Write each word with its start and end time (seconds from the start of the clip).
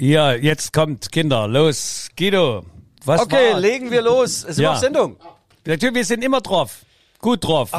Ja, 0.00 0.32
jetzt 0.32 0.72
kommt, 0.72 1.12
Kinder, 1.12 1.46
los. 1.46 2.08
Guido, 2.16 2.64
was 3.04 3.20
Okay, 3.20 3.52
war? 3.52 3.60
legen 3.60 3.90
wir 3.90 4.00
los. 4.00 4.44
Es 4.44 4.52
ist 4.52 4.58
Ja. 4.60 4.72
auf 4.72 4.78
Sendung. 4.78 5.16
Natürlich, 5.66 5.94
wir 5.94 6.04
sind 6.06 6.24
immer 6.24 6.40
drauf. 6.40 6.86
Gut 7.18 7.44
drauf. 7.44 7.70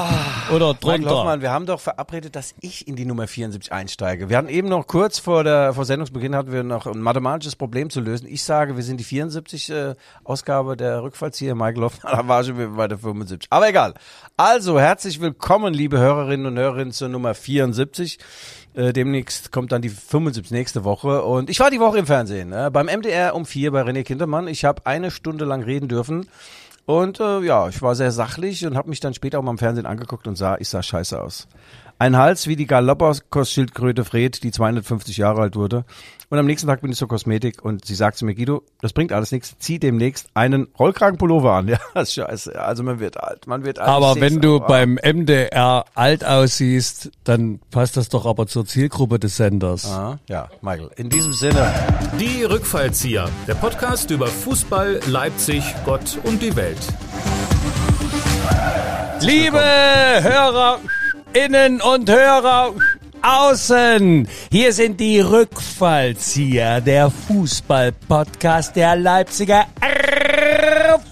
Oder 0.54 0.68
Michael 0.74 1.00
drunter. 1.00 1.10
Hoffmann, 1.18 1.42
wir 1.42 1.50
haben 1.50 1.66
doch 1.66 1.80
verabredet, 1.80 2.36
dass 2.36 2.54
ich 2.62 2.88
in 2.88 2.96
die 2.96 3.06
Nummer 3.06 3.26
74 3.28 3.72
einsteige. 3.74 4.30
Wir 4.30 4.38
hatten 4.38 4.50
eben 4.50 4.70
noch 4.70 4.86
kurz 4.86 5.18
vor 5.18 5.44
der 5.44 5.74
vor 5.74 5.84
Sendungsbeginn 5.86 6.36
hatten 6.36 6.52
wir 6.52 6.62
noch 6.62 6.86
ein 6.86 7.02
mathematisches 7.02 7.56
Problem 7.56 7.90
zu 7.90 8.02
lösen. 8.02 8.28
Ich 8.28 8.44
sage, 8.44 8.76
wir 8.76 8.84
sind 8.84 8.98
die 9.00 9.04
74 9.04 9.72
äh, 9.72 9.96
Ausgabe 10.24 10.78
der 10.78 11.02
Rückfallzieher. 11.02 11.56
Michael 11.56 11.82
Hoffmann, 11.86 12.12
da 12.18 12.28
war 12.28 12.44
schon 12.44 12.56
wieder 12.60 12.68
bei 12.68 12.88
der 12.88 13.00
75. 13.00 13.48
Aber 13.50 13.68
egal. 13.68 13.96
Also, 14.38 14.80
herzlich 14.80 15.20
willkommen, 15.20 15.74
liebe 15.74 15.98
Hörerinnen 15.98 16.46
und 16.46 16.60
Hörerinnen 16.60 16.94
zur 16.94 17.10
Nummer 17.10 17.34
74. 17.34 18.20
Äh, 18.74 18.94
demnächst 18.94 19.52
kommt 19.52 19.72
dann 19.72 19.82
die 19.82 19.90
75 19.90 20.52
nächste 20.52 20.84
Woche. 20.84 21.24
Und 21.24 21.50
ich 21.50 21.60
war 21.60 21.70
die 21.70 21.80
Woche 21.80 22.00
im 22.00 22.06
Fernsehen. 22.06 22.54
Äh, 22.54 22.70
beim 22.72 22.88
MDR 22.88 23.36
um 23.36 23.46
vier 23.46 23.72
bei 23.72 23.82
René 23.82 24.04
Kindermann. 24.04 24.48
Ich 24.48 24.66
habe 24.66 24.86
eine 24.86 25.12
Stunde 25.12 25.46
lang 25.46 25.64
reden 25.64 25.88
dürfen. 25.88 26.28
Und 26.86 27.20
äh, 27.20 27.42
ja, 27.42 27.68
ich 27.70 27.82
war 27.82 27.96
sehr 27.96 28.12
sachlich 28.12 28.66
und 28.66 28.76
habe 28.76 28.90
mich 28.90 29.00
dann 29.00 29.14
später 29.14 29.40
auch 29.40 29.44
mal 29.44 29.52
im 29.52 29.58
Fernsehen 29.58 29.86
angeguckt 29.86 30.28
und 30.28 30.36
sah, 30.36 30.58
ich 30.58 30.68
sah 30.68 30.82
scheiße 30.82 31.22
aus. 31.22 31.48
Ein 32.02 32.18
Hals 32.18 32.48
wie 32.48 32.56
die 32.56 32.66
Galapagos-Schildkröte 32.66 34.04
Fred, 34.06 34.42
die 34.42 34.50
250 34.50 35.18
Jahre 35.18 35.42
alt 35.42 35.56
wurde. 35.56 35.86
Und 36.32 36.40
am 36.40 36.48
nächsten 36.48 36.68
Tag 36.68 36.82
bin 36.82 36.92
ich 36.92 36.98
zur 36.98 37.08
Kosmetik 37.08 37.64
und 37.64 37.86
sie 37.86 37.94
sagt 37.94 38.18
zu 38.18 38.26
mir, 38.26 38.34
Guido, 38.34 38.64
das 38.82 38.92
bringt 38.92 39.12
alles 39.12 39.32
nichts, 39.32 39.56
zieh 39.60 39.78
demnächst 39.78 40.32
einen 40.34 40.68
Rollkragenpullover 40.80 41.54
an. 41.54 41.68
Ja, 41.94 42.04
scheiße. 42.04 42.60
Also 42.60 42.82
man 42.82 43.00
wird 43.00 43.22
alt, 43.22 43.46
man 43.46 43.64
wird 43.64 43.78
alt. 43.78 43.88
aber 43.88 44.20
wenn 44.20 44.42
du 44.42 44.56
aber. 44.56 44.66
beim 44.66 44.96
MDR 44.96 45.86
alt 45.94 46.26
aussiehst, 46.26 47.12
dann 47.24 47.60
passt 47.70 47.98
das 47.98 48.10
doch 48.10 48.26
aber 48.26 48.48
zur 48.48 48.66
Zielgruppe 48.66 49.20
des 49.20 49.38
Senders. 49.38 49.86
Ah, 49.86 50.18
ja, 50.28 50.50
Michael, 50.64 50.90
in 50.96 51.08
diesem 51.08 51.34
Sinne, 51.34 51.72
Die 52.20 52.44
Rückfallzieher, 52.44 53.30
der 53.48 53.54
Podcast 53.54 54.10
über 54.10 54.26
Fußball, 54.26 55.02
Leipzig, 55.06 55.64
Gott 55.86 56.18
und 56.24 56.42
die 56.42 56.56
Welt. 56.56 56.80
Liebe 59.20 59.60
Hörer 59.60 60.80
innen 61.34 61.82
und 61.82 62.10
Hörer 62.10 62.74
außen, 63.22 64.28
hier 64.52 64.74
sind 64.74 65.00
die 65.00 65.20
Rückfallzieher, 65.20 66.82
der 66.82 67.10
Fußball-Podcast 67.10 68.76
der 68.76 68.96
Leipziger 68.96 69.66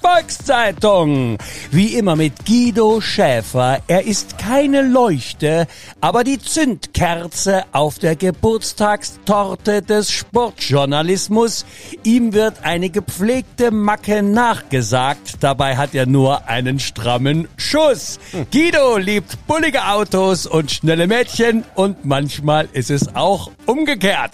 Volkszeitung. 0.02 1.38
Wie 1.72 1.96
immer 1.96 2.16
mit 2.16 2.46
Guido 2.46 3.00
Schäfer. 3.00 3.80
Er 3.88 4.06
ist 4.06 4.38
keine 4.38 4.82
Leuchte, 4.82 5.68
aber 6.02 6.24
die 6.24 6.40
Zündkerze 6.40 7.64
auf 7.72 8.00
der 8.00 8.16
Geburtstagstorte 8.16 9.82
des 9.82 10.12
Sportjournalismus. 10.12 11.66
Ihm 12.04 12.34
wird 12.34 12.64
eine 12.64 12.90
gepflegte 12.90 13.72
Macke 13.72 14.24
nachgesagt. 14.24 15.38
Dabei 15.42 15.78
hat 15.78 15.94
er 15.94 16.06
nur 16.06 16.48
einen 16.48 16.80
strammen 16.80 17.48
Schuss. 17.56 18.20
Guido 18.52 18.98
liebt 18.98 19.46
bullige 19.48 19.86
Autos 19.88 20.48
und 20.48 20.72
schnelle 20.72 21.08
Mädchen 21.08 21.64
und 21.76 22.04
manchmal 22.06 22.68
ist 22.74 22.90
es 22.90 23.16
auch 23.16 23.52
umgekehrt. 23.66 24.32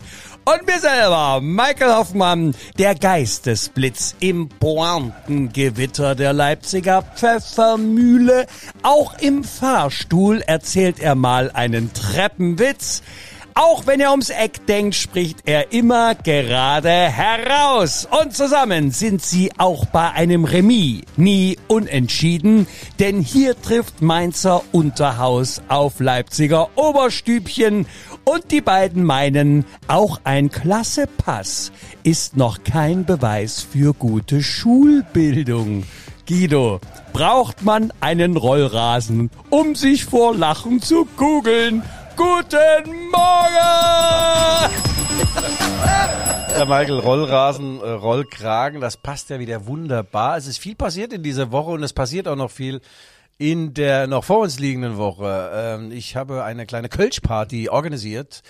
Und 0.48 0.68
mir 0.68 0.80
selber, 0.80 1.42
Michael 1.42 1.96
Hoffmann, 1.96 2.56
der 2.78 2.94
Geistesblitz 2.94 4.14
im 4.20 4.48
Pointengewitter 4.48 6.14
der 6.14 6.34
Leipziger 6.34 7.02
Pfeffermühle. 7.02 8.46
Auch 8.84 9.18
im 9.18 9.44
Fahrstuhl 9.44 10.44
erzählt 10.46 11.00
er 11.00 11.16
mal 11.16 11.50
einen 11.52 11.92
Treppenwitz. 11.94 13.02
Auch 13.58 13.88
wenn 13.88 14.02
er 14.02 14.12
ums 14.12 14.30
Eck 14.30 14.68
denkt, 14.68 14.96
spricht 14.96 15.40
er 15.46 15.72
immer 15.72 16.14
gerade 16.14 16.90
heraus. 16.90 18.06
Und 18.22 18.36
zusammen 18.36 18.92
sind 18.92 19.24
sie 19.24 19.50
auch 19.58 19.86
bei 19.86 20.12
einem 20.12 20.44
Remis 20.44 21.04
nie 21.16 21.58
unentschieden, 21.70 22.68
denn 23.00 23.22
hier 23.22 23.60
trifft 23.60 24.02
Mainzer 24.02 24.62
Unterhaus 24.74 25.62
auf 25.70 26.02
Leipziger 26.02 26.68
Oberstübchen 26.76 27.88
und 28.26 28.52
die 28.52 28.62
beiden 28.62 29.04
meinen, 29.04 29.66
auch 29.88 30.20
ein 30.24 30.50
klasse 30.50 31.08
Pass 31.08 31.72
ist 32.04 32.36
noch 32.36 32.64
kein 32.64 33.06
Beweis 33.06 33.62
für 33.62 33.94
gute 33.94 34.44
Schulbildung. 34.44 35.84
Guido, 36.28 36.82
braucht 37.14 37.64
man 37.64 37.94
einen 38.02 38.36
Rollrasen, 38.36 39.30
um 39.50 39.76
sich 39.76 40.06
vor 40.06 40.36
Lachen 40.36 40.82
zu 40.82 41.06
kugeln? 41.16 41.84
Guten 42.18 43.10
Morgen! 43.12 44.36
der 46.56 46.66
Michael 46.66 47.00
Rollrasen, 47.00 47.82
äh, 47.82 47.90
Rollkragen, 47.90 48.80
das 48.80 48.96
passt 48.96 49.30
ja 49.30 49.40
wieder 49.40 49.68
wunderbar. 49.68 50.38
Es 50.38 50.48
ist 50.48 50.58
viel 50.58 50.76
passiert 50.76 51.12
in 51.12 51.22
dieser 51.22 51.52
Woche 51.52 51.72
und 51.72 51.84
es 51.84 51.92
passiert 51.92 52.30
auch 52.30 52.38
noch 52.38 52.52
viel 52.52 52.80
in 53.38 53.74
der 53.74 54.08
noch 54.08 54.24
vor 54.24 54.40
uns 54.40 54.60
liegenden 54.60 54.98
Woche. 54.98 55.52
Ähm, 55.54 55.92
ich 55.92 56.16
habe 56.16 56.44
eine 56.44 56.66
kleine 56.66 56.90
Kölsch-Party 56.90 57.70
organisiert. 57.70 58.42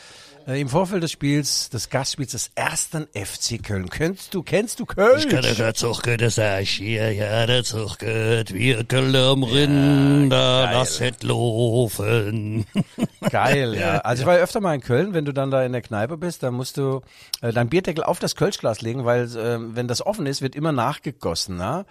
äh, 0.47 0.61
Im 0.61 0.69
Vorfeld 0.69 1.01
des 1.01 1.11
Spiels, 1.11 1.69
des 1.69 1.89
Gastspiels 1.89 2.33
des 2.33 2.51
ersten 2.53 3.07
FC 3.13 3.63
Köln. 3.63 3.89
Kennst 3.89 4.33
du, 4.33 4.43
kennst 4.43 4.79
du 4.79 4.85
Köln? 4.85 5.17
Ich 5.17 5.27
der 5.55 5.73
Zug 5.73 6.03
geht, 6.03 6.21
das 6.21 6.37
ich 6.37 6.69
hier, 6.69 7.11
ja, 7.13 7.45
Zug 7.63 7.97
geht, 7.99 8.53
wir 8.53 8.83
Köln 8.83 9.43
Rinder, 9.43 10.69
das 10.71 10.99
het 10.99 11.23
laufen. 11.23 12.65
Geil, 13.31 13.73
ja. 13.75 13.97
Also 13.99 14.21
ich 14.21 14.27
war 14.27 14.37
ja 14.37 14.43
öfter 14.43 14.61
mal 14.61 14.75
in 14.75 14.81
Köln, 14.81 15.13
wenn 15.13 15.25
du 15.25 15.31
dann 15.31 15.49
da 15.49 15.63
in 15.63 15.71
der 15.71 15.81
Kneipe 15.81 16.17
bist, 16.17 16.43
dann 16.43 16.53
musst 16.53 16.77
du 16.77 17.01
äh, 17.41 17.51
dein 17.51 17.69
Bierdeckel 17.69 18.03
auf 18.03 18.19
das 18.19 18.35
Kölschglas 18.35 18.81
legen, 18.81 19.03
weil 19.05 19.23
äh, 19.23 19.57
wenn 19.75 19.87
das 19.87 20.05
offen 20.05 20.27
ist, 20.27 20.43
wird 20.43 20.55
immer 20.55 20.71
nachgegossen, 20.71 21.57
ja. 21.57 21.85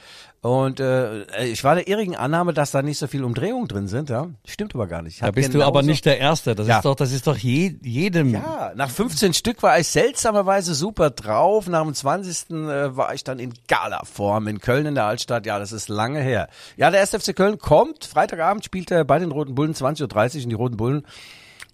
Und 0.44 0.78
äh, 0.78 1.24
ich 1.46 1.64
war 1.64 1.74
der 1.74 1.88
irrigen 1.88 2.16
Annahme, 2.16 2.52
dass 2.52 2.70
da 2.70 2.82
nicht 2.82 2.98
so 2.98 3.06
viel 3.06 3.24
Umdrehungen 3.24 3.66
drin 3.66 3.88
sind, 3.88 4.10
ja. 4.10 4.26
Stimmt 4.44 4.74
aber 4.74 4.86
gar 4.86 5.00
nicht. 5.00 5.14
Ich 5.14 5.20
Da 5.20 5.30
bist 5.30 5.54
du 5.54 5.62
aber 5.62 5.80
nicht 5.82 6.04
der 6.04 6.18
Erste, 6.18 6.54
das 6.54 6.68
Ja. 6.68 6.76
ist 6.76 6.84
doch, 6.84 6.94
das 6.94 7.12
ist 7.12 7.26
doch 7.26 7.38
je, 7.38 7.76
jedem. 7.80 8.34
Ja, 8.34 8.72
nach 8.74 8.90
15 8.90 9.32
Stück 9.32 9.62
war 9.62 9.78
ich 9.78 9.88
seltsamerweise 9.88 10.74
super 10.74 11.08
drauf. 11.08 11.66
Nach 11.66 11.82
dem 11.82 11.94
20. 11.94 12.50
Äh, 12.50 12.94
war 12.94 13.14
ich 13.14 13.24
dann 13.24 13.38
in 13.38 13.54
Gala-Form 13.68 14.46
in 14.48 14.60
Köln 14.60 14.84
in 14.84 14.94
der 14.96 15.06
Altstadt. 15.06 15.46
Ja, 15.46 15.58
das 15.58 15.72
ist 15.72 15.88
lange 15.88 16.20
her. 16.20 16.48
Ja, 16.76 16.90
der 16.90 17.00
1. 17.00 17.12
FC 17.24 17.34
Köln 17.34 17.58
kommt. 17.58 18.04
Freitagabend 18.04 18.66
spielt 18.66 18.90
er 18.90 19.06
bei 19.06 19.18
den 19.18 19.32
Roten 19.32 19.54
Bullen 19.54 19.72
20.30 19.72 20.02
Uhr 20.02 20.42
und 20.42 20.48
die 20.50 20.54
Roten 20.56 20.76
Bullen 20.76 21.06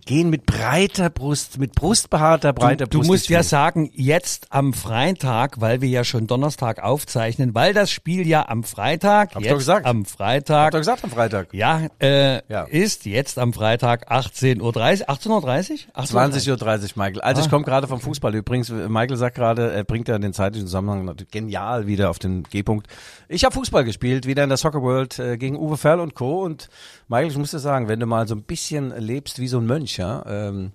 gehen 0.06 0.30
mit 0.30 0.46
breiter 0.46 1.10
Brust, 1.10 1.58
mit 1.58 1.72
brustbehaarter 1.74 2.52
breiter 2.52 2.86
Du, 2.86 2.90
du 2.90 2.98
Brust. 2.98 3.10
musst 3.10 3.24
ins 3.24 3.28
ja 3.30 3.42
sagen, 3.42 3.90
jetzt 3.94 4.46
am 4.50 4.72
Freitag, 4.72 5.60
weil 5.60 5.80
wir 5.80 5.88
ja 5.88 6.04
schon 6.04 6.26
Donnerstag 6.26 6.82
aufzeichnen, 6.82 7.54
weil 7.54 7.74
das 7.74 7.90
Spiel 7.90 8.26
ja 8.26 8.48
am 8.48 8.64
Freitag, 8.64 9.30
Hab 9.34 9.38
ich 9.38 9.44
jetzt 9.44 9.52
doch 9.52 9.58
gesagt. 9.58 9.86
am 9.86 10.04
Freitag, 10.04 10.64
Hab 10.66 10.70
doch 10.72 10.78
gesagt 10.78 11.04
am 11.04 11.10
Freitag. 11.10 11.52
ja, 11.54 11.86
äh, 12.00 12.40
Ja. 12.48 12.62
ist 12.64 13.04
jetzt 13.06 13.38
am 13.38 13.52
Freitag 13.52 14.10
18.30 14.10 14.60
Uhr, 14.62 14.74
18.30 15.10 15.86
Uhr? 15.96 16.04
20.30 16.04 16.50
Uhr, 16.50 16.88
Michael. 16.96 17.20
Also 17.20 17.40
Ah. 17.40 17.44
ich 17.44 17.50
komme 17.50 17.64
gerade 17.64 17.86
vom 17.86 18.00
Fußball. 18.00 18.34
Übrigens, 18.34 18.70
Michael 18.70 19.16
sagt 19.16 19.36
gerade, 19.36 19.72
er 19.72 19.84
bringt 19.84 20.08
ja 20.08 20.18
den 20.18 20.32
zeitlichen 20.32 20.66
Zusammenhang 20.66 21.04
natürlich 21.04 21.30
genial 21.30 21.86
wieder 21.86 22.10
auf 22.10 22.18
den 22.18 22.42
G-Punkt. 22.44 22.86
Ich 23.28 23.44
habe 23.44 23.54
Fußball 23.54 23.84
gespielt, 23.84 24.26
wieder 24.26 24.42
in 24.42 24.48
der 24.48 24.58
Soccer 24.58 24.82
World 24.82 25.18
äh, 25.18 25.36
gegen 25.36 25.56
Uwe 25.58 25.76
Ferl 25.76 26.00
und 26.00 26.14
Co. 26.14 26.42
Und 26.42 26.68
Michael, 27.08 27.30
ich 27.30 27.36
muss 27.38 27.50
dir 27.52 27.58
sagen, 27.58 27.88
wenn 27.88 28.00
du 28.00 28.06
mal 28.06 28.26
so 28.26 28.34
ein 28.34 28.42
bisschen 28.42 28.96
lebst 28.98 29.38
wie 29.38 29.48
so 29.48 29.58
ein 29.58 29.66
Mönch, 29.66 29.89
ja, 29.96 30.24
ähm, 30.26 30.72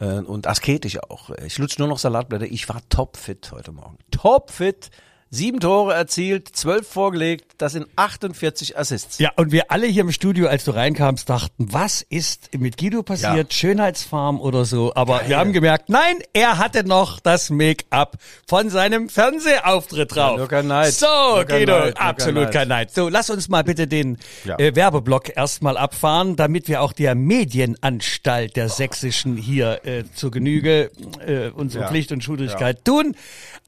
äh, 0.00 0.18
und 0.18 0.46
asketisch 0.46 0.98
auch. 1.02 1.30
Ich 1.30 1.58
lutsch 1.58 1.78
nur 1.78 1.88
noch 1.88 1.98
Salatblätter. 1.98 2.46
Ich 2.46 2.68
war 2.68 2.80
topfit 2.88 3.52
heute 3.52 3.72
Morgen. 3.72 3.98
Topfit. 4.10 4.90
Sieben 5.34 5.58
Tore 5.58 5.92
erzielt, 5.94 6.48
zwölf 6.54 6.86
vorgelegt, 6.86 7.46
das 7.58 7.72
sind 7.72 7.86
48 7.96 8.78
Assists. 8.78 9.18
Ja, 9.18 9.32
und 9.36 9.50
wir 9.50 9.72
alle 9.72 9.86
hier 9.88 10.02
im 10.02 10.12
Studio, 10.12 10.46
als 10.46 10.64
du 10.64 10.70
reinkamst, 10.70 11.28
dachten, 11.28 11.66
was 11.72 12.02
ist 12.08 12.50
mit 12.56 12.76
Guido 12.76 13.02
passiert? 13.02 13.52
Schönheitsfarm 13.52 14.40
oder 14.40 14.64
so. 14.64 14.94
Aber 14.94 15.22
wir 15.26 15.36
haben 15.36 15.52
gemerkt, 15.52 15.88
nein, 15.88 16.16
er 16.32 16.58
hatte 16.58 16.84
noch 16.86 17.18
das 17.18 17.50
Make-up 17.50 18.16
von 18.46 18.70
seinem 18.70 19.08
Fernsehauftritt 19.08 20.14
drauf. 20.14 20.46
kein 20.48 20.68
Neid. 20.68 20.94
So, 20.94 21.06
kein 21.06 21.46
Guido, 21.66 21.78
Neid, 21.80 22.00
absolut 22.00 22.52
kein 22.52 22.68
Neid. 22.68 22.92
So, 22.94 23.08
lass 23.08 23.28
uns 23.28 23.48
mal 23.48 23.64
bitte 23.64 23.88
den 23.88 24.18
Ja. 24.44 24.56
äh, 24.58 24.76
Werbeblock 24.76 25.36
erstmal 25.36 25.76
abfahren, 25.76 26.36
damit 26.36 26.68
wir 26.68 26.80
auch 26.80 26.92
der 26.92 27.16
Medienanstalt 27.16 28.56
der 28.56 28.68
Sächsischen 28.68 29.36
hier 29.36 29.80
äh, 29.84 30.04
zur 30.14 30.30
Genüge 30.30 30.90
äh, 31.26 31.48
unsere 31.48 31.84
Ja. 31.84 31.90
Pflicht 31.90 32.12
und 32.12 32.22
Schuldigkeit 32.22 32.84
tun. 32.84 33.16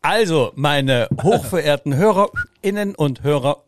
Also, 0.08 0.53
meine 0.55 1.08
hochverehrten 1.20 1.97
HörerInnen 1.97 2.94
und 2.94 3.25
Hörer 3.25 3.64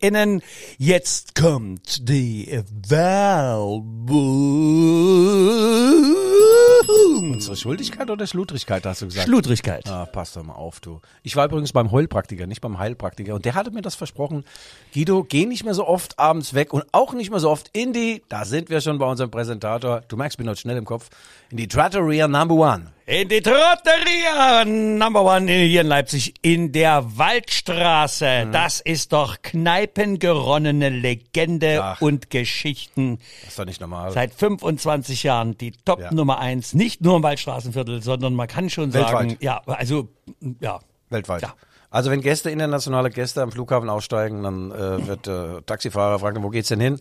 Innen. 0.00 0.42
Jetzt 0.78 1.36
kommt 1.36 2.08
die 2.08 2.60
Werbung. 2.88 3.84
Unsere 7.20 7.56
Schuldigkeit 7.56 8.10
oder 8.10 8.26
Schludrigkeit, 8.26 8.84
hast 8.84 9.02
du 9.02 9.06
gesagt? 9.06 9.28
Schludrigkeit. 9.28 9.86
Ah, 9.88 10.06
pass 10.06 10.32
doch 10.32 10.42
mal 10.42 10.54
auf, 10.54 10.80
du. 10.80 11.00
Ich 11.22 11.36
war 11.36 11.44
übrigens 11.44 11.72
beim 11.72 11.92
Heulpraktiker, 11.92 12.48
nicht 12.48 12.62
beim 12.62 12.80
Heilpraktiker. 12.80 13.36
Und 13.36 13.44
der 13.44 13.54
hatte 13.54 13.70
mir 13.70 13.82
das 13.82 13.94
versprochen. 13.94 14.44
Guido, 14.92 15.22
geh 15.22 15.46
nicht 15.46 15.64
mehr 15.64 15.74
so 15.74 15.86
oft 15.86 16.18
abends 16.18 16.52
weg 16.52 16.72
und 16.72 16.84
auch 16.90 17.12
nicht 17.12 17.30
mehr 17.30 17.38
so 17.38 17.48
oft 17.48 17.70
in 17.72 17.92
die, 17.92 18.24
da 18.28 18.44
sind 18.44 18.70
wir 18.70 18.80
schon 18.80 18.98
bei 18.98 19.06
unserem 19.06 19.30
Präsentator, 19.30 20.02
du 20.08 20.16
merkst, 20.16 20.34
ich 20.34 20.38
bin 20.38 20.48
heute 20.48 20.60
schnell 20.60 20.78
im 20.78 20.84
Kopf, 20.84 21.10
in 21.50 21.58
die 21.58 21.68
Trattoria 21.68 22.26
Number 22.26 22.54
One. 22.54 22.92
In 23.10 23.28
die 23.28 23.42
Trotteria 23.42 24.64
Number 24.64 25.24
One 25.24 25.50
hier 25.50 25.80
in 25.80 25.88
Leipzig 25.88 26.32
in 26.42 26.70
der 26.70 27.04
Waldstraße. 27.18 28.44
Mhm. 28.46 28.52
Das 28.52 28.78
ist 28.78 29.12
doch 29.12 29.42
kneipengeronnene 29.42 30.90
Legende 30.90 31.80
Ach. 31.82 32.00
und 32.00 32.30
Geschichten. 32.30 33.18
Das 33.40 33.48
ist 33.50 33.58
doch 33.58 33.64
nicht 33.64 33.80
normal. 33.80 34.12
Seit 34.12 34.32
25 34.32 35.24
Jahren 35.24 35.58
die 35.58 35.72
Top 35.84 35.98
Ja. 35.98 36.14
Nummer 36.14 36.38
eins, 36.38 36.72
nicht 36.72 37.00
nur 37.00 37.16
im 37.16 37.24
Waldstraßenviertel, 37.24 38.00
sondern 38.00 38.36
man 38.36 38.46
kann 38.46 38.70
schon 38.70 38.92
sagen, 38.92 39.30
Weltweit. 39.30 39.42
ja, 39.42 39.60
also 39.66 40.08
ja, 40.60 40.78
Weltweit. 41.08 41.42
Ja. 41.42 41.54
Also 41.90 42.12
wenn 42.12 42.20
Gäste, 42.20 42.50
internationale 42.50 43.10
Gäste 43.10 43.42
am 43.42 43.50
Flughafen 43.50 43.88
aussteigen, 43.88 44.44
dann 44.44 44.70
äh, 44.70 45.04
wird 45.08 45.26
äh, 45.26 45.62
Taxifahrer 45.62 46.20
fragen, 46.20 46.44
wo 46.44 46.50
geht's 46.50 46.68
denn 46.68 46.78
hin? 46.78 47.00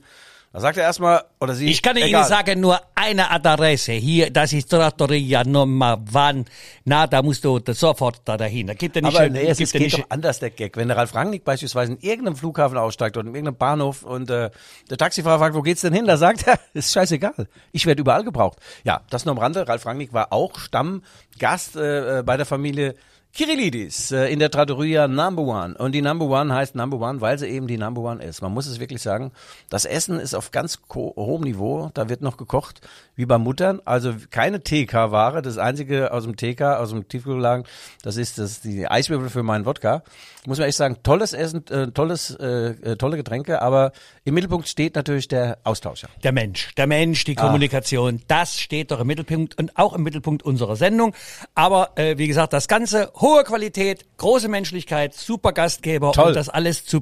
Dann 0.52 0.62
sagt 0.64 0.78
er 0.80 0.84
erstmal, 0.86 1.24
oder 1.40 1.54
sie, 1.54 1.68
Ich 1.70 1.80
kann 1.84 1.96
Ihnen 1.96 2.08
egal. 2.08 2.28
sagen, 2.28 2.60
nur 2.60 2.82
eine 2.96 3.30
Adresse. 3.30 3.92
Hier, 3.92 4.32
das 4.32 4.52
ist 4.52 4.68
Trattoria 4.68 5.44
Nummer 5.44 6.04
One. 6.12 6.46
Na, 6.86 7.06
da 7.06 7.22
musst 7.22 7.46
du 7.46 7.60
sofort 7.68 8.22
da 8.26 8.36
dahin. 8.36 8.66
Da 8.66 8.74
gibt 8.74 8.96
er 8.96 9.04
nicht 9.04 9.16
Aber 9.16 9.26
schön- 9.26 9.34
nee, 9.34 9.46
es 9.46 9.60
gibt 9.60 9.74
geht 9.74 9.82
nicht 9.84 10.00
doch 10.00 10.10
anders, 10.10 10.40
der 10.40 10.50
Gag. 10.50 10.76
Wenn 10.76 10.88
der 10.88 10.98
Ralf 10.98 11.14
Rangnick 11.14 11.44
beispielsweise 11.44 11.92
in 11.94 12.00
irgendeinem 12.00 12.36
Flughafen 12.36 12.80
aussteigt 12.80 13.16
oder 13.16 13.28
in 13.28 13.36
irgendeinem 13.36 13.58
Bahnhof 13.58 14.02
und 14.02 14.32
äh, 14.32 14.50
der 14.90 14.98
Taxifahrer 14.98 15.38
fragt, 15.38 15.56
wo 15.56 15.62
geht's 15.62 15.82
denn 15.82 15.94
hin? 15.94 16.08
Da 16.08 16.18
sagt 16.18 16.48
er, 16.48 16.60
ist 16.74 16.92
scheißegal. 16.94 17.48
Ich 17.72 17.86
werde 17.86 18.02
überall 18.02 18.24
gebraucht. 18.24 18.58
Ja, 18.84 19.02
das 19.12 19.26
nur 19.26 19.34
am 19.34 19.38
Rande. 19.38 19.68
Ralf 19.68 19.86
Rangnick 19.86 20.14
war 20.14 20.34
auch 20.34 20.58
Stammgast 20.58 21.76
äh, 21.76 22.20
äh, 22.20 22.24
bei 22.24 22.38
der 22.38 22.48
Familie 22.48 22.96
Kirillidis 23.34 24.12
äh, 24.12 24.26
in 24.28 24.40
der 24.40 24.50
Trattoria 24.50 25.08
Number 25.08 25.44
One. 25.44 25.76
Und 25.78 25.94
die 25.94 26.02
Number 26.02 26.26
One 26.26 26.54
heißt 26.54 26.76
Number 26.76 27.00
One, 27.00 27.22
weil 27.22 27.38
sie 27.38 27.48
eben 27.48 27.68
die 27.68 27.78
Number 27.78 28.02
One 28.02 28.24
ist. 28.24 28.42
Man 28.42 28.54
muss 28.54 28.66
es 28.66 28.80
wirklich 28.80 29.02
sagen. 29.02 29.32
Das 29.70 29.86
Essen 29.86 30.20
ist 30.20 30.34
auf 30.34 30.52
ganz 30.52 30.80
hohem 30.94 31.44
Niveau. 31.44 31.92
Da 31.94 32.10
wird 32.10 32.22
noch 32.22 32.38
gekocht 32.38 32.82
wie 33.20 33.26
bei 33.26 33.38
Muttern. 33.38 33.82
Also 33.84 34.14
keine 34.32 34.64
TK-Ware. 34.64 35.42
Das 35.42 35.58
einzige 35.58 36.14
aus 36.14 36.24
dem 36.24 36.38
TK, 36.38 36.78
aus 36.80 36.92
dem 36.92 37.06
Tiefkühllagen, 37.06 37.66
das 38.02 38.16
ist 38.16 38.38
das 38.40 38.62
die 38.62 38.88
Eiswürfel 38.88 39.30
für 39.30 39.44
meinen 39.44 39.66
Wodka. 39.66 40.04
Muss 40.48 40.58
man 40.58 40.70
echt 40.70 40.78
sagen, 40.78 41.00
tolles 41.04 41.34
Essen, 41.34 41.68
äh, 41.68 41.88
tolles, 41.92 42.32
äh, 42.40 42.46
äh, 42.82 42.96
tolle 42.96 43.18
Getränke. 43.18 43.62
Aber 43.62 43.92
im 44.24 44.36
Mittelpunkt 44.36 44.70
steht 44.70 44.96
natürlich 44.96 45.28
der 45.28 45.58
Austausch. 45.66 46.04
ja. 46.04 46.10
Der 46.24 46.32
Mensch, 46.32 46.74
der 46.76 46.88
Mensch, 46.88 47.24
Ah. 47.24 47.26
die 47.28 47.36
Kommunikation, 47.36 48.22
das 48.30 48.58
steht 48.58 48.92
doch 48.92 49.02
im 49.02 49.08
Mittelpunkt 49.08 49.58
und 49.58 49.76
auch 49.78 49.92
im 49.92 50.04
Mittelpunkt 50.04 50.42
unserer 50.44 50.78
Sendung. 50.78 51.14
Aber 51.56 51.90
äh, 51.98 52.18
wie 52.18 52.28
gesagt, 52.30 52.54
das 52.54 52.70
Ganze, 52.70 53.12
hohe 53.20 53.44
Qualität, 53.44 54.06
große 54.16 54.48
Menschlichkeit, 54.48 55.14
super 55.14 55.52
Gastgeber 55.52 56.14
Toll. 56.14 56.28
und 56.28 56.36
das 56.38 56.48
alles 56.48 56.86
zu 56.86 57.02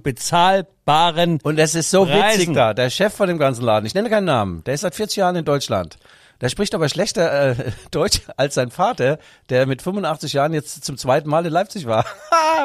bezahlbaren. 0.88 1.40
Und 1.44 1.60
es 1.60 1.76
ist 1.76 1.92
so 1.92 2.04
Reisen. 2.04 2.40
witzig 2.40 2.56
da. 2.56 2.74
Der 2.74 2.90
Chef 2.90 3.14
von 3.14 3.28
dem 3.28 3.38
ganzen 3.38 3.64
Laden, 3.64 3.86
ich 3.86 3.94
nenne 3.94 4.10
keinen 4.10 4.26
Namen, 4.26 4.64
der 4.66 4.74
ist 4.74 4.82
seit 4.82 4.96
40 4.96 5.18
Jahren 5.18 5.36
in 5.36 5.46
Deutschland. 5.46 5.98
Der 6.40 6.50
spricht 6.50 6.76
aber 6.76 6.88
schlechter 6.88 7.58
äh, 7.58 7.72
Deutsch 7.92 8.22
als 8.38 8.54
sein 8.54 8.70
Vater, 8.70 9.18
der 9.50 9.66
mit 9.66 9.82
85 9.82 10.34
Jahren 10.34 10.54
jetzt 10.54 10.86
zum 10.86 10.96
zweiten 10.96 11.28
Mal 11.28 11.44
in 11.46 11.52
Leipzig 11.52 11.86
war. 11.86 12.06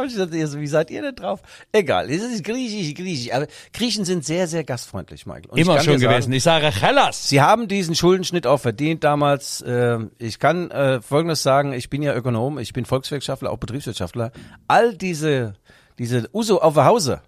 Ich 0.07 0.17
Wie 0.17 0.67
seid 0.67 0.91
ihr 0.91 1.03
denn 1.03 1.15
drauf? 1.15 1.41
Egal, 1.71 2.11
es 2.11 2.23
ist 2.23 2.43
griechisch, 2.45 2.95
griechisch. 2.95 3.33
Aber 3.33 3.47
Griechen 3.73 4.05
sind 4.05 4.25
sehr, 4.25 4.49
sehr 4.49 4.65
gastfreundlich, 4.65 5.27
Michael. 5.27 5.51
Und 5.51 5.59
Immer 5.59 5.81
schon 5.81 5.99
sagen, 5.99 6.13
gewesen. 6.13 6.33
Ich 6.33 6.43
sage 6.43 6.71
Hellas. 6.71 7.29
Sie 7.29 7.41
haben 7.43 7.69
diesen 7.69 7.95
Schuldenschnitt 7.95 8.47
auch 8.47 8.59
verdient 8.59 9.05
damals. 9.05 9.61
Äh, 9.61 9.99
ich 10.19 10.39
kann 10.39 10.71
äh, 10.71 11.03
Folgendes 11.03 11.43
sagen, 11.43 11.73
ich 11.75 11.91
bin 11.91 12.03
ja 12.03 12.15
Ökonom, 12.15 12.59
ich 12.59 12.73
bin 12.73 12.85
Volkswirtschaftler, 12.87 13.51
auch 13.51 13.59
Betriebswirtschaftler. 13.59 14.33
All 14.67 14.95
diese, 14.95 15.55
diese 15.99 16.29
Uso 16.33 16.59
auf 16.61 16.75
der 16.75 16.87
Hause, 16.87 17.21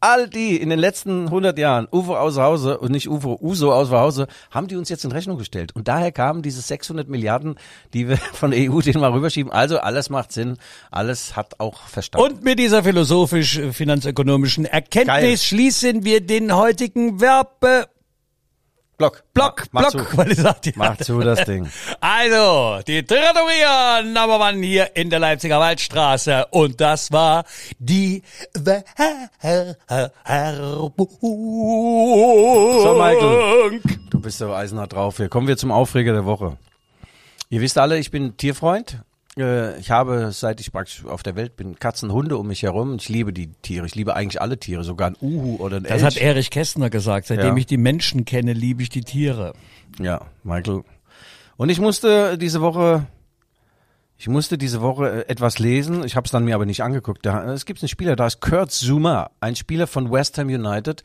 all 0.00 0.28
die 0.28 0.56
in 0.56 0.70
den 0.70 0.78
letzten 0.78 1.26
100 1.26 1.58
Jahren, 1.58 1.86
UFO 1.90 2.16
aus 2.16 2.38
Hause 2.38 2.78
und 2.78 2.90
nicht 2.90 3.08
UFO, 3.08 3.38
USO 3.40 3.72
aus 3.72 3.90
Hause, 3.90 4.26
haben 4.50 4.66
die 4.66 4.76
uns 4.76 4.88
jetzt 4.88 5.04
in 5.04 5.12
Rechnung 5.12 5.38
gestellt. 5.38 5.74
Und 5.74 5.88
daher 5.88 6.10
kamen 6.10 6.42
diese 6.42 6.60
600 6.60 7.08
Milliarden, 7.08 7.56
die 7.92 8.08
wir 8.08 8.16
von 8.32 8.50
der 8.50 8.70
EU 8.70 8.80
denen 8.80 9.00
mal 9.00 9.12
rüberschieben. 9.12 9.52
Also 9.52 9.78
alles 9.78 10.10
macht 10.10 10.32
Sinn, 10.32 10.56
alles 10.90 11.36
hat 11.36 11.60
auch 11.60 11.86
Verstand. 11.86 12.24
Und 12.24 12.42
mit 12.42 12.58
dieser 12.58 12.82
philosophisch-finanzökonomischen 12.82 14.64
Erkenntnis 14.64 15.06
Geil. 15.06 15.36
schließen 15.36 16.04
wir 16.04 16.20
den 16.20 16.54
heutigen 16.54 17.20
Werbe 17.20 17.86
Block, 19.00 19.24
Block, 19.32 19.64
mach, 19.72 19.82
mach 19.84 19.92
Block, 19.92 20.10
zu. 20.10 20.18
weil 20.18 20.30
ich 20.30 20.38
sagte, 20.38 20.72
Mach 20.76 20.98
zu 20.98 21.20
das 21.20 21.42
Ding. 21.46 21.66
Also, 22.00 22.80
die 22.86 23.02
Trattoria 23.02 24.02
Number 24.02 24.38
One 24.38 24.62
hier 24.62 24.94
in 24.94 25.08
der 25.08 25.18
Leipziger 25.18 25.58
Waldstraße. 25.58 26.48
Und 26.50 26.82
das 26.82 27.10
war 27.10 27.44
die. 27.78 28.22
So, 28.52 28.60
Michael. 32.94 33.80
Du 34.10 34.20
bist 34.20 34.36
so 34.36 34.52
eisenhart 34.52 34.92
drauf. 34.92 35.16
Hier 35.16 35.30
kommen 35.30 35.48
wir 35.48 35.56
zum 35.56 35.72
Aufreger 35.72 36.12
der 36.12 36.26
Woche. 36.26 36.58
Ihr 37.48 37.62
wisst 37.62 37.78
alle, 37.78 37.98
ich 37.98 38.10
bin 38.10 38.36
Tierfreund. 38.36 38.98
Äh, 39.38 39.78
Ich 39.78 39.90
habe, 39.90 40.32
seit 40.32 40.60
ich 40.60 40.72
praktisch 40.72 41.04
auf 41.04 41.22
der 41.22 41.36
Welt 41.36 41.56
bin, 41.56 41.78
Katzen, 41.78 42.12
Hunde 42.12 42.36
um 42.36 42.46
mich 42.48 42.62
herum. 42.62 42.96
Ich 42.96 43.08
liebe 43.08 43.32
die 43.32 43.48
Tiere. 43.62 43.86
Ich 43.86 43.94
liebe 43.94 44.14
eigentlich 44.16 44.40
alle 44.40 44.58
Tiere, 44.58 44.84
sogar 44.84 45.08
ein 45.10 45.16
Uhu 45.20 45.56
oder 45.56 45.76
ein 45.78 45.84
Das 45.84 45.92
Elch. 46.02 46.04
hat 46.04 46.16
Erich 46.16 46.50
Kästner 46.50 46.90
gesagt. 46.90 47.26
Seitdem 47.28 47.54
Ja. 47.54 47.56
ich 47.56 47.66
die 47.66 47.76
Menschen 47.76 48.24
kenne, 48.24 48.52
liebe 48.52 48.82
ich 48.82 48.88
die 48.88 49.02
Tiere. 49.02 49.52
Ja, 49.98 50.20
Michael. 50.42 50.82
Und 51.56 51.68
ich 51.68 51.78
musste 51.80 52.38
diese 52.38 52.60
Woche, 52.60 53.06
ich 54.16 54.28
musste 54.28 54.58
diese 54.58 54.80
Woche 54.80 55.24
äh, 55.24 55.28
etwas 55.30 55.58
lesen. 55.58 56.04
Ich 56.04 56.16
habe 56.16 56.24
es 56.24 56.30
dann 56.30 56.44
mir 56.44 56.54
aber 56.54 56.66
nicht 56.66 56.82
angeguckt. 56.82 57.24
Da, 57.24 57.52
es 57.52 57.66
gibt 57.66 57.82
einen 57.82 57.88
Spieler, 57.88 58.16
da 58.16 58.26
ist 58.26 58.40
Kurt 58.40 58.70
Zuma, 58.72 59.30
ein 59.40 59.56
Spieler 59.56 59.86
von 59.86 60.10
West 60.10 60.38
Ham 60.38 60.48
United. 60.48 61.02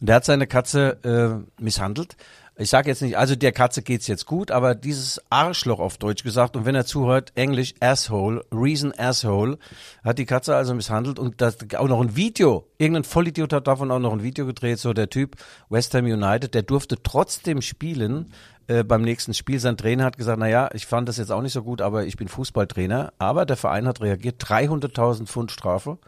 Und 0.00 0.08
der 0.08 0.16
hat 0.16 0.24
seine 0.24 0.46
Katze 0.46 1.44
äh, 1.58 1.62
misshandelt. 1.62 2.16
Ich 2.60 2.70
sage 2.70 2.90
jetzt 2.90 3.02
nicht, 3.02 3.16
also 3.16 3.36
der 3.36 3.52
Katze 3.52 3.82
geht's 3.82 4.08
jetzt 4.08 4.26
gut, 4.26 4.50
aber 4.50 4.74
dieses 4.74 5.22
Arschloch 5.30 5.78
auf 5.78 5.96
Deutsch 5.96 6.24
gesagt 6.24 6.56
und 6.56 6.64
wenn 6.64 6.74
er 6.74 6.84
zuhört, 6.84 7.30
Englisch 7.36 7.72
Asshole, 7.78 8.44
Reason 8.50 8.92
Asshole, 8.98 9.58
hat 10.02 10.18
die 10.18 10.26
Katze 10.26 10.56
also 10.56 10.74
misshandelt 10.74 11.20
und 11.20 11.40
das 11.40 11.56
auch 11.76 11.86
noch 11.86 12.00
ein 12.00 12.16
Video. 12.16 12.66
Irgendein 12.76 13.04
Vollidiot 13.04 13.52
hat 13.52 13.68
davon 13.68 13.92
auch 13.92 14.00
noch 14.00 14.12
ein 14.12 14.24
Video 14.24 14.44
gedreht, 14.44 14.80
so 14.80 14.92
der 14.92 15.08
Typ 15.08 15.36
West 15.68 15.94
Ham 15.94 16.06
United, 16.06 16.52
der 16.52 16.62
durfte 16.62 16.96
trotzdem 17.00 17.62
spielen 17.62 18.32
äh, 18.66 18.82
beim 18.82 19.02
nächsten 19.02 19.34
Spiel. 19.34 19.60
Sein 19.60 19.76
Trainer 19.76 20.02
hat 20.02 20.16
gesagt, 20.16 20.40
na 20.40 20.48
ja, 20.48 20.68
ich 20.74 20.86
fand 20.86 21.08
das 21.08 21.16
jetzt 21.16 21.30
auch 21.30 21.42
nicht 21.42 21.52
so 21.52 21.62
gut, 21.62 21.80
aber 21.80 22.06
ich 22.06 22.16
bin 22.16 22.26
Fußballtrainer. 22.26 23.12
Aber 23.18 23.46
der 23.46 23.56
Verein 23.56 23.86
hat 23.86 24.00
reagiert, 24.00 24.42
300.000 24.42 25.26
Pfund 25.26 25.52
Strafe. 25.52 25.98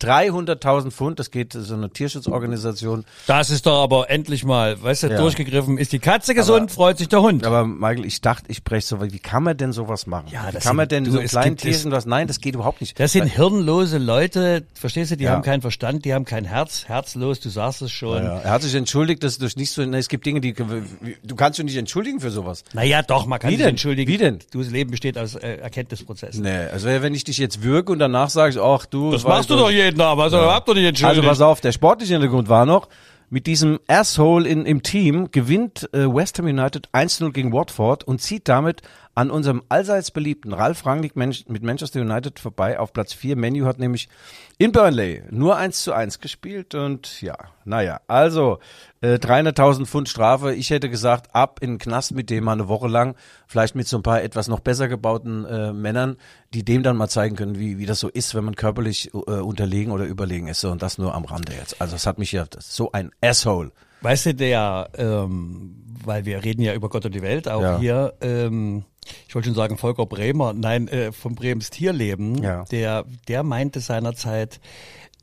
300.000 0.00 0.90
Pfund, 0.90 1.18
das 1.18 1.30
geht 1.30 1.52
so 1.52 1.74
eine 1.74 1.90
Tierschutzorganisation. 1.90 3.04
Das 3.26 3.50
ist 3.50 3.66
doch 3.66 3.82
aber 3.82 4.10
endlich 4.10 4.44
mal, 4.44 4.80
weißt 4.82 5.04
du, 5.04 5.06
Ja. 5.08 5.18
durchgegriffen. 5.18 5.78
Ist 5.78 5.92
die 5.92 5.98
Katze 5.98 6.34
gesund, 6.34 6.70
freut 6.70 6.98
sich 6.98 7.08
der 7.08 7.22
Hund. 7.22 7.44
Aber 7.44 7.66
Michael, 7.66 8.04
ich 8.04 8.20
dachte, 8.20 8.46
ich 8.48 8.64
breche 8.64 8.86
so, 8.86 9.00
wie 9.02 9.18
kann 9.18 9.42
man 9.42 9.56
denn 9.56 9.72
sowas 9.72 10.06
machen? 10.06 10.26
Ja, 10.30 10.48
wie 10.48 10.52
das 10.52 10.64
kann 10.64 10.76
man 10.76 10.84
sind- 10.84 11.06
denn 11.06 11.12
du, 11.12 11.12
so 11.12 11.18
kleinen 11.20 11.56
Tierchen 11.56 11.90
was? 11.92 12.06
Nein, 12.06 12.26
das 12.26 12.40
geht 12.40 12.54
überhaupt 12.54 12.80
nicht. 12.80 12.98
Das 12.98 13.12
sind 13.12 13.26
hirnlose 13.26 13.98
Leute, 13.98 14.64
verstehst 14.74 15.10
du, 15.10 15.16
die 15.16 15.24
Ja. 15.24 15.32
haben 15.32 15.42
keinen 15.42 15.60
Verstand, 15.62 16.04
die 16.04 16.14
haben 16.14 16.24
kein 16.24 16.44
Herz, 16.44 16.84
herzlos, 16.86 17.40
du 17.40 17.48
sagst 17.48 17.82
es 17.82 17.92
schon. 17.92 18.22
ja, 18.24 18.38
er 18.38 18.50
hat 18.50 18.62
sich 18.62 18.74
entschuldigt, 18.74 19.22
dass 19.22 19.38
durch 19.38 19.56
nicht 19.56 19.70
so, 19.70 19.84
ne, 19.84 19.98
es 19.98 20.08
gibt 20.08 20.26
Dinge, 20.26 20.40
die, 20.40 20.52
du 20.52 21.34
kannst 21.36 21.58
dich 21.58 21.64
nicht 21.64 21.76
entschuldigen 21.76 22.20
für 22.20 22.30
sowas. 22.30 22.64
Naja, 22.72 23.02
doch, 23.02 23.26
man 23.26 23.38
kann 23.38 23.50
Wie 23.50 23.54
sich 23.56 23.62
denn? 23.64 23.70
entschuldigen. 23.70 24.10
Wie 24.10 24.16
denn? 24.18 24.38
Du, 24.52 24.62
das 24.62 24.70
Leben 24.70 24.90
besteht 24.90 25.18
aus 25.18 25.34
äh, 25.34 25.56
Erkenntnisprozessen. 25.56 26.42
Nee, 26.42 26.66
also 26.72 26.86
wenn 26.88 27.14
ich 27.14 27.24
dich 27.24 27.38
jetzt 27.38 27.62
würge 27.62 27.92
und 27.92 27.98
danach 27.98 28.30
sage 28.30 28.60
ach 28.62 28.86
du. 28.86 29.12
Das 29.12 29.24
machst 29.24 29.50
du 29.50 29.56
doch 29.56 29.70
jeden 29.90 30.00
Abend, 30.00 30.22
also 30.24 30.38
habt 30.38 30.68
doch 30.68 30.74
nicht 30.74 30.86
entschuldigt. 30.86 31.18
Also 31.18 31.28
pass 31.28 31.40
auf, 31.40 31.60
der 31.60 31.72
sportliche 31.72 32.14
Hintergrund 32.14 32.48
war 32.48 32.66
noch, 32.66 32.88
mit 33.28 33.46
diesem 33.46 33.78
Asshole 33.86 34.48
in, 34.48 34.66
im 34.66 34.82
Team 34.82 35.30
gewinnt 35.30 35.88
äh, 35.92 36.12
West 36.12 36.38
Ham 36.38 36.46
United 36.46 36.88
1-0 36.92 37.30
gegen 37.30 37.52
Watford 37.52 38.04
und 38.04 38.20
zieht 38.20 38.48
damit 38.48 38.82
an 39.14 39.30
unserem 39.30 39.62
allseits 39.68 40.10
beliebten 40.12 40.52
Ralf 40.52 40.86
Rangnick 40.86 41.16
mit 41.16 41.62
Manchester 41.62 42.00
United 42.00 42.38
vorbei 42.38 42.78
auf 42.78 42.92
Platz 42.92 43.12
4. 43.12 43.36
Menu 43.36 43.66
hat 43.66 43.78
nämlich 43.78 44.08
in 44.56 44.72
Burnley 44.72 45.22
nur 45.30 45.56
1 45.56 45.82
zu 45.82 45.92
1 45.92 46.20
gespielt 46.20 46.74
und 46.74 47.20
ja, 47.20 47.36
naja, 47.64 48.00
also 48.06 48.60
äh, 49.00 49.14
300.000 49.14 49.86
Pfund 49.86 50.08
Strafe. 50.08 50.54
Ich 50.54 50.70
hätte 50.70 50.88
gesagt, 50.88 51.34
ab 51.34 51.58
in 51.60 51.72
den 51.72 51.78
Knast 51.78 52.12
mit 52.12 52.30
dem 52.30 52.44
mal 52.44 52.52
eine 52.52 52.68
Woche 52.68 52.88
lang, 52.88 53.16
vielleicht 53.46 53.74
mit 53.74 53.88
so 53.88 53.96
ein 53.96 54.02
paar 54.02 54.22
etwas 54.22 54.48
noch 54.48 54.60
besser 54.60 54.86
gebauten 54.88 55.44
äh, 55.44 55.72
Männern, 55.72 56.16
die 56.54 56.64
dem 56.64 56.82
dann 56.82 56.96
mal 56.96 57.08
zeigen 57.08 57.36
können, 57.36 57.58
wie, 57.58 57.78
wie 57.78 57.86
das 57.86 58.00
so 58.00 58.08
ist, 58.08 58.34
wenn 58.34 58.44
man 58.44 58.54
körperlich 58.56 59.12
äh, 59.12 59.16
unterlegen 59.18 59.92
oder 59.92 60.04
überlegen 60.04 60.46
ist. 60.46 60.60
So, 60.60 60.70
und 60.70 60.82
das 60.82 60.98
nur 60.98 61.14
am 61.14 61.24
Rande 61.24 61.52
jetzt. 61.52 61.80
Also 61.80 61.96
es 61.96 62.06
hat 62.06 62.18
mich 62.18 62.32
ja 62.32 62.46
so 62.58 62.92
ein 62.92 63.10
Asshole. 63.20 63.72
Weißt 64.02 64.26
du, 64.26 64.34
der, 64.34 64.88
ähm, 64.96 65.74
weil 66.04 66.24
wir 66.24 66.42
reden 66.42 66.62
ja 66.62 66.72
über 66.74 66.88
Gott 66.88 67.04
und 67.04 67.14
die 67.14 67.20
Welt, 67.22 67.48
auch 67.48 67.60
Ja. 67.60 67.78
hier, 67.78 68.14
ähm, 68.22 68.84
ich 69.28 69.34
wollte 69.34 69.46
schon 69.46 69.54
sagen 69.54 69.76
Volker 69.78 70.06
Bremer, 70.06 70.52
nein, 70.52 70.88
äh, 70.88 71.12
von 71.12 71.34
Brems 71.34 71.70
Tierleben, 71.70 72.42
Ja. 72.42 72.64
der, 72.64 73.04
der 73.28 73.42
meinte 73.42 73.80
seinerzeit, 73.80 74.60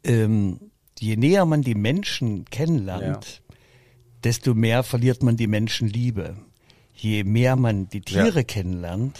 ähm, 0.03 0.71
je 0.99 1.15
näher 1.15 1.45
man 1.45 1.61
die 1.61 1.75
Menschen 1.75 2.45
kennenlernt, 2.45 3.41
desto 4.23 4.53
mehr 4.53 4.83
verliert 4.83 5.23
man 5.23 5.37
die 5.37 5.47
Menschenliebe. 5.47 6.35
Je 6.93 7.23
mehr 7.23 7.55
man 7.55 7.87
die 7.89 8.01
Tiere 8.01 8.43
kennenlernt, 8.43 9.19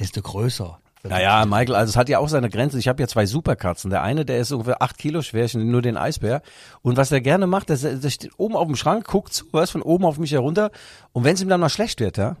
desto 0.00 0.22
größer. 0.22 0.80
Naja, 1.04 1.44
Michael, 1.46 1.74
also 1.74 1.90
es 1.90 1.96
hat 1.96 2.08
ja 2.08 2.18
auch 2.18 2.28
seine 2.28 2.50
Grenzen. 2.50 2.78
Ich 2.78 2.88
habe 2.88 3.00
ja 3.02 3.06
zwei 3.06 3.24
Superkatzen. 3.24 3.90
Der 3.90 4.02
eine, 4.02 4.24
der 4.24 4.38
ist 4.38 4.50
ungefähr 4.50 4.82
acht 4.82 4.98
Kilo 4.98 5.22
schwer, 5.22 5.44
ich 5.44 5.54
nur 5.54 5.80
den 5.80 5.96
Eisbär. 5.96 6.42
Und 6.82 6.96
was 6.96 7.10
der 7.10 7.20
gerne 7.20 7.46
macht, 7.46 7.68
der, 7.68 7.76
der 7.76 8.10
steht 8.10 8.32
oben 8.36 8.56
auf 8.56 8.66
dem 8.66 8.76
Schrank, 8.76 9.06
guckt 9.06 9.32
so 9.32 9.44
was 9.52 9.70
von 9.70 9.82
oben 9.82 10.04
auf 10.04 10.18
mich 10.18 10.32
herunter. 10.32 10.70
Und 11.12 11.24
wenn 11.24 11.34
es 11.34 11.42
ihm 11.42 11.48
dann 11.48 11.60
mal 11.60 11.68
schlecht 11.68 12.00
wird, 12.00 12.16
ja, 12.16 12.36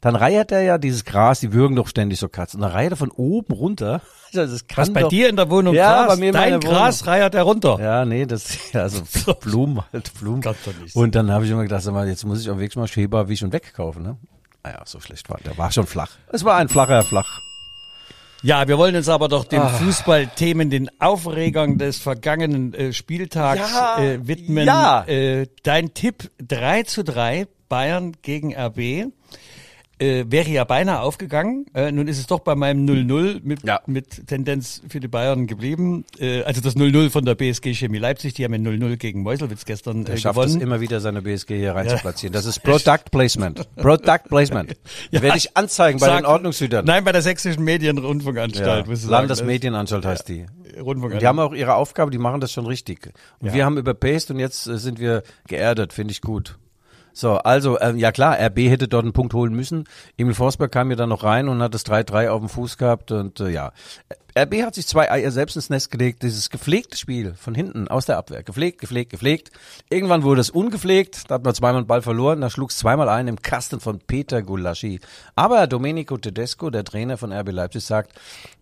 dann 0.00 0.16
reiert 0.16 0.52
er 0.52 0.62
ja 0.62 0.78
dieses 0.78 1.04
Gras, 1.04 1.40
die 1.40 1.52
würgen 1.52 1.76
doch 1.76 1.88
ständig 1.88 2.18
so 2.18 2.28
Katzen. 2.28 2.58
Und 2.60 2.62
dann 2.62 2.72
reiert 2.72 2.92
er 2.92 2.96
von 2.96 3.10
oben 3.10 3.52
runter. 3.54 4.00
Also 4.34 4.52
das 4.52 4.66
kann 4.68 4.82
Was 4.82 4.92
bei 4.92 5.00
doch, 5.00 5.08
dir 5.08 5.30
in 5.30 5.36
der 5.36 5.48
Wohnung 5.48 5.74
Ja, 5.74 6.04
Gras, 6.04 6.08
bei 6.14 6.16
mir 6.20 6.26
in 6.26 6.32
dein 6.34 6.60
Gras 6.60 7.06
reiert 7.06 7.34
er 7.34 7.44
runter. 7.44 7.78
Ja, 7.80 8.04
nee, 8.04 8.26
das, 8.26 8.58
also 8.74 9.02
Blumen 9.40 9.82
halt, 9.90 10.12
Blumen. 10.20 10.42
Gott 10.42 10.56
doch 10.66 10.74
nicht. 10.82 10.94
Und 10.94 11.14
dann 11.14 11.30
habe 11.32 11.46
ich 11.46 11.50
immer 11.50 11.62
gedacht, 11.62 11.82
sag 11.82 11.94
mal, 11.94 12.06
jetzt 12.06 12.24
muss 12.26 12.42
ich 12.42 12.50
auch 12.50 12.58
wirklich 12.58 12.76
mal 12.76 12.86
Schäber, 12.86 13.26
Wisch 13.30 13.42
und 13.42 13.54
Weg 13.54 13.72
kaufen, 13.72 14.02
ne? 14.02 14.18
Naja, 14.62 14.82
so 14.84 15.00
schlecht 15.00 15.30
war 15.30 15.38
der. 15.42 15.56
war 15.56 15.72
schon 15.72 15.86
flach. 15.86 16.10
Es 16.30 16.44
war 16.44 16.56
ein 16.56 16.68
flacher 16.68 17.04
Flach. 17.04 17.40
Ja, 18.42 18.68
wir 18.68 18.76
wollen 18.76 18.94
uns 18.96 19.08
aber 19.08 19.28
doch 19.28 19.46
Ah. 19.46 19.48
den 19.48 19.62
Fußballthemen, 19.86 20.68
den 20.68 20.90
Aufregern 21.00 21.78
des 21.78 21.96
vergangenen 21.98 22.74
äh, 22.74 22.92
Spieltags 22.92 23.60
Ja, 23.72 23.98
äh, 23.98 24.28
widmen. 24.28 24.66
ja. 24.66 25.04
Äh, 25.06 25.46
dein 25.62 25.94
Tipp 25.94 26.30
3 26.46 26.82
zu 26.82 27.02
3, 27.02 27.46
Bayern 27.70 28.12
gegen 28.20 28.54
RB. 28.54 29.06
Äh, 30.00 30.26
wäre 30.28 30.48
ja 30.48 30.62
beinahe 30.64 31.00
aufgegangen. 31.00 31.66
Äh, 31.74 31.90
nun 31.90 32.06
ist 32.06 32.18
es 32.18 32.26
doch 32.26 32.38
bei 32.40 32.54
meinem 32.54 32.84
0-0 32.86 33.40
mit, 33.42 33.64
Ja. 33.64 33.80
mit 33.86 34.26
Tendenz 34.28 34.80
für 34.88 35.00
die 35.00 35.08
Bayern 35.08 35.46
geblieben. 35.48 36.04
Äh, 36.20 36.42
also 36.42 36.60
das 36.60 36.76
0-0 36.76 37.10
von 37.10 37.24
der 37.24 37.34
BSG 37.34 37.74
Chemie 37.74 37.98
Leipzig, 37.98 38.34
die 38.34 38.44
haben 38.44 38.52
ja 38.54 38.60
0-0 38.60 38.96
gegen 38.96 39.22
Meuselwitz 39.22 39.64
gestern 39.64 40.06
Er 40.06 40.14
äh, 40.14 40.16
schafft 40.18 40.38
es 40.38 40.46
gewonnen. 40.46 40.60
immer 40.60 40.80
wieder, 40.80 41.00
seine 41.00 41.22
BSG 41.22 41.56
hier 41.56 41.74
rein 41.74 41.88
zu 41.88 41.96
platzieren. 41.96 42.32
Das 42.32 42.46
ist 42.46 42.62
Product 42.62 43.10
Placement. 43.10 43.66
Product 43.76 44.28
Placement. 44.28 44.76
Ja. 45.10 45.22
Werde 45.22 45.38
ich 45.38 45.56
anzeigen 45.56 45.98
bei 45.98 46.06
Sag- 46.06 46.18
den 46.20 46.26
Ordnungshütern. 46.26 46.84
Nein, 46.84 47.02
bei 47.04 47.12
der 47.12 47.22
Sächsischen 47.22 47.64
Medienrundfunkanstalt. 47.64 48.86
ja. 48.86 49.08
Landesmedienanstalt 49.10 50.04
heißt 50.06 50.28
die. 50.28 50.46
Rundfunkanstalt. 50.78 51.22
Die 51.22 51.26
haben 51.26 51.38
auch 51.40 51.54
ihre 51.54 51.74
Aufgabe, 51.74 52.10
die 52.10 52.18
machen 52.18 52.40
das 52.40 52.52
schon 52.52 52.66
richtig. 52.66 53.10
Und 53.40 53.48
Ja. 53.48 53.54
wir 53.54 53.64
haben 53.64 53.78
überpaced 53.78 54.30
und 54.30 54.38
jetzt 54.38 54.66
äh, 54.66 54.78
sind 54.78 55.00
wir 55.00 55.22
geerdet, 55.48 55.92
finde 55.92 56.12
ich 56.12 56.20
gut. 56.20 56.56
So, 57.12 57.36
also, 57.36 57.80
ähm, 57.80 57.98
ja 57.98 58.12
klar, 58.12 58.38
RB 58.38 58.58
hätte 58.68 58.88
dort 58.88 59.04
einen 59.04 59.12
Punkt 59.12 59.34
holen 59.34 59.54
müssen. 59.54 59.84
Emil 60.16 60.34
Forsberg 60.34 60.70
kam 60.70 60.90
ja 60.90 60.96
dann 60.96 61.08
noch 61.08 61.24
rein 61.24 61.48
und 61.48 61.62
hat 61.62 61.74
das 61.74 61.84
3-3 61.86 62.28
auf 62.28 62.40
dem 62.40 62.48
Fuß 62.48 62.78
gehabt 62.78 63.10
und 63.12 63.40
äh, 63.40 63.50
ja. 63.50 63.72
RB 64.38 64.62
hat 64.62 64.76
sich 64.76 64.86
zwei 64.86 65.10
Eier 65.10 65.32
selbst 65.32 65.56
ins 65.56 65.68
Nest 65.68 65.90
gelegt, 65.90 66.22
dieses 66.22 66.48
gepflegte 66.48 66.96
Spiel 66.96 67.34
von 67.34 67.56
hinten 67.56 67.88
aus 67.88 68.06
der 68.06 68.18
Abwehr. 68.18 68.44
Gepflegt, 68.44 68.80
gepflegt, 68.80 69.10
gepflegt. 69.10 69.50
Irgendwann 69.90 70.22
wurde 70.22 70.40
es 70.40 70.50
ungepflegt, 70.50 71.28
da 71.28 71.36
hat 71.36 71.44
man 71.44 71.54
zweimal 71.54 71.82
den 71.82 71.88
Ball 71.88 72.02
verloren, 72.02 72.40
da 72.40 72.48
schlug 72.48 72.70
es 72.70 72.76
zweimal 72.76 73.08
ein 73.08 73.26
im 73.26 73.42
Kasten 73.42 73.80
von 73.80 73.98
Peter 73.98 74.42
Gulaschi. 74.42 75.00
Aber 75.34 75.66
Domenico 75.66 76.16
Tedesco, 76.18 76.70
der 76.70 76.84
Trainer 76.84 77.16
von 77.16 77.32
RB 77.32 77.50
Leipzig, 77.50 77.84
sagt, 77.84 78.12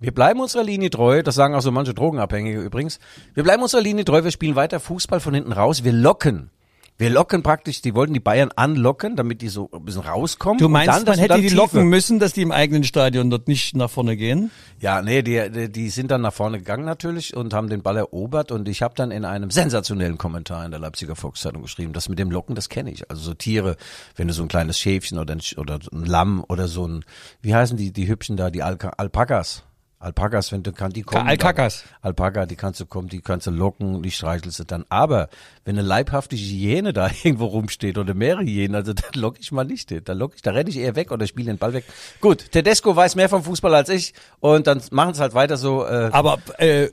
wir 0.01 0.15
bleiben 0.15 0.41
unserer 0.41 0.65
Linie 0.65 0.89
treu, 0.89 1.23
das 1.23 1.35
sagen 1.35 1.55
auch 1.55 1.63
so 1.63 1.73
manche 1.73 1.93
Drogenabhängige 1.93 2.61
übrigens, 2.61 2.99
wir 3.35 3.43
bleiben 3.43 3.63
unserer 3.63 3.83
Linie 3.83 4.07
treu, 4.07 4.25
wir 4.25 4.31
spielen 4.31 4.57
weiter 4.57 4.81
Fußball 4.81 5.21
von 5.21 5.35
hinten 5.35 5.53
raus, 5.53 5.85
wir 5.85 5.93
locken. 5.93 6.51
Wir 6.99 7.11
locken 7.11 7.43
praktisch, 7.43 7.83
die 7.83 7.95
wollten 7.95 8.15
die 8.15 8.21
Bayern 8.21 8.51
anlocken, 8.57 9.17
damit 9.17 9.43
die 9.43 9.49
so 9.49 9.69
ein 9.71 9.85
bisschen 9.85 10.01
rauskommen. 10.01 10.59
Du 10.59 10.65
und 10.65 10.73
meinst, 10.73 10.89
dann, 10.89 11.05
man 11.05 11.19
hätte 11.19 11.35
die 11.37 11.49
Tiefe- 11.49 11.57
locken 11.57 11.89
müssen, 11.89 12.19
dass 12.19 12.33
die 12.33 12.41
im 12.41 12.53
eigenen 12.53 12.85
Stadion 12.85 13.29
dort 13.29 13.49
nicht 13.49 13.77
nach 13.77 13.91
vorne 13.91 14.17
gehen? 14.17 14.51
Ja, 14.81 15.03
nee, 15.03 15.21
die, 15.21 15.71
die, 15.71 15.91
sind 15.91 16.11
dann 16.11 16.23
nach 16.23 16.33
vorne 16.33 16.57
gegangen 16.59 16.87
natürlich 16.87 17.37
und 17.37 17.53
haben 17.53 17.69
den 17.69 17.83
Ball 17.83 17.99
erobert 17.99 18.51
und 18.51 18.67
ich 18.67 18.81
habe 18.81 18.95
dann 18.95 19.11
in 19.11 19.27
einem 19.27 19.51
sensationellen 19.51 20.17
Kommentar 20.17 20.65
in 20.65 20.71
der 20.71 20.81
Leipziger 20.81 21.17
Volkszeitung 21.17 21.61
geschrieben, 21.61 21.93
das 21.93 22.09
mit 22.09 22.19
dem 22.19 22.31
Locken, 22.31 22.55
das 22.55 22.71
kenne 22.71 22.91
ich. 22.91 23.11
Also 23.11 23.21
so 23.21 23.35
Tiere, 23.35 23.77
wenn 24.15 24.29
du 24.29 24.33
so 24.33 24.43
ein 24.43 24.49
kleines 24.49 24.79
Schäfchen 24.79 25.19
oder 25.19 25.35
ein, 25.35 25.43
oder 25.59 25.79
ein 25.93 26.07
Lamm 26.07 26.43
oder 26.49 26.67
so 26.67 26.89
ein, 26.89 27.05
wie 27.43 27.55
heißen 27.55 27.77
die, 27.77 27.93
die 27.93 28.09
hübschen 28.09 28.39
da, 28.39 28.51
die 28.51 28.63
Alpakas. 28.63 29.65
Alpakas, 29.99 30.53
wenn 30.53 30.63
du 30.63 30.73
kann, 30.73 30.93
die 30.93 31.03
kommen. 31.03 31.27
Alpakas. 31.27 31.85
Alpaka, 32.03 32.45
die 32.45 32.57
kannst 32.57 32.81
du 32.81 32.87
kommen, 32.87 33.09
die 33.09 33.21
kannst 33.21 33.47
du 33.47 33.51
locken, 33.51 34.03
die 34.03 34.11
streichelst 34.11 34.59
du 34.59 34.65
dann. 34.65 34.85
Aber 34.91 35.29
wenn 35.65 35.79
eine 35.79 35.87
leibhaftige 35.87 36.43
Hyäne 36.43 36.93
da 36.93 37.11
irgendwo 37.23 37.47
rumsteht 37.47 37.97
oder 37.97 38.13
mehrere 38.13 38.45
Hyänen, 38.45 38.75
also 38.75 38.93
dann 38.93 39.11
lock 39.15 39.37
ich 39.41 39.53
mal 39.53 39.65
nicht 39.65 39.89
hin. 39.89 40.03
Dann 40.05 40.19
lock 40.19 40.35
ich, 40.35 40.43
da 40.43 40.51
renne 40.51 40.69
ich 40.69 40.77
eher 40.77 40.97
weg 40.97 41.13
oder 41.13 41.27
spiele 41.27 41.47
den 41.47 41.59
Ball 41.59 41.73
weg. 41.73 41.85
Gut, 42.21 42.53
Tedesco 42.53 42.95
weiß 42.95 43.17
mehr 43.17 43.31
vom 43.31 43.43
Fußball 43.43 43.75
als 43.75 43.89
ich 43.89 44.13
und 44.41 44.67
dann 44.67 44.83
machen 44.91 45.13
es 45.13 45.21
halt 45.21 45.33
weiter 45.33 45.57
so. 45.57 45.87
Äh, 45.87 46.11
Aber 46.13 46.39
äh, 46.59 46.89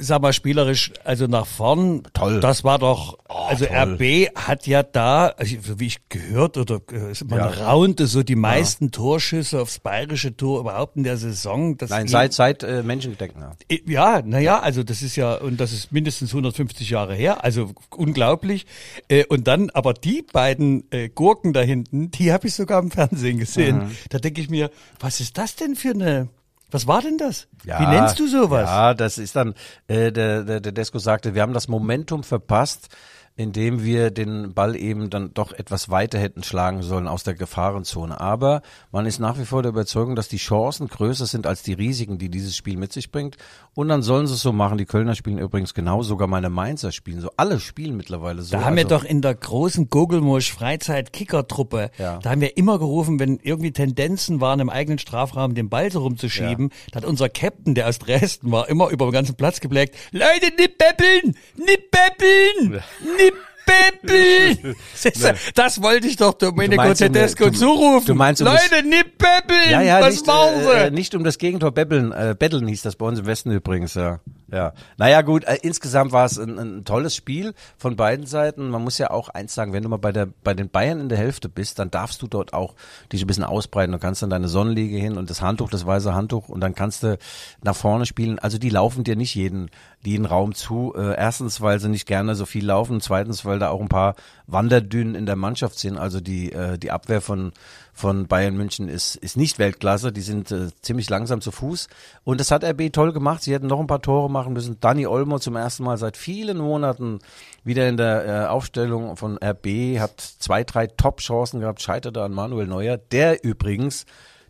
sag 0.00 0.22
mal 0.22 0.32
spielerisch, 0.32 0.92
also 1.04 1.26
nach 1.26 1.46
vorn, 1.46 2.02
Toll. 2.12 2.40
das 2.40 2.64
war 2.64 2.78
doch, 2.78 3.18
also 3.28 3.64
toll. 3.66 3.76
RB 4.00 4.28
hat 4.34 4.66
ja 4.66 4.82
da, 4.82 5.28
also 5.28 5.56
so 5.62 5.80
wie 5.80 5.86
ich 5.86 6.08
gehört 6.08 6.56
oder 6.56 6.76
äh, 6.92 7.12
man 7.28 7.38
Ja. 7.38 7.46
raunte 7.48 8.06
so 8.06 8.22
die 8.22 8.36
meisten 8.36 8.90
Torschüsse 8.90 9.60
aufs 9.60 9.78
bayerische 9.78 10.36
Tor 10.36 10.60
überhaupt 10.60 10.96
in 10.96 11.04
der 11.04 11.16
Saison. 11.16 11.76
Das 11.76 11.90
Nein, 11.90 12.08
seit, 12.08 12.32
seit 12.32 12.62
äh, 12.62 12.82
Menschengedenken. 12.82 13.42
Ja. 13.42 13.76
Ja, 13.86 14.22
naja, 14.24 14.60
also 14.60 14.82
das 14.82 15.02
ist 15.02 15.16
ja, 15.16 15.34
und 15.36 15.58
das 15.60 15.72
ist 15.72 15.92
mindestens 15.92 16.30
150 16.30 16.90
Jahre 16.90 17.14
her, 17.14 17.44
also 17.44 17.72
unglaublich. 17.94 18.66
Äh, 19.08 19.24
und 19.26 19.46
dann, 19.46 19.70
aber 19.70 19.94
die 19.94 20.22
beiden 20.22 20.84
äh, 20.92 21.08
Gurken 21.08 21.52
da 21.52 21.60
hinten, 21.60 22.10
die 22.10 22.32
habe 22.32 22.46
ich 22.48 22.54
sogar 22.54 22.80
im 22.82 22.90
Fernsehen 22.90 23.38
gesehen. 23.38 23.78
Mhm. 23.78 23.90
Da 24.10 24.18
denke 24.18 24.40
ich 24.40 24.50
mir, 24.50 24.70
was 25.00 25.20
ist 25.20 25.38
das 25.38 25.56
denn 25.56 25.76
für 25.76 25.90
eine, 25.90 26.28
was 26.70 26.86
war 26.86 27.00
denn 27.00 27.18
das? 27.18 27.48
Wie 27.62 27.86
nennst 27.86 28.18
du 28.18 28.26
sowas? 28.26 28.68
Ja, 28.68 28.94
das 28.94 29.18
ist 29.18 29.36
dann, 29.36 29.54
äh, 29.86 30.10
der, 30.10 30.42
der, 30.42 30.60
der 30.60 30.72
Desko 30.72 30.98
sagte, 30.98 31.34
wir 31.34 31.42
haben 31.42 31.52
das 31.52 31.68
Momentum 31.68 32.24
verpasst, 32.24 32.88
indem 33.36 33.84
wir 33.84 34.10
den 34.10 34.54
Ball 34.54 34.74
eben 34.76 35.10
dann 35.10 35.34
doch 35.34 35.52
etwas 35.52 35.90
weiter 35.90 36.18
hätten 36.18 36.42
schlagen 36.42 36.82
sollen 36.82 37.06
aus 37.06 37.22
der 37.22 37.34
Gefahrenzone. 37.34 38.18
Aber 38.20 38.62
man 38.92 39.04
ist 39.06 39.18
nach 39.18 39.38
wie 39.38 39.44
vor 39.44 39.62
der 39.62 39.70
Überzeugung, 39.70 40.16
dass 40.16 40.28
die 40.28 40.38
Chancen 40.38 40.88
größer 40.88 41.26
sind 41.26 41.46
als 41.46 41.62
die 41.62 41.74
Risiken, 41.74 42.16
die 42.18 42.30
dieses 42.30 42.56
Spiel 42.56 42.76
mit 42.78 42.92
sich 42.92 43.10
bringt. 43.12 43.36
Und 43.74 43.88
dann 43.88 44.00
sollen 44.02 44.26
sie 44.26 44.32
es 44.34 44.40
so 44.40 44.52
machen. 44.52 44.78
Die 44.78 44.86
Kölner 44.86 45.14
spielen 45.14 45.38
übrigens 45.38 45.74
genau, 45.74 46.02
sogar 46.02 46.28
meine 46.28 46.48
Mainzer 46.48 46.92
spielen 46.92 47.20
so. 47.20 47.30
Alle 47.36 47.60
spielen 47.60 47.96
mittlerweile 47.96 48.40
so. 48.40 48.56
Da 48.56 48.64
haben 48.64 48.76
wir 48.76 48.84
Also- 48.84 48.96
doch 48.96 49.04
in 49.04 49.20
der 49.20 49.34
großen 49.34 49.90
Gogelmusch 49.90 50.50
Freizeit 50.52 51.12
Kicker-Truppe, 51.12 51.90
Ja. 51.98 52.18
da 52.18 52.30
haben 52.30 52.40
wir 52.40 52.56
immer 52.56 52.78
gerufen, 52.78 53.20
wenn 53.20 53.38
irgendwie 53.42 53.72
Tendenzen 53.72 54.40
waren, 54.40 54.60
im 54.60 54.70
eigenen 54.70 54.98
Strafraum 54.98 55.54
den 55.54 55.68
Ball 55.68 55.92
so 55.92 56.00
rumzuschieben, 56.00 56.70
da 56.92 56.96
hat 57.00 57.04
unser 57.04 57.28
Captain, 57.28 57.74
der 57.74 57.86
aus 57.88 57.98
Dresden 57.98 58.50
war, 58.50 58.68
immer 58.70 58.88
über 58.88 59.04
den 59.06 59.12
ganzen 59.12 59.34
Platz 59.34 59.60
geblägt, 59.60 59.94
Leute, 60.12 60.46
nicht 60.56 60.78
beppeln, 60.78 61.36
nicht 61.56 61.90
beppeln, 61.90 62.82
nicht 63.18 63.25
beppeln. 63.66 64.76
Das, 65.54 65.82
wollte 65.82 66.06
ich 66.06 66.16
doch 66.16 66.34
Domenico 66.34 66.94
Tedesco 66.94 67.50
zurufen. 67.50 68.06
du 68.06 68.14
meinst, 68.14 68.40
um 68.40 68.48
Leute, 68.48 68.86
nicht 68.86 69.18
beppeln, 69.18 69.70
Ja, 69.70 69.80
ja, 69.82 70.00
was 70.00 70.14
nicht, 70.14 70.26
machen 70.26 70.62
sie? 70.62 70.68
äh, 70.70 70.86
äh, 70.86 70.90
nicht 70.90 71.14
um 71.14 71.24
das 71.24 71.38
Gegentor 71.38 71.72
bebbeln, 71.72 72.12
äh, 72.12 72.34
betteln 72.38 72.66
hieß 72.66 72.82
das 72.82 72.96
bei 72.96 73.06
uns 73.06 73.18
im 73.18 73.26
Westen 73.26 73.50
übrigens, 73.50 73.94
ja. 73.94 74.20
Ja. 74.50 74.74
Naja, 74.96 75.22
gut, 75.22 75.44
äh, 75.44 75.58
insgesamt 75.62 76.12
war 76.12 76.24
es 76.24 76.38
ein, 76.38 76.58
ein 76.58 76.84
tolles 76.84 77.16
Spiel 77.16 77.52
von 77.78 77.96
beiden 77.96 78.26
Seiten. 78.26 78.70
Man 78.70 78.82
muss 78.82 78.96
ja 78.98 79.10
auch 79.10 79.28
eins 79.28 79.54
sagen, 79.54 79.72
wenn 79.72 79.82
du 79.82 79.88
mal 79.88 79.96
bei 79.96 80.12
der, 80.12 80.26
bei 80.44 80.54
den 80.54 80.68
Bayern 80.68 81.00
in 81.00 81.08
der 81.08 81.18
Hälfte 81.18 81.48
bist, 81.48 81.80
dann 81.80 81.90
darfst 81.90 82.22
du 82.22 82.28
dort 82.28 82.52
auch 82.52 82.74
dich 83.12 83.22
ein 83.22 83.26
bisschen 83.26 83.42
ausbreiten. 83.42 83.90
Du 83.90 83.98
kannst 83.98 84.22
dann 84.22 84.30
deine 84.30 84.46
Sonnenliege 84.46 84.96
hin 84.96 85.18
und 85.18 85.30
das 85.30 85.42
Handtuch, 85.42 85.68
das 85.68 85.84
weiße 85.84 86.14
Handtuch 86.14 86.48
und 86.48 86.60
dann 86.60 86.76
kannst 86.76 87.02
du 87.02 87.18
nach 87.64 87.74
vorne 87.74 88.06
spielen. 88.06 88.38
Also 88.38 88.58
die 88.58 88.70
laufen 88.70 89.02
dir 89.02 89.16
nicht 89.16 89.34
jeden, 89.34 89.68
jeden 90.04 90.26
Raum 90.26 90.54
zu. 90.54 90.94
Äh, 90.96 91.16
erstens, 91.16 91.60
weil 91.60 91.80
sie 91.80 91.88
nicht 91.88 92.06
gerne 92.06 92.36
so 92.36 92.46
viel 92.46 92.64
laufen. 92.64 93.00
Zweitens, 93.00 93.44
weil 93.44 93.58
da 93.58 93.70
auch 93.70 93.80
ein 93.80 93.88
paar 93.88 94.14
Wanderdünen 94.46 95.16
in 95.16 95.26
der 95.26 95.36
Mannschaft 95.36 95.78
sind. 95.80 95.98
Also 95.98 96.20
die, 96.20 96.52
äh, 96.52 96.78
die 96.78 96.92
Abwehr 96.92 97.20
von, 97.20 97.52
von 97.96 98.26
Bayern 98.26 98.54
München 98.54 98.88
ist, 98.88 99.16
ist 99.16 99.38
nicht 99.38 99.58
Weltklasse. 99.58 100.12
Die 100.12 100.20
sind 100.20 100.50
äh, 100.50 100.68
ziemlich 100.82 101.08
langsam 101.08 101.40
zu 101.40 101.50
Fuß. 101.50 101.88
Und 102.24 102.40
das 102.40 102.50
hat 102.50 102.62
RB 102.62 102.92
toll 102.92 103.14
gemacht. 103.14 103.42
Sie 103.42 103.54
hätten 103.54 103.68
noch 103.68 103.80
ein 103.80 103.86
paar 103.86 104.02
Tore 104.02 104.30
machen 104.30 104.52
müssen. 104.52 104.78
Dani 104.80 105.06
Olmo 105.06 105.38
zum 105.38 105.56
ersten 105.56 105.82
Mal 105.82 105.96
seit 105.96 106.18
vielen 106.18 106.58
Monaten 106.58 107.20
wieder 107.64 107.88
in 107.88 107.96
der 107.96 108.26
äh, 108.26 108.46
Aufstellung 108.48 109.16
von 109.16 109.38
RB, 109.42 109.98
hat 109.98 110.20
zwei, 110.20 110.62
drei 110.62 110.88
Top-Chancen 110.88 111.60
gehabt, 111.60 111.80
scheiterte 111.80 112.22
an 112.22 112.32
Manuel 112.32 112.66
Neuer, 112.66 112.98
der 112.98 113.42
übrigens 113.42 114.04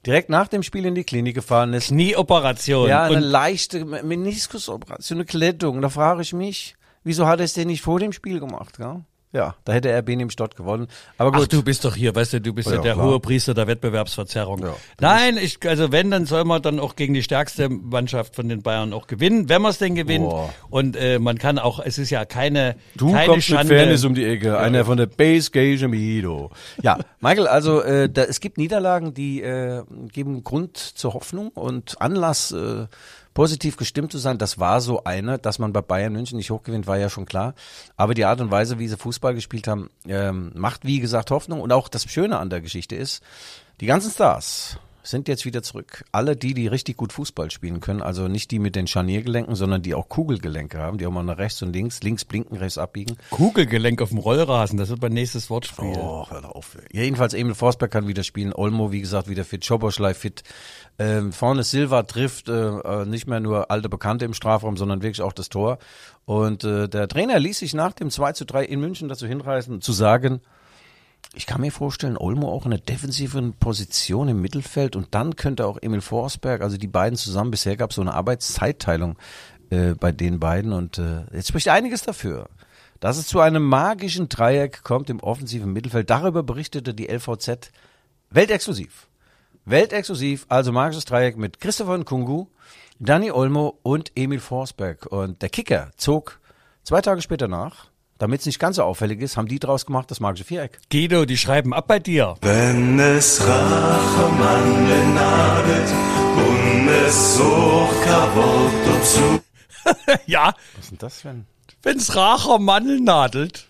direkt 0.04 0.28
nach 0.28 0.48
dem 0.48 0.64
Spiel 0.64 0.84
in 0.84 0.96
die 0.96 1.04
Klinik 1.04 1.36
gefahren 1.36 1.72
ist. 1.72 1.86
Knieoperation. 1.86 2.88
Ja, 2.88 3.04
eine 3.04 3.16
und 3.16 3.22
leichte 3.22 3.84
Meniskusoperation, 3.84 5.18
eine 5.18 5.24
Klettung. 5.24 5.80
Da 5.82 5.88
frage 5.88 6.22
ich 6.22 6.32
mich, 6.32 6.74
wieso 7.04 7.28
hat 7.28 7.38
er 7.38 7.44
es 7.44 7.52
denn 7.52 7.68
nicht 7.68 7.82
vor 7.82 8.00
dem 8.00 8.12
Spiel 8.12 8.40
gemacht? 8.40 8.76
Gell? 8.76 9.04
Ja, 9.33 9.54
da 9.64 9.73
hätte 9.75 9.90
RB 9.99 10.09
neben 10.11 10.30
Stott 10.30 10.56
gewonnen. 10.56 10.87
Aber 11.18 11.30
Ach, 11.35 11.40
gut. 11.40 11.52
du 11.52 11.62
bist 11.62 11.85
doch 11.85 11.95
hier, 11.95 12.14
weißt 12.14 12.35
du, 12.35 12.40
du 12.40 12.54
bist 12.54 12.68
ja, 12.71 12.76
Ja, 12.76 12.80
der 12.80 12.95
klar. 12.95 13.06
hohe 13.06 13.21
Priester 13.21 13.52
der 13.52 13.66
Wettbewerbsverzerrung. 13.66 14.61
Ja, 14.61 14.75
Nein, 15.00 15.37
ich, 15.37 15.59
also 15.68 15.92
wenn, 15.92 16.11
dann 16.11 16.25
soll 16.25 16.45
man 16.45 16.62
dann 16.62 16.80
auch 16.80 16.97
gegen 16.97 17.12
die 17.12 17.23
stärkste 17.23 17.68
Mannschaft 17.68 18.35
von 18.37 18.49
den 18.49 18.62
Bayern 18.62 18.92
auch 18.95 19.06
gewinnen, 19.09 19.49
wenn 19.50 19.61
man 19.61 19.73
es 19.73 19.78
denn 19.78 19.95
gewinnt. 19.95 20.30
Boah. 20.30 20.54
Und 20.71 20.97
äh, 20.97 21.18
man 21.18 21.37
kann 21.38 21.59
auch, 21.59 21.80
es 21.85 21.99
ist 21.99 22.09
ja 22.11 22.25
keine, 22.25 22.76
Du 22.97 23.12
keine 23.12 23.26
kommst 23.26 23.49
Schande. 23.49 23.75
mit 23.75 23.83
Fairness 23.83 24.04
um 24.04 24.14
die 24.14 24.25
Ecke, 24.25 24.59
einer 24.59 24.85
von 24.87 24.97
der 24.97 25.06
Base 25.06 25.50
Gage 25.50 25.87
Mido. 25.88 26.50
Ja, 26.83 26.99
Michael, 27.21 27.47
also 27.49 27.83
äh, 27.83 28.09
da, 28.09 28.23
es 28.23 28.40
gibt 28.40 28.56
Niederlagen, 28.56 29.12
die 29.12 29.42
äh, 29.42 29.83
geben 30.12 30.45
Grund 30.45 30.78
zur 30.78 31.12
Hoffnung 31.12 31.49
und 31.49 32.00
Anlass, 32.00 32.52
äh, 32.52 32.87
positiv 33.36 33.76
gestimmt 33.76 34.12
zu 34.12 34.18
sein. 34.18 34.38
Das 34.38 34.58
war 34.58 34.80
so 34.80 35.04
eine, 35.04 35.38
dass 35.38 35.58
man 35.58 35.74
bei 35.74 35.82
Bayern 35.82 36.14
München 36.14 36.38
nicht 36.38 36.50
hochgewinnt, 36.50 36.86
war 36.86 36.96
ja 36.96 37.10
schon 37.10 37.26
klar. 37.26 37.54
Aber 37.98 38.14
die 38.14 38.24
Art 38.24 38.40
und 38.40 38.50
Weise, 38.50 38.78
wie 38.78 38.88
sie 38.88 38.96
Fußball 38.96 39.34
gespielt 39.34 39.68
haben, 39.68 39.90
ähm, 40.08 40.52
macht 40.54 40.86
wie 40.86 41.00
gesagt 41.00 41.30
Hoffnung. 41.30 41.60
Und 41.60 41.70
auch 41.70 41.88
das 41.88 42.10
Schöne 42.10 42.38
an 42.38 42.48
der 42.48 42.62
Geschichte 42.62 42.96
ist, 42.96 43.22
die 43.80 43.86
ganzen 43.86 44.10
Stars 44.10 44.78
sind 45.08 45.28
jetzt 45.28 45.44
wieder 45.44 45.62
zurück. 45.62 46.04
Alle 46.12 46.36
die, 46.36 46.54
die 46.54 46.66
richtig 46.66 46.96
gut 46.96 47.12
Fußball 47.12 47.50
spielen 47.50 47.80
können, 47.80 48.02
also 48.02 48.28
nicht 48.28 48.50
die 48.50 48.58
mit 48.58 48.76
den 48.76 48.86
Scharniergelenken, 48.86 49.54
sondern 49.54 49.82
die 49.82 49.94
auch 49.94 50.08
Kugelgelenke 50.08 50.78
haben, 50.78 50.98
die 50.98 51.06
auch 51.06 51.12
mal 51.12 51.22
nach 51.22 51.38
rechts 51.38 51.62
und 51.62 51.72
links, 51.72 52.02
links 52.02 52.25
blinken, 52.25 52.56
rechts 52.56 52.78
abbiegen. 52.78 53.16
Kugelgelenk 53.30 54.02
auf 54.02 54.10
dem 54.10 54.18
Rollrasen, 54.18 54.78
das 54.78 54.88
wird 54.88 55.00
mein 55.02 55.12
nächstes 55.12 55.50
Wortspiel. 55.50 55.94
Oh, 55.96 56.26
hör 56.28 56.54
auf. 56.54 56.76
Ja, 56.92 57.02
jedenfalls 57.02 57.34
Emil 57.34 57.54
Forsberg 57.54 57.90
kann 57.90 58.08
wieder 58.08 58.25
spielen, 58.25 58.52
Olmo, 58.52 58.92
wie 58.92 59.00
gesagt, 59.00 59.28
wieder 59.28 59.44
fit, 59.44 59.64
Schoboschlei 59.64 60.14
fit. 60.14 60.42
Ähm, 60.98 61.32
vorne 61.32 61.62
Silva 61.62 62.02
trifft 62.02 62.48
äh, 62.48 62.52
äh, 62.52 63.04
nicht 63.04 63.26
mehr 63.26 63.40
nur 63.40 63.70
alte 63.70 63.88
Bekannte 63.88 64.25
im 64.25 64.34
Strafraum, 64.34 64.76
sondern 64.76 65.02
wirklich 65.02 65.22
auch 65.22 65.32
das 65.32 65.48
Tor. 65.48 65.78
Und 66.25 66.64
äh, 66.64 66.88
der 66.88 67.06
Trainer 67.06 67.38
ließ 67.38 67.58
sich 67.58 67.75
nach 67.75 67.92
dem 67.92 68.10
2 68.10 68.32
zu 68.32 68.46
3 68.46 68.64
in 68.64 68.80
München 68.80 69.08
dazu 69.08 69.26
hinreißen, 69.26 69.80
zu 69.80 69.92
sagen, 69.92 70.40
ich 71.35 71.47
kann 71.47 71.61
mir 71.61 71.73
vorstellen, 71.73 72.16
Olmo 72.16 72.50
auch 72.50 72.66
in 72.66 72.73
einer 72.73 72.80
defensiven 72.80 73.52
Position 73.54 74.28
im 74.28 74.40
Mittelfeld 74.40 74.97
und 74.97 75.14
dann 75.14 75.37
könnte 75.37 75.66
auch 75.66 75.78
Emil 75.80 76.00
Forsberg, 76.00 76.62
also 76.62 76.76
die 76.76 76.87
beiden 76.87 77.18
zusammen, 77.18 77.50
bisher 77.50 77.76
gab 77.76 77.90
es 77.90 77.97
so 77.97 78.02
eine 78.02 78.14
Arbeitszeitteilung 78.14 79.16
äh, 79.71 79.95
bei 79.95 80.12
den 80.12 80.40
beiden 80.40 80.73
und 80.73 80.99
äh, 80.99 81.25
jetzt 81.33 81.49
spricht 81.49 81.68
einiges 81.68 82.02
dafür, 82.02 82.49
dass 83.00 83.18
es 83.18 83.26
zu 83.26 83.40
einem 83.40 83.62
magischen 83.62 84.28
Dreieck 84.28 84.83
kommt 84.83 85.11
im 85.11 85.21
offensiven 85.21 85.73
Mittelfeld. 85.73 86.09
Darüber 86.09 86.42
berichtete 86.42 86.95
die 86.95 87.09
LVZ 87.09 87.71
weltexklusiv. 88.30 89.09
Weltexklusiv, 89.64 90.47
also 90.49 90.73
magisches 90.73 91.04
Dreieck 91.04 91.37
mit 91.37 91.61
Christopher 91.61 91.99
Nkungu, 91.99 92.47
Danny 92.99 93.30
Olmo 93.30 93.78
und 93.83 94.12
Emil 94.14 94.40
Forsberg. 94.40 95.06
Und 95.06 95.42
der 95.42 95.49
Kicker 95.49 95.90
zog 95.97 96.40
zwei 96.85 97.00
Tage 97.02 97.21
später 97.21 97.49
nach. 97.49 97.88
Damit 98.18 98.40
es 98.40 98.46
nicht 98.46 98.58
ganz 98.58 98.76
so 98.76 98.82
auffällig 98.82 99.20
ist, 99.20 99.37
haben 99.37 99.49
die 99.49 99.58
draus 99.58 99.85
gemacht 99.85 100.11
das 100.11 100.20
magische 100.20 100.44
Viereck. 100.44 100.78
Guido, 100.90 101.26
die 101.26 101.37
schreiben 101.37 101.75
ab 101.75 101.87
bei 101.87 101.99
dir. 101.99 102.37
Wenn 102.40 102.99
es 102.99 103.40
Rachemann 103.46 105.14
nadet 105.14 105.92
und 106.37 106.88
es 106.88 107.37
sucht 107.37 108.06
Wort 108.35 108.73
dazu. 108.87 109.40
ja, 110.26 110.54
Was 110.76 110.85
ist 110.85 110.90
denn 110.90 110.99
das 110.99 111.20
für 111.20 111.28
ein 111.30 111.46
wenn's 111.82 112.14
Racher 112.16 112.58
Mandel 112.58 113.00
nadelt. 113.00 113.68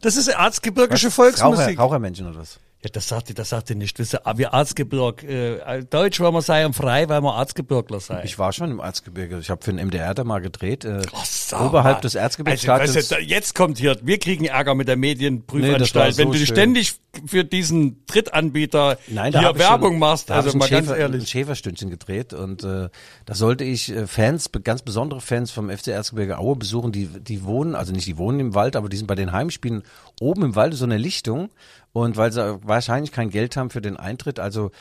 Das 0.00 0.16
ist 0.16 0.28
erzgebirgische 0.28 1.10
Volksmusik. 1.10 1.66
Raucher, 1.66 1.78
Rauchermännchen 1.78 2.28
oder 2.28 2.40
was? 2.40 2.60
Ja, 2.84 2.90
das 2.92 3.08
sagt 3.08 3.30
ihr, 3.30 3.34
das 3.34 3.48
sagt 3.48 3.70
ihr 3.70 3.76
nicht. 3.76 3.98
Wisst 3.98 4.12
ihr, 4.14 4.20
wir 4.36 4.48
Erzgebirg, 4.48 5.22
äh, 5.24 5.82
Deutsch 5.88 6.20
wollen 6.20 6.34
wir 6.34 6.42
sein 6.42 6.66
und 6.66 6.74
frei, 6.74 7.08
weil 7.08 7.22
wir 7.22 7.34
Erzgebirgler 7.34 7.98
sein. 7.98 8.20
Ich 8.24 8.38
war 8.38 8.52
schon 8.52 8.70
im 8.70 8.78
Erzgebirge. 8.78 9.38
Ich 9.38 9.48
habe 9.48 9.64
für 9.64 9.72
den 9.72 9.86
MDR 9.86 10.12
da 10.12 10.22
mal 10.22 10.40
gedreht. 10.42 10.84
Äh, 10.84 11.00
Oh, 11.12 11.18
sag 11.24 11.62
oberhalb 11.64 11.96
mal. 11.96 12.00
des 12.02 12.14
Erzgebirges. 12.14 12.68
Also, 12.68 12.94
weißt 12.94 13.10
du, 13.12 13.20
jetzt 13.20 13.54
kommt 13.54 13.78
hier, 13.78 13.96
wir 14.02 14.18
kriegen 14.18 14.44
Ärger 14.44 14.74
mit 14.74 14.88
der 14.88 14.96
Nee, 14.96 15.14
Medienprüfanstalt, 15.14 16.14
so 16.14 16.18
wenn 16.22 16.30
du 16.32 16.36
schön. 16.36 16.46
ständig 16.46 16.94
für 17.26 17.44
diesen 17.44 18.04
Drittanbieter 18.06 18.98
Nein, 19.08 19.32
hier 19.38 19.56
Werbung 19.56 19.92
schon, 19.92 19.98
machst. 20.00 20.28
da 20.28 20.34
Also 20.34 20.48
ich 20.50 20.54
ein 20.54 20.58
mal 20.58 20.68
ganz 20.68 20.86
Schäfer, 20.88 20.94
ein 20.96 21.00
ehrlich. 21.00 21.30
Schäferstündchen 21.30 21.88
gedreht 21.88 22.34
und 22.34 22.64
äh, 22.64 22.88
da 23.24 23.34
sollte 23.34 23.64
ich 23.64 23.90
äh, 23.94 24.06
Fans, 24.06 24.50
ganz 24.62 24.82
besondere 24.82 25.20
Fans 25.22 25.50
vom 25.52 25.70
FC 25.70 25.88
Erzgebirge 25.88 26.36
Aue 26.38 26.56
besuchen, 26.56 26.92
die 26.92 27.06
die 27.06 27.44
wohnen, 27.44 27.74
also 27.76 27.92
nicht 27.92 28.06
die 28.06 28.18
wohnen 28.18 28.40
im 28.40 28.54
Wald, 28.54 28.76
aber 28.76 28.88
die 28.90 28.96
sind 28.98 29.06
bei 29.06 29.14
den 29.14 29.32
Heimspielen 29.32 29.84
oben 30.20 30.42
im 30.42 30.56
Wald 30.56 30.74
so 30.74 30.84
eine 30.84 30.98
Lichtung 30.98 31.48
und 31.94 32.16
weil 32.16 32.32
sie 32.32 32.58
wahrscheinlich 32.64 33.12
kein 33.12 33.30
Geld 33.30 33.56
haben 33.56 33.70
für 33.70 33.80
den 33.80 33.96
Eintritt, 33.96 34.40
also 34.40 34.72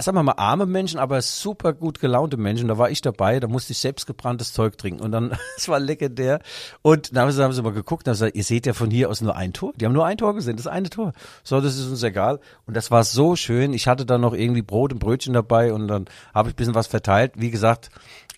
sagen 0.00 0.16
wir 0.16 0.22
mal 0.22 0.32
arme 0.36 0.66
Menschen, 0.66 0.98
aber 0.98 1.22
super 1.22 1.72
gut 1.72 2.00
gelaunte 2.00 2.36
Menschen, 2.36 2.68
da 2.68 2.76
war 2.78 2.90
ich 2.90 3.00
dabei, 3.00 3.40
da 3.40 3.48
musste 3.48 3.72
ich 3.72 3.78
selbst 3.78 4.06
gebranntes 4.06 4.52
Zeug 4.52 4.76
trinken 4.78 5.00
und 5.02 5.12
dann, 5.12 5.32
es 5.56 5.68
war 5.68 5.80
legendär 5.80 6.40
und 6.82 7.14
dann 7.16 7.22
haben 7.24 7.32
sie, 7.32 7.42
haben 7.42 7.52
sie 7.52 7.62
mal 7.62 7.72
geguckt, 7.72 8.06
und 8.06 8.10
haben 8.10 8.14
gesagt, 8.14 8.36
ihr 8.36 8.44
seht 8.44 8.66
ja 8.66 8.72
von 8.72 8.90
hier 8.90 9.08
aus 9.08 9.20
nur 9.20 9.36
ein 9.36 9.52
Tor, 9.52 9.72
die 9.76 9.84
haben 9.86 9.92
nur 9.92 10.06
ein 10.06 10.16
Tor 10.18 10.34
gesehen, 10.34 10.56
das 10.56 10.66
eine 10.66 10.90
Tor, 10.90 11.12
so, 11.42 11.60
das 11.60 11.76
ist 11.78 11.88
uns 11.88 12.02
egal 12.02 12.40
und 12.66 12.76
das 12.76 12.90
war 12.90 13.04
so 13.04 13.36
schön, 13.36 13.72
ich 13.72 13.86
hatte 13.86 14.04
dann 14.06 14.20
noch 14.20 14.34
irgendwie 14.34 14.62
Brot 14.62 14.92
und 14.92 14.98
Brötchen 14.98 15.32
dabei 15.34 15.72
und 15.72 15.88
dann 15.88 16.06
habe 16.34 16.48
ich 16.48 16.54
ein 16.54 16.56
bisschen 16.56 16.74
was 16.74 16.86
verteilt, 16.86 17.32
wie 17.36 17.50
gesagt, 17.50 17.90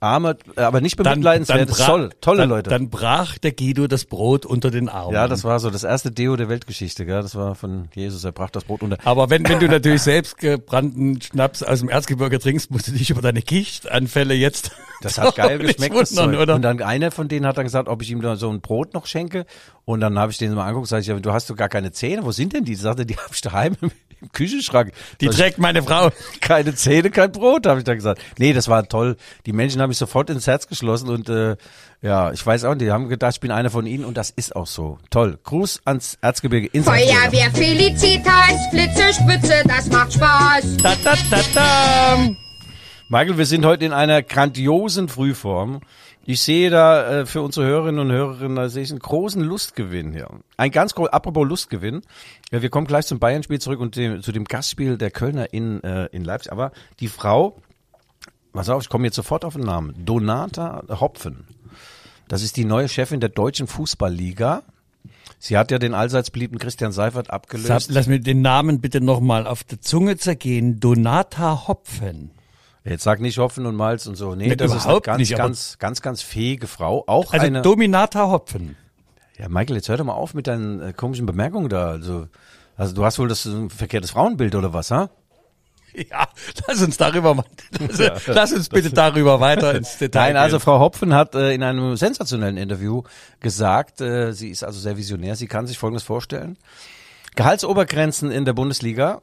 arme, 0.03 0.37
aber 0.57 0.81
nicht 0.81 0.97
bemitleidenswert, 0.97 1.69
bra- 1.71 1.87
toll, 1.87 2.11
tolle 2.21 2.39
dann, 2.39 2.49
Leute. 2.49 2.71
Dann 2.71 2.91
brach 2.91 3.39
der 3.39 3.53
Guido 3.53 3.87
das 3.87 4.05
Brot 4.05 4.45
unter 4.45 4.73
den 4.73 4.89
Armen. 4.89 5.15
ja, 5.15 5.29
das 5.29 5.45
war 5.45 5.61
so 5.61 5.71
das 5.71 5.85
erste 5.85 6.11
Deo 6.11 6.35
der 6.35 6.49
Weltgeschichte, 6.49 7.07
gell? 7.07 7.23
das 7.23 7.37
war 7.37 7.55
von 7.55 7.89
Jesus, 7.95 8.25
er 8.25 8.33
brachte 8.33 8.55
das 8.55 8.65
Brot 8.65 8.83
unter. 8.83 8.99
Aber 9.05 9.31
wenn, 9.31 9.49
wenn 9.49 9.61
du 9.61 9.69
natürlich 9.69 10.03
selbst 10.03 10.39
gebrannten 10.39 11.21
Schnaps 11.33 11.63
aus 11.63 11.81
dem 11.81 11.89
Erzgebirge 11.89 12.39
trinkst, 12.39 12.71
musst 12.71 12.89
du 12.89 12.93
dich 12.93 13.11
über 13.11 13.23
deine 13.23 13.43
Gichtanfälle 13.43 14.35
jetzt 14.35 14.73
Das 15.01 15.19
hat 15.19 15.35
geil 15.35 15.59
geschmeckt, 15.59 15.95
wundern, 15.95 16.37
oder? 16.37 16.55
Und 16.55 16.63
dann 16.63 16.81
einer 16.83 17.11
von 17.11 17.29
denen 17.29 17.47
hat 17.47 17.57
dann 17.57 17.65
gesagt, 17.65 17.89
ob 17.89 18.03
ich 18.03 18.11
ihm 18.11 18.21
da 18.21 18.37
so 18.37 18.51
ein 18.51 18.61
Brot 18.61 18.95
noch 18.95 19.07
schenke. 19.07 19.47
Und 19.85 20.01
dann 20.01 20.19
habe 20.19 20.31
ich 20.31 20.39
den 20.39 20.55
mal 20.55 20.65
angeguckt, 20.65 20.89
sag 20.89 21.01
ich, 21.01 21.07
du 21.09 21.33
hast 21.33 21.51
doch 21.51 21.57
gar 21.57 21.69
keine 21.69 21.93
Zähne. 21.93 22.25
Wo 22.25 22.33
sind 22.33 22.53
denn 22.53 22.65
die? 22.65 22.75
Sagte, 22.75 23.05
die 23.05 23.17
habe 23.17 23.35
ich 23.35 23.41
daheim 23.41 23.77
im, 23.81 23.91
im 24.21 24.31
Küchenschrank. 24.31 24.93
Die 25.21 25.27
Sag 25.27 25.33
ich, 25.35 25.41
trägt 25.41 25.59
meine 25.59 25.83
Frau. 25.83 26.11
keine 26.41 26.75
Zähne, 26.75 27.11
kein 27.11 27.33
Brot, 27.33 27.67
habe 27.67 27.81
ich 27.81 27.85
dann 27.85 27.97
gesagt. 27.97 28.23
Nee, 28.39 28.53
das 28.53 28.69
war 28.69 28.87
toll. 28.89 29.17
Die 29.45 29.53
Menschen 29.53 29.83
haben 29.83 29.89
mich 29.89 29.99
sofort 29.99 30.31
ins 30.31 30.47
Herz 30.47 30.69
geschlossen 30.69 31.09
und 31.09 31.29
äh, 31.29 31.57
ja, 32.01 32.33
ich 32.33 32.45
weiß 32.45 32.65
auch 32.65 32.75
nicht, 32.75 32.83
die 32.83 32.93
haben 32.93 33.09
gedacht, 33.09 33.35
ich 33.35 33.41
bin 33.41 33.51
einer 33.51 33.71
von 33.71 33.87
ihnen 33.87 34.05
und 34.05 34.17
das 34.17 34.31
ist 34.31 34.55
auch 34.55 34.67
so. 34.67 34.99
Toll. 35.11 35.39
Gruß 35.43 35.83
ans 35.85 36.17
Erzgebirge 36.21 36.71
Erzgebirge. 36.73 37.13
Feuerwehr 37.13 37.51
Felicitas, 37.51 38.71
Blitze, 38.71 39.13
Spitze, 39.15 39.63
das 39.67 39.89
macht 39.89 40.13
Spaß. 40.13 40.77
Da, 40.79 40.95
da, 41.03 41.15
da, 41.31 41.41
da. 41.55 42.31
Michael, 43.09 43.37
wir 43.37 43.47
sind 43.47 43.65
heute 43.67 43.85
in 43.85 43.93
einer 43.93 44.23
grandiosen 44.23 45.09
Frühform. 45.09 45.81
Ich 46.25 46.41
sehe 46.41 46.71
da 46.71 47.21
äh, 47.21 47.27
für 47.27 47.43
unsere 47.43 47.67
Hörerinnen 47.67 48.01
und 48.01 48.13
Hörerinnen, 48.13 48.57
da 48.57 48.69
sehe 48.69 48.83
ich 48.83 48.91
einen 48.91 49.01
großen 49.01 49.43
Lustgewinn 49.43 50.13
hier. 50.13 50.29
Ein 50.57 50.71
ganz 50.71 50.95
groß, 50.95 51.09
apropos 51.09 51.49
Lustgewinn. 51.49 52.03
Ja, 52.53 52.63
wir 52.63 52.71
kommen 52.71 52.87
gleich 52.87 53.07
zum 53.07 53.19
Bayern-Spiel 53.19 53.61
zurück 53.61 53.81
und 53.81 53.97
dem, 53.97 54.23
zu 54.23 54.31
dem 54.31 54.45
Gastspiel 54.45 54.97
der 54.99 55.11
Kölner 55.11 55.53
in, 55.53 55.83
äh, 55.83 56.07
in 56.07 56.25
Leipzig. 56.25 56.53
Aber 56.53 56.71
die 57.01 57.09
Frau, 57.09 57.61
pass 58.53 58.69
auf, 58.69 58.83
ich 58.83 58.89
komme 58.89 59.07
jetzt 59.07 59.17
sofort 59.17 59.45
auf 59.45 59.55
den 59.55 59.65
Namen. 59.65 59.95
Donata 60.05 60.85
Hopfen. 61.01 61.45
Das 62.29 62.43
ist 62.43 62.57
die 62.57 62.65
neue 62.65 62.89
Chefin 62.89 63.19
der 63.19 63.29
Deutschen 63.29 63.67
Fußballliga. 63.67 64.63
Sie 65.41 65.59
hat 65.59 65.73
ja 65.73 65.81
den 65.81 65.93
allseits 65.93 66.31
beliebten 66.31 66.59
Christian 66.59 66.93
Seifert 66.93 67.31
abgelöst. 67.31 67.91
lass 67.91 68.07
mir 68.07 68.21
den 68.21 68.43
Namen 68.43 68.81
bitte 68.81 69.01
nochmal 69.01 69.49
auf 69.49 69.65
der 69.65 69.81
Zunge 69.81 70.17
zergehen. 70.17 70.79
Donata 70.79 71.67
Hopfen. 71.67 72.31
Jetzt 72.85 73.05
sag 73.05 73.21
nicht 73.21 73.39
Hopfen 73.39 73.67
und 73.67 73.77
Malz 73.77 74.07
und 74.07 74.17
so. 74.17 74.35
Nee, 74.35 74.49
Nee, 74.49 74.57
das 74.57 74.75
ist 74.75 74.87
eine 74.87 75.01
ganz, 75.01 75.19
nicht, 75.19 75.37
ganz, 75.37 75.79
ganz, 75.79 76.03
ganz 76.03 76.23
fähige 76.23 76.67
Frau. 76.67 77.05
Auch 77.07 77.33
Also 77.33 77.47
eine. 77.47 77.63
Dominata 77.63 78.29
Hopfen. 78.29 78.77
Ja, 79.39 79.49
Michael, 79.49 79.77
jetzt 79.77 79.89
hör 79.89 79.97
doch 79.97 80.05
mal 80.05 80.15
auf 80.15 80.35
mit 80.35 80.47
deinen 80.47 80.81
äh, 80.81 80.93
komischen 80.93 81.27
Bemerkungen 81.27 81.69
da. 81.69 81.91
Also, 81.91 82.27
also 82.77 82.95
du 82.95 83.05
hast 83.05 83.19
wohl 83.19 83.29
das 83.29 83.47
äh, 83.47 83.69
verkehrtes 83.69 84.11
Frauenbild 84.11 84.55
oder 84.55 84.73
was, 84.73 84.91
ha? 84.91 85.11
Ja, 85.95 86.27
lass 86.67 86.81
uns 86.81 86.97
darüber 86.97 87.35
mal, 87.35 87.45
lass, 87.79 88.27
lass 88.27 88.53
uns 88.55 88.71
bitte 88.71 88.89
darüber 88.91 89.41
weiter 89.41 89.75
ins 89.77 89.99
Detail 89.99 90.29
Nein, 90.33 90.37
also. 90.39 90.59
Frau 90.59 90.81
Hopfen 90.81 91.13
hat 91.13 91.35
äh, 91.35 91.53
in 91.53 91.63
einem 91.63 91.97
sensationellen 91.99 92.57
Interview 92.57 93.03
gesagt, 93.41 94.01
äh, 94.01 94.33
sie 94.33 94.49
ist 94.49 94.65
also 94.65 94.81
sehr 94.81 94.97
visionär, 94.97 95.37
sie 95.37 95.49
kann 95.49 95.67
sich 95.67 95.77
Folgendes 95.77 96.03
vorstellen. 96.03 96.57
Gehaltsobergrenzen 97.37 98.31
in 98.31 98.47
der 98.47 98.55
Bundesliga. 98.55 99.21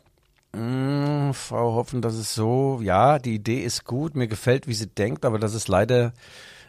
Mm, 0.52 1.32
Frau 1.32 1.76
Hopfen, 1.76 2.02
das 2.02 2.16
ist 2.18 2.34
so, 2.34 2.80
ja, 2.82 3.20
die 3.20 3.36
Idee 3.36 3.62
ist 3.64 3.86
gut, 3.86 4.16
mir 4.16 4.28
gefällt, 4.28 4.68
wie 4.68 4.74
sie 4.74 4.88
denkt, 4.88 5.26
aber 5.26 5.38
das 5.38 5.54
ist 5.54 5.68
leider 5.68 6.14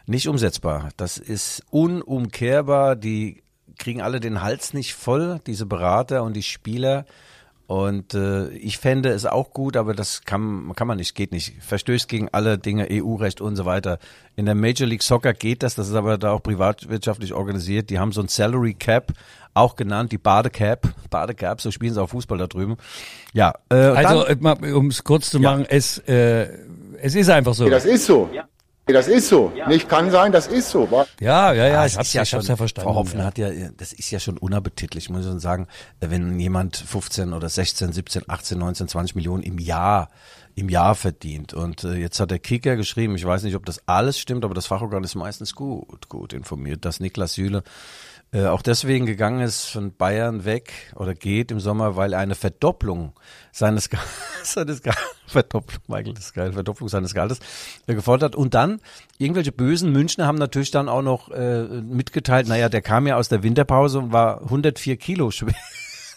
nicht 0.05 0.27
umsetzbar. 0.27 0.89
Das 0.97 1.17
ist 1.17 1.63
unumkehrbar, 1.69 2.95
die 2.95 3.43
kriegen 3.79 4.01
alle 4.01 4.19
den 4.19 4.41
Hals 4.41 4.73
nicht 4.73 4.93
voll, 4.93 5.39
diese 5.47 5.65
Berater 5.65 6.23
und 6.23 6.35
die 6.35 6.43
Spieler. 6.43 7.05
Und 7.71 8.15
äh, 8.15 8.49
ich 8.49 8.79
fände 8.79 9.11
es 9.11 9.25
auch 9.25 9.51
gut, 9.51 9.77
aber 9.77 9.93
das 9.93 10.23
kann, 10.25 10.73
kann 10.75 10.87
man 10.87 10.97
nicht, 10.97 11.15
geht 11.15 11.31
nicht. 11.31 11.53
Verstößt 11.61 12.09
gegen 12.09 12.27
alle 12.33 12.57
Dinge, 12.57 12.89
EU-Recht 12.91 13.39
und 13.39 13.55
so 13.55 13.63
weiter. 13.63 13.97
In 14.35 14.45
der 14.45 14.55
Major 14.55 14.85
League 14.85 15.03
Soccer 15.03 15.31
geht 15.31 15.63
das, 15.63 15.75
das 15.75 15.87
ist 15.87 15.95
aber 15.95 16.17
da 16.17 16.33
auch 16.33 16.43
privatwirtschaftlich 16.43 17.31
organisiert. 17.31 17.89
Die 17.89 17.97
haben 17.97 18.11
so 18.11 18.19
ein 18.19 18.27
Salary 18.27 18.73
Cap, 18.73 19.13
auch 19.53 19.77
genannt 19.77 20.11
die 20.11 20.17
Badecap. 20.17 20.85
Badecap, 21.09 21.61
so 21.61 21.71
spielen 21.71 21.93
sie 21.93 22.01
auch 22.01 22.09
Fußball 22.09 22.37
da 22.37 22.47
drüben. 22.47 22.75
Ja, 23.31 23.53
äh, 23.69 23.75
Also, 23.75 24.25
dann, 24.25 24.73
um 24.73 24.87
es 24.87 25.05
kurz 25.05 25.29
zu 25.29 25.39
machen, 25.39 25.65
es, 25.65 25.97
äh, 26.09 26.49
es 27.01 27.15
ist 27.15 27.29
einfach 27.29 27.53
so. 27.53 27.69
Das 27.69 27.85
ist 27.85 28.05
so. 28.05 28.29
Das 28.87 29.07
ist 29.07 29.29
so. 29.29 29.51
Nicht 29.67 29.87
kann 29.87 30.11
sein, 30.11 30.31
das 30.31 30.47
ist 30.47 30.69
so. 30.69 30.87
Ja, 31.19 31.53
ja, 31.53 31.67
ja, 31.67 31.81
Ah, 31.81 31.85
ich 31.85 31.93
es 31.93 31.97
hab's, 31.97 32.07
ist 32.07 32.13
ja 32.13 32.23
ich 32.23 32.29
schon, 32.29 32.39
hab's 32.39 32.47
ja 32.47 32.55
verstanden. 32.55 32.89
Frau 32.89 32.95
Hopfen 32.95 33.19
ja. 33.19 33.25
hat 33.25 33.37
ja, 33.37 33.49
das 33.77 33.93
ist 33.93 34.11
ja 34.11 34.19
schon 34.19 34.37
unappetitlich, 34.37 35.09
muss 35.09 35.21
ich 35.21 35.27
schon 35.27 35.39
sagen, 35.39 35.67
wenn 35.99 36.39
jemand 36.39 36.77
15 36.77 37.33
oder 37.33 37.47
16, 37.47 37.93
17, 37.93 38.23
18, 38.27 38.57
19, 38.57 38.87
20 38.87 39.15
Millionen 39.15 39.43
im 39.43 39.59
Jahr 39.59 40.09
im 40.55 40.69
Jahr 40.69 40.95
verdient. 40.95 41.53
Und 41.53 41.83
äh, 41.83 41.95
jetzt 41.95 42.19
hat 42.19 42.31
der 42.31 42.39
Kicker 42.39 42.75
geschrieben, 42.75 43.15
ich 43.15 43.25
weiß 43.25 43.43
nicht, 43.43 43.55
ob 43.55 43.65
das 43.65 43.81
alles 43.87 44.19
stimmt, 44.19 44.43
aber 44.43 44.53
das 44.53 44.65
Fachorgan 44.65 45.03
ist 45.03 45.15
meistens 45.15 45.55
gut, 45.55 46.09
gut 46.09 46.33
informiert, 46.33 46.85
dass 46.85 46.99
Niklas 46.99 47.33
Süle 47.33 47.63
äh, 48.33 48.45
auch 48.45 48.61
deswegen 48.61 49.05
gegangen 49.05 49.41
ist 49.41 49.65
von 49.65 49.93
Bayern 49.95 50.45
weg 50.45 50.71
oder 50.95 51.13
geht 51.13 51.51
im 51.51 51.59
Sommer, 51.59 51.95
weil 51.95 52.13
eine 52.13 52.35
Verdopplung 52.35 53.13
seines, 53.51 53.89
Ge- 53.89 53.99
seines 54.43 54.81
Ge- 54.81 54.93
Verdopplung, 55.27 55.81
Michael, 55.87 56.13
das 56.13 56.25
ist 56.25 56.33
geil, 56.33 56.53
Verdopplung 56.53 56.89
seines 56.89 57.13
Gehaltes 57.13 57.39
äh, 57.87 57.93
gefordert. 57.95 58.35
Und 58.35 58.53
dann 58.53 58.79
irgendwelche 59.17 59.51
bösen 59.51 59.91
Münchner 59.91 60.27
haben 60.27 60.37
natürlich 60.37 60.71
dann 60.71 60.89
auch 60.89 61.01
noch 61.01 61.29
äh, 61.31 61.63
mitgeteilt, 61.63 62.47
naja, 62.47 62.69
der 62.69 62.81
kam 62.81 63.05
ja 63.07 63.17
aus 63.17 63.29
der 63.29 63.43
Winterpause 63.43 63.99
und 63.99 64.13
war 64.13 64.41
104 64.43 64.97
Kilo 64.97 65.31
schwer. 65.31 65.53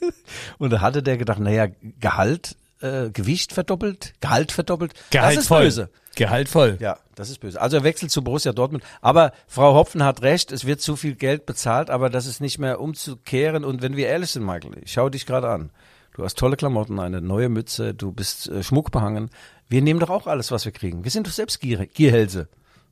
Und 0.59 0.71
da 0.71 0.81
hatte 0.83 1.03
der 1.03 1.17
gedacht, 1.17 1.39
naja, 1.39 1.67
Gehalt 2.01 2.57
äh, 2.85 3.11
Gewicht 3.11 3.53
verdoppelt, 3.53 4.15
Gehalt 4.21 4.53
verdoppelt. 4.53 4.93
Gehaltvoll. 5.11 5.65
Das 5.65 5.75
ist 5.75 5.79
böse. 5.79 5.91
Gehaltvoll. 6.17 6.77
Ja, 6.81 6.99
das 7.15 7.31
ist 7.31 7.41
böse. 7.41 7.61
Also 7.61 7.79
er 7.79 7.85
wechselt 7.85 8.11
zu 8.11 8.23
Borussia 8.23 8.53
Dortmund. 8.53 8.85
Aber 9.01 9.33
Frau 9.47 9.75
Hopfen 9.75 10.05
hat 10.05 10.23
recht, 10.23 10.53
es 10.53 10.65
wird 10.65 10.81
zu 10.81 10.97
viel 10.97 11.15
Geld 11.15 11.47
bezahlt, 11.47 11.91
aber 11.91 12.11
das 12.11 12.27
ist 12.27 12.41
nicht 12.41 12.59
mehr 12.59 12.81
umzukehren. 12.81 13.65
Und 13.65 13.83
wenn 13.83 13.97
wir 13.97 14.07
ehrlich 14.07 14.31
sind, 14.31 14.45
Michael, 14.45 14.73
ich 14.83 14.93
schaue 14.93 15.11
dich 15.11 15.27
gerade 15.27 15.49
an. 15.49 15.71
Du 16.15 16.23
hast 16.23 16.39
tolle 16.39 16.57
Klamotten, 16.57 17.01
eine 17.01 17.21
neue 17.21 17.49
Mütze, 17.49 17.93
du 17.93 18.13
bist 18.13 18.49
äh, 18.49 18.63
schmuckbehangen. 18.63 19.31
Wir 19.69 19.83
nehmen 19.83 19.99
doch 19.99 20.11
auch 20.11 20.29
alles, 20.29 20.53
was 20.53 20.65
wir 20.65 20.73
kriegen. 20.73 21.03
Wir 21.03 21.11
sind 21.11 21.27
doch 21.27 21.33
selbst 21.33 21.61
Gier 21.61 21.87
Gierhälse. 21.87 22.49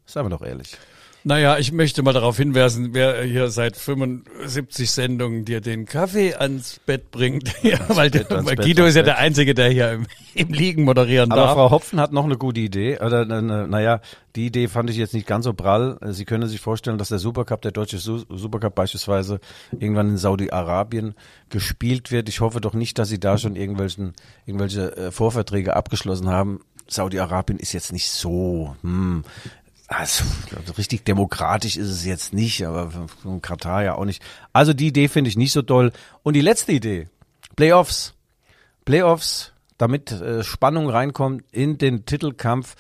Seien 0.07 0.25
wir 0.25 0.31
doch 0.31 0.43
ehrlich. 0.43 0.77
Naja, 1.25 1.57
ich 1.59 1.71
möchte 1.71 2.03
mal 2.03 2.13
darauf 2.13 2.37
hinweisen, 2.37 2.95
wer 2.95 3.23
hier 3.23 3.49
seit 3.49 3.77
75 3.77 4.91
Sendungen 4.91 5.45
dir 5.45 5.61
den 5.61 5.87
Kaffee 5.87 6.35
ans 6.35 6.81
Bett 6.85 7.11
bringt. 7.11 7.53
Ja, 7.63 7.79
weil 7.89 8.11
Bett, 8.11 8.29
der, 8.29 8.43
Bett, 8.43 8.59
Guido 8.59 8.83
ans 8.83 8.91
ist 8.91 8.97
ja 8.97 9.03
Bett. 9.03 9.07
der 9.07 9.19
Einzige, 9.19 9.55
der 9.55 9.71
hier 9.71 9.93
im, 9.93 10.07
im 10.35 10.49
Liegen 10.49 10.83
moderieren 10.83 11.31
Aber 11.31 11.43
darf. 11.43 11.53
Frau 11.53 11.71
Hopfen 11.71 12.01
hat 12.01 12.13
noch 12.13 12.25
eine 12.25 12.37
gute 12.37 12.59
Idee. 12.59 12.99
Oder, 12.99 13.23
äh, 13.23 13.41
naja, 13.43 14.01
die 14.35 14.47
Idee 14.47 14.67
fand 14.67 14.91
ich 14.91 14.97
jetzt 14.97 15.15
nicht 15.15 15.29
ganz 15.29 15.45
so 15.45 15.53
prall. 15.53 15.99
Äh, 16.01 16.13
Sie 16.13 16.25
können 16.25 16.49
sich 16.49 16.61
vorstellen, 16.61 16.99
dass 16.99 17.09
der 17.11 17.21
Supercup, 17.21 17.63
der 17.63 17.71
deutsche 17.71 17.99
Su 17.99 18.25
Supercup 18.29 18.75
beispielsweise, 18.75 19.39
irgendwann 19.71 20.11
in 20.11 20.17
Saudi-Arabien 20.17 21.15
gespielt 21.51 22.11
wird. 22.11 22.29
Ich 22.29 22.41
hoffe 22.41 22.61
doch 22.61 22.75
nicht, 22.75 22.99
dass 22.99 23.09
Sie 23.09 23.21
da 23.21 23.39
schon 23.39 23.55
irgendwelchen, 23.55 24.15
irgendwelche 24.45 24.97
äh, 24.97 25.11
Vorverträge 25.13 25.77
abgeschlossen 25.77 26.29
haben. 26.29 26.61
Saudi-Arabien 26.89 27.59
ist 27.59 27.73
jetzt 27.73 27.93
nicht 27.93 28.11
so, 28.11 28.77
hm, 28.83 29.25
also, 29.93 30.25
richtig 30.79 31.05
demokratisch 31.05 31.77
ist 31.77 31.89
es 31.89 32.05
jetzt 32.05 32.33
nicht, 32.33 32.67
aber 32.67 32.91
von 33.23 33.43
Katar 33.43 33.85
ja 33.85 33.95
auch 33.95 34.05
nicht. 34.05 34.23
Also 34.53 34.73
die 34.73 34.89
Idee 34.89 35.09
finde 35.09 35.29
ich 35.29 35.37
nicht 35.37 35.53
so 35.53 35.63
toll. 35.63 35.93
Und 36.23 36.35
die 36.35 36.41
letzte 36.41 36.73
Idee, 36.73 37.09
Playoffs. 37.57 38.15
Playoffs, 38.85 39.53
damit 39.79 40.11
äh, 40.11 40.43
Spannung 40.43 40.89
reinkommt 40.89 41.45
in 41.53 41.79
den 41.79 42.05
Titelkampf. 42.05 42.75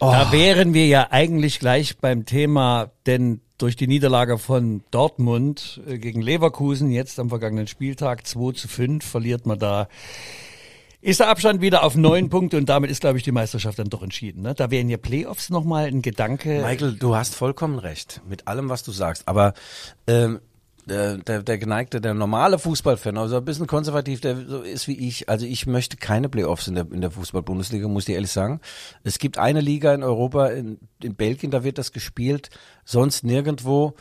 Da 0.00 0.32
wären 0.32 0.74
wir 0.74 0.86
ja 0.86 1.08
eigentlich 1.10 1.60
gleich 1.60 1.98
beim 1.98 2.26
Thema, 2.26 2.90
denn 3.06 3.40
durch 3.58 3.76
die 3.76 3.86
Niederlage 3.86 4.38
von 4.38 4.82
Dortmund 4.90 5.80
äh, 5.86 5.98
gegen 5.98 6.20
Leverkusen 6.20 6.90
jetzt 6.90 7.18
am 7.18 7.28
vergangenen 7.28 7.66
Spieltag 7.66 8.26
2 8.26 8.52
zu 8.52 8.68
5 8.68 9.04
verliert 9.04 9.46
man 9.46 9.58
da. 9.58 9.88
Ist 11.04 11.20
der 11.20 11.28
Abstand 11.28 11.60
wieder 11.60 11.82
auf 11.82 11.96
neun 11.96 12.30
Punkte 12.30 12.56
und 12.56 12.66
damit 12.66 12.90
ist, 12.90 13.02
glaube 13.02 13.18
ich, 13.18 13.24
die 13.24 13.30
Meisterschaft 13.30 13.78
dann 13.78 13.90
doch 13.90 14.02
entschieden. 14.02 14.40
Ne? 14.40 14.54
Da 14.54 14.70
wären 14.70 14.88
ja 14.88 14.96
Playoffs 14.96 15.50
nochmal 15.50 15.84
ein 15.84 16.00
Gedanke. 16.00 16.62
Michael, 16.62 16.94
du 16.94 17.14
hast 17.14 17.34
vollkommen 17.34 17.78
recht 17.78 18.22
mit 18.26 18.48
allem, 18.48 18.70
was 18.70 18.84
du 18.84 18.90
sagst. 18.90 19.28
Aber 19.28 19.52
ähm, 20.06 20.40
der, 20.86 21.18
der, 21.18 21.42
der 21.42 21.58
geneigte, 21.58 22.00
der 22.00 22.14
normale 22.14 22.58
Fußballfan, 22.58 23.18
also 23.18 23.36
ein 23.36 23.44
bisschen 23.44 23.66
konservativ, 23.66 24.22
der 24.22 24.46
so 24.46 24.62
ist 24.62 24.88
wie 24.88 24.96
ich. 25.08 25.28
Also 25.28 25.44
ich 25.44 25.66
möchte 25.66 25.98
keine 25.98 26.30
Playoffs 26.30 26.68
in 26.68 26.74
der, 26.74 26.86
in 26.90 27.02
der 27.02 27.10
Fußball-Bundesliga, 27.10 27.86
muss 27.86 28.08
ich 28.08 28.14
ehrlich 28.14 28.32
sagen. 28.32 28.62
Es 29.02 29.18
gibt 29.18 29.36
eine 29.36 29.60
Liga 29.60 29.92
in 29.92 30.02
Europa, 30.02 30.46
in, 30.46 30.78
in 31.02 31.16
Belgien, 31.16 31.50
da 31.50 31.64
wird 31.64 31.76
das 31.76 31.92
gespielt, 31.92 32.48
sonst 32.86 33.24
nirgendwo. 33.24 33.92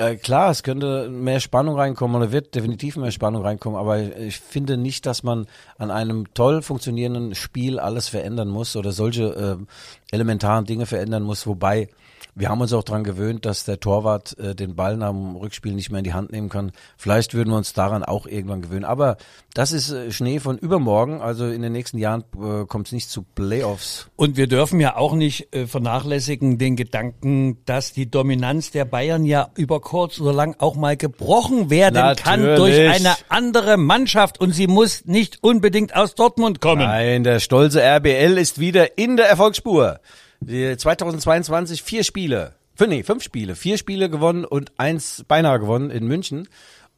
Äh, 0.00 0.14
klar, 0.14 0.52
es 0.52 0.62
könnte 0.62 1.08
mehr 1.08 1.40
Spannung 1.40 1.74
reinkommen 1.74 2.16
oder 2.16 2.30
wird 2.30 2.54
definitiv 2.54 2.96
mehr 2.96 3.10
Spannung 3.10 3.42
reinkommen, 3.42 3.76
aber 3.76 3.98
ich 3.98 4.38
finde 4.38 4.76
nicht, 4.76 5.06
dass 5.06 5.24
man 5.24 5.48
an 5.76 5.90
einem 5.90 6.32
toll 6.34 6.62
funktionierenden 6.62 7.34
Spiel 7.34 7.80
alles 7.80 8.06
verändern 8.06 8.48
muss 8.48 8.76
oder 8.76 8.92
solche 8.92 9.58
äh, 9.58 10.14
elementaren 10.14 10.66
Dinge 10.66 10.86
verändern 10.86 11.24
muss, 11.24 11.48
wobei 11.48 11.88
wir 12.34 12.48
haben 12.48 12.60
uns 12.60 12.72
auch 12.72 12.84
dran 12.84 13.04
gewöhnt, 13.04 13.44
dass 13.44 13.64
der 13.64 13.80
Torwart 13.80 14.38
äh, 14.38 14.54
den 14.54 14.76
Ball 14.76 14.96
nach 14.96 15.10
dem 15.10 15.36
Rückspiel 15.36 15.74
nicht 15.74 15.90
mehr 15.90 15.98
in 15.98 16.04
die 16.04 16.14
Hand 16.14 16.32
nehmen 16.32 16.48
kann. 16.48 16.72
Vielleicht 16.96 17.34
würden 17.34 17.50
wir 17.50 17.56
uns 17.56 17.72
daran 17.72 18.04
auch 18.04 18.26
irgendwann 18.26 18.62
gewöhnen. 18.62 18.84
Aber 18.84 19.16
das 19.54 19.72
ist 19.72 19.90
äh, 19.90 20.12
Schnee 20.12 20.40
von 20.40 20.58
übermorgen. 20.58 21.20
Also 21.20 21.46
in 21.46 21.62
den 21.62 21.72
nächsten 21.72 21.98
Jahren 21.98 22.24
äh, 22.34 22.64
kommt 22.66 22.86
es 22.86 22.92
nicht 22.92 23.10
zu 23.10 23.22
Playoffs. 23.22 24.08
Und 24.16 24.36
wir 24.36 24.46
dürfen 24.46 24.80
ja 24.80 24.96
auch 24.96 25.14
nicht 25.14 25.54
äh, 25.54 25.66
vernachlässigen 25.66 26.58
den 26.58 26.76
Gedanken, 26.76 27.58
dass 27.64 27.92
die 27.92 28.10
Dominanz 28.10 28.70
der 28.70 28.84
Bayern 28.84 29.24
ja 29.24 29.48
über 29.56 29.80
kurz 29.80 30.20
oder 30.20 30.32
lang 30.32 30.56
auch 30.58 30.76
mal 30.76 30.96
gebrochen 30.96 31.70
werden 31.70 32.16
kann 32.16 32.40
durch 32.40 32.76
Natürlich. 32.76 32.90
eine 32.90 33.14
andere 33.28 33.76
Mannschaft 33.76 34.40
und 34.40 34.52
sie 34.52 34.66
muss 34.66 35.04
nicht 35.06 35.42
unbedingt 35.42 35.96
aus 35.96 36.14
Dortmund 36.14 36.60
kommen. 36.60 36.82
Nein, 36.82 37.24
der 37.24 37.40
stolze 37.40 37.82
RBL 37.82 38.38
ist 38.38 38.58
wieder 38.58 38.96
in 38.98 39.16
der 39.16 39.28
Erfolgsspur. 39.28 40.00
Die 40.40 40.76
2022 40.76 41.82
vier 41.82 42.04
Spiele, 42.04 42.54
nee, 42.86 43.02
fünf 43.02 43.22
Spiele, 43.22 43.56
vier 43.56 43.76
Spiele 43.76 44.08
gewonnen 44.08 44.44
und 44.44 44.72
eins 44.76 45.24
beinahe 45.26 45.58
gewonnen 45.58 45.90
in 45.90 46.06
München. 46.06 46.48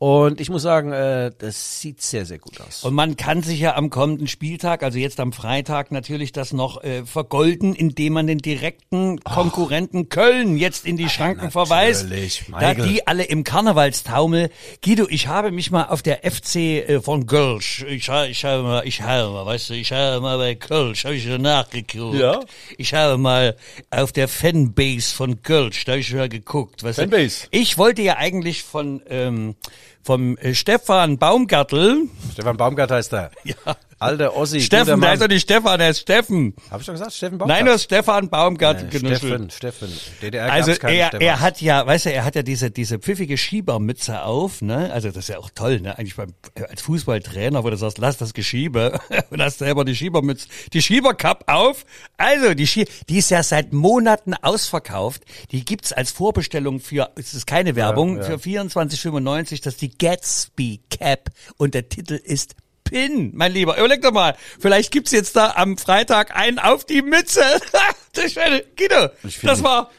Und 0.02 0.40
ich 0.40 0.48
muss 0.48 0.62
sagen, 0.62 0.92
äh, 0.92 1.30
das 1.36 1.78
sieht 1.82 2.00
sehr, 2.00 2.24
sehr 2.24 2.38
gut 2.38 2.58
aus. 2.62 2.84
Und 2.84 2.94
man 2.94 3.18
kann 3.18 3.42
sich 3.42 3.60
ja 3.60 3.76
am 3.76 3.90
kommenden 3.90 4.28
Spieltag, 4.28 4.82
also 4.82 4.96
jetzt 4.98 5.20
am 5.20 5.30
Freitag, 5.34 5.92
natürlich 5.92 6.32
das 6.32 6.54
noch 6.54 6.82
äh, 6.82 7.04
vergolden, 7.04 7.74
indem 7.74 8.14
man 8.14 8.26
den 8.26 8.38
direkten 8.38 9.20
Konkurrenten 9.20 10.08
Köln 10.08 10.56
jetzt 10.56 10.86
in 10.86 10.96
die 10.96 11.10
Schranken 11.10 11.50
verweist. 11.50 12.04
natürlich, 12.04 12.44
Da 12.50 12.68
Michael. 12.70 12.88
die 12.88 13.06
alle 13.06 13.24
im 13.24 13.44
Karnevalstaumel. 13.44 14.48
Guido, 14.82 15.06
ich 15.10 15.26
habe 15.26 15.50
mich 15.50 15.70
mal 15.70 15.84
auf 15.84 16.00
der 16.00 16.20
FC 16.24 16.56
äh, 16.56 17.00
von 17.02 17.26
Kölsch, 17.26 17.84
ich, 17.86 18.08
ha- 18.08 18.24
ich 18.24 18.42
habe 18.46 18.62
mal, 18.62 18.86
ich 18.86 19.02
habe 19.02 19.30
mal, 19.30 19.44
weißt 19.44 19.68
du, 19.68 19.74
ich 19.74 19.92
habe 19.92 20.22
mal 20.22 20.38
bei 20.38 20.54
Kölsch, 20.54 21.04
habe 21.04 21.16
ich 21.16 21.24
schon 21.24 21.42
nachgeguckt. 21.42 22.18
Ja? 22.18 22.40
Ich 22.78 22.94
habe 22.94 23.18
mal 23.18 23.54
auf 23.90 24.12
der 24.12 24.28
Fanbase 24.28 25.14
von 25.14 25.42
Kölsch, 25.42 25.84
da 25.84 25.92
habe 25.92 26.00
ich 26.00 26.14
mal 26.14 26.30
geguckt. 26.30 26.82
Weißt 26.82 26.96
du? 26.96 27.02
Fanbase? 27.02 27.48
Ich 27.50 27.76
wollte 27.76 28.00
ja 28.00 28.16
eigentlich 28.16 28.62
von 28.62 29.02
ähm, 29.10 29.56
vom 30.02 30.36
äh, 30.38 30.54
Stefan 30.54 31.18
Baumgartel, 31.18 32.08
Stefan 32.32 32.56
Baumgart 32.56 32.90
heißt 32.90 33.12
er. 33.12 33.30
ja, 33.44 33.56
Alter 34.00 34.34
Ossi. 34.34 34.60
Steffen, 34.62 35.00
da 35.00 35.12
ist 35.12 35.22
doch 35.22 35.28
nicht 35.28 35.42
Stefan, 35.42 35.78
der 35.78 35.90
ist 35.90 36.00
Steffen. 36.00 36.54
Hab 36.70 36.80
ich 36.80 36.86
doch 36.86 36.94
gesagt, 36.94 37.12
Steffen 37.12 37.36
Baumgart? 37.38 37.58
Nein, 37.58 37.66
du 37.66 37.72
hast 37.72 37.82
Stefan 37.84 38.30
Baumgart 38.30 38.82
Äh, 38.82 38.86
genuschelt. 38.86 39.52
Steffen, 39.52 39.88
Steffen. 39.88 40.00
DDR 40.22 40.50
Also 40.50 40.70
er, 40.70 40.76
Stefan. 40.76 41.20
er 41.20 41.40
hat 41.40 41.60
ja, 41.60 41.86
weißt 41.86 42.06
du, 42.06 42.12
er 42.12 42.24
hat 42.24 42.34
ja 42.34 42.42
diese 42.42 42.70
diese 42.70 42.98
pfiffige 42.98 43.36
Schiebermütze 43.36 44.22
auf, 44.22 44.62
ne? 44.62 44.90
Also 44.92 45.08
das 45.08 45.18
ist 45.24 45.28
ja 45.28 45.38
auch 45.38 45.50
toll, 45.54 45.80
ne? 45.80 45.98
Eigentlich 45.98 46.16
beim 46.16 46.32
als 46.68 46.80
Fußballtrainer, 46.82 47.62
wo 47.62 47.68
du 47.70 47.76
sagst, 47.76 47.98
lass 47.98 48.16
das 48.16 48.32
Geschiebe 48.32 48.98
und 49.30 49.42
hast 49.42 49.58
selber 49.58 49.84
die 49.84 49.94
Schiebermütze, 49.94 50.48
die 50.72 50.80
Schiebercup 50.80 51.44
auf. 51.46 51.84
Also 52.16 52.54
die 52.54 52.66
Schie 52.66 52.86
die 53.10 53.18
ist 53.18 53.30
ja 53.30 53.42
seit 53.42 53.72
Monaten 53.74 54.32
ausverkauft. 54.34 55.24
Die 55.50 55.64
gibt's 55.64 55.92
als 55.92 56.10
Vorbestellung 56.10 56.80
für, 56.80 57.10
es 57.16 57.34
ist 57.34 57.46
keine 57.46 57.76
Werbung, 57.76 58.16
ja. 58.16 58.22
für 58.22 58.36
24,95. 58.36 59.62
Das 59.62 59.74
ist 59.74 59.82
die 59.82 59.96
Gatsby 59.96 60.80
Cap 60.90 61.28
und 61.58 61.74
der 61.74 61.88
Titel 61.90 62.14
ist 62.14 62.54
Pin, 62.85 63.33
mein 63.35 63.53
Lieber. 63.53 63.77
Überleg 63.79 64.03
doch 64.03 64.12
mal, 64.12 64.37
vielleicht 64.59 64.90
gibt's 64.90 65.12
jetzt 65.12 65.37
da 65.37 65.53
am 65.57 65.79
Freitag 65.79 66.37
einen 66.37 66.59
auf 66.59 66.85
die 66.85 67.03
Mütze. 67.03 67.43
das 68.12 68.37
wäre, 68.37 68.64
Guido, 68.77 69.09
das 69.43 69.62
war 69.62 69.90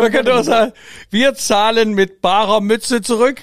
Man 0.00 0.12
könnte 0.12 0.34
auch 0.34 0.42
sagen, 0.42 0.72
wir 1.10 1.34
zahlen 1.34 1.94
mit 1.94 2.20
barer 2.20 2.60
Mütze 2.60 3.02
zurück. 3.02 3.40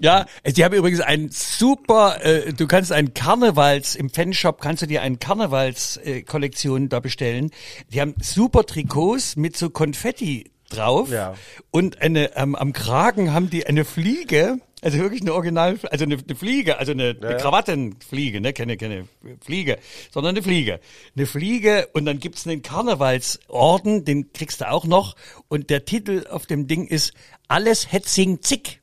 Ja, 0.00 0.26
die 0.46 0.64
haben 0.64 0.74
übrigens 0.74 1.00
ein 1.00 1.28
super, 1.32 2.24
äh, 2.24 2.52
du 2.52 2.68
kannst 2.68 2.92
einen 2.92 3.14
Karnevals, 3.14 3.96
im 3.96 4.10
Fanshop 4.10 4.60
kannst 4.60 4.82
du 4.82 4.86
dir 4.86 5.02
eine 5.02 5.16
Karnevals-Kollektion 5.16 6.84
äh, 6.84 6.88
da 6.88 7.00
bestellen. 7.00 7.50
Die 7.92 8.00
haben 8.00 8.14
super 8.20 8.64
Trikots 8.64 9.34
mit 9.34 9.56
so 9.56 9.70
Konfetti 9.70 10.52
drauf. 10.68 11.10
Ja. 11.10 11.34
Und 11.70 12.00
eine, 12.02 12.36
ähm, 12.36 12.54
am 12.54 12.72
Kragen 12.72 13.32
haben 13.32 13.50
die 13.50 13.66
eine 13.66 13.84
Fliege, 13.84 14.58
also 14.82 14.98
wirklich 14.98 15.22
eine 15.22 15.34
Original, 15.34 15.78
also 15.90 16.04
eine, 16.04 16.16
eine 16.16 16.36
Fliege, 16.36 16.78
also 16.78 16.92
eine, 16.92 17.16
eine 17.20 17.36
Krawattenfliege, 17.36 18.40
ne, 18.40 18.52
keine, 18.52 18.76
keine 18.76 19.08
Fliege, 19.44 19.78
sondern 20.12 20.36
eine 20.36 20.42
Fliege. 20.42 20.80
Eine 21.16 21.26
Fliege 21.26 21.88
und 21.92 22.04
dann 22.04 22.18
gibt's 22.18 22.46
einen 22.46 22.62
Karnevalsorden, 22.62 24.04
den 24.04 24.32
kriegst 24.32 24.60
du 24.60 24.70
auch 24.70 24.84
noch 24.84 25.16
und 25.48 25.70
der 25.70 25.84
Titel 25.84 26.26
auf 26.30 26.46
dem 26.46 26.66
Ding 26.68 26.86
ist 26.86 27.12
Alles 27.48 27.90
Hetzing 27.92 28.40
Zick. 28.42 28.80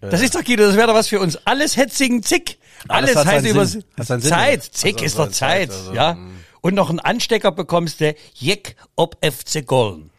Das 0.00 0.22
ist 0.22 0.34
doch, 0.34 0.42
Guido, 0.42 0.64
das 0.64 0.76
wäre 0.76 0.86
doch 0.86 0.94
was 0.94 1.08
für 1.08 1.20
uns. 1.20 1.36
Alles 1.44 1.76
Hetzigen 1.76 2.22
Zick. 2.22 2.58
Alles 2.88 3.16
hat 3.16 3.26
heißt 3.26 3.46
über 3.46 3.66
Sinn. 3.66 3.84
Zeit. 4.20 4.62
Zick 4.64 4.94
Also, 4.94 5.04
ist 5.04 5.18
doch 5.18 5.28
Zeit, 5.28 5.70
Zeit, 5.70 5.70
also, 5.70 5.92
ja. 5.92 6.16
Und 6.62 6.74
noch 6.74 6.90
einen 6.90 7.00
Anstecker 7.00 7.52
bekommst 7.52 8.00
du 8.00 8.14
Jeck 8.34 8.76
ob 8.96 9.16
FC 9.24 9.66
Gollen. 9.66 10.10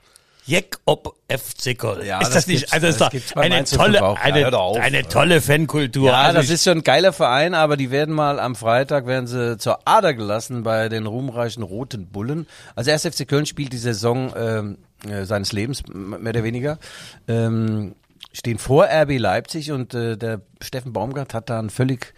Jeck 0.52 0.78
ob 0.84 1.16
FC 1.30 1.78
Gollen. 1.78 2.06
Ja, 2.06 2.20
ist 2.20 2.28
das 2.28 2.34
das, 2.36 2.48
nicht, 2.48 2.74
also 2.74 2.88
das 2.88 2.96
ist 2.96 3.02
doch 3.02 3.38
eine 3.42 3.56
Mainz 3.56 3.70
05 3.70 3.82
tolle, 3.82 4.04
auch. 4.04 4.18
Ja, 4.18 4.24
eine, 4.24 4.52
doch 4.52 4.60
auf. 4.60 4.78
eine 4.78 5.04
tolle 5.08 5.40
Fankultur. 5.40 6.10
Ja, 6.10 6.22
Also 6.24 6.40
das 6.40 6.50
ist 6.50 6.66
schon 6.66 6.80
ein 6.80 6.84
geiler 6.84 7.14
Verein, 7.14 7.54
aber 7.54 7.78
die 7.78 7.90
werden 7.90 8.14
mal 8.14 8.38
am 8.38 8.56
Freitag, 8.56 9.08
werden 9.08 9.28
sie 9.28 9.58
zur 9.58 9.80
Ader 9.88 10.14
gelassen 10.14 10.64
bei 10.64 10.90
den 10.90 11.06
ruhmreichen 11.06 11.64
Roten 11.64 12.08
Bullen. 12.08 12.48
Also 12.76 12.92
erst 12.92 13.08
FC 13.08 13.26
Köln 13.26 13.46
spielt 13.46 13.72
die 13.72 13.78
Saison 13.78 14.34
ähm, 14.36 14.78
äh, 15.08 15.24
seines 15.24 15.54
Lebens, 15.54 15.84
mehr 15.88 16.32
oder 16.32 16.44
weniger. 16.44 16.80
Ähm, 17.30 17.96
stehen 18.34 18.58
vor 18.58 18.90
RB 18.92 19.20
Leipzig 19.20 19.72
und 19.72 19.94
äh, 19.94 20.18
der 20.18 20.42
Steffen 20.62 20.92
Baumgart 20.92 21.34
hat 21.34 21.50
da 21.50 21.60
einen 21.60 21.70
völlig, 21.70 22.14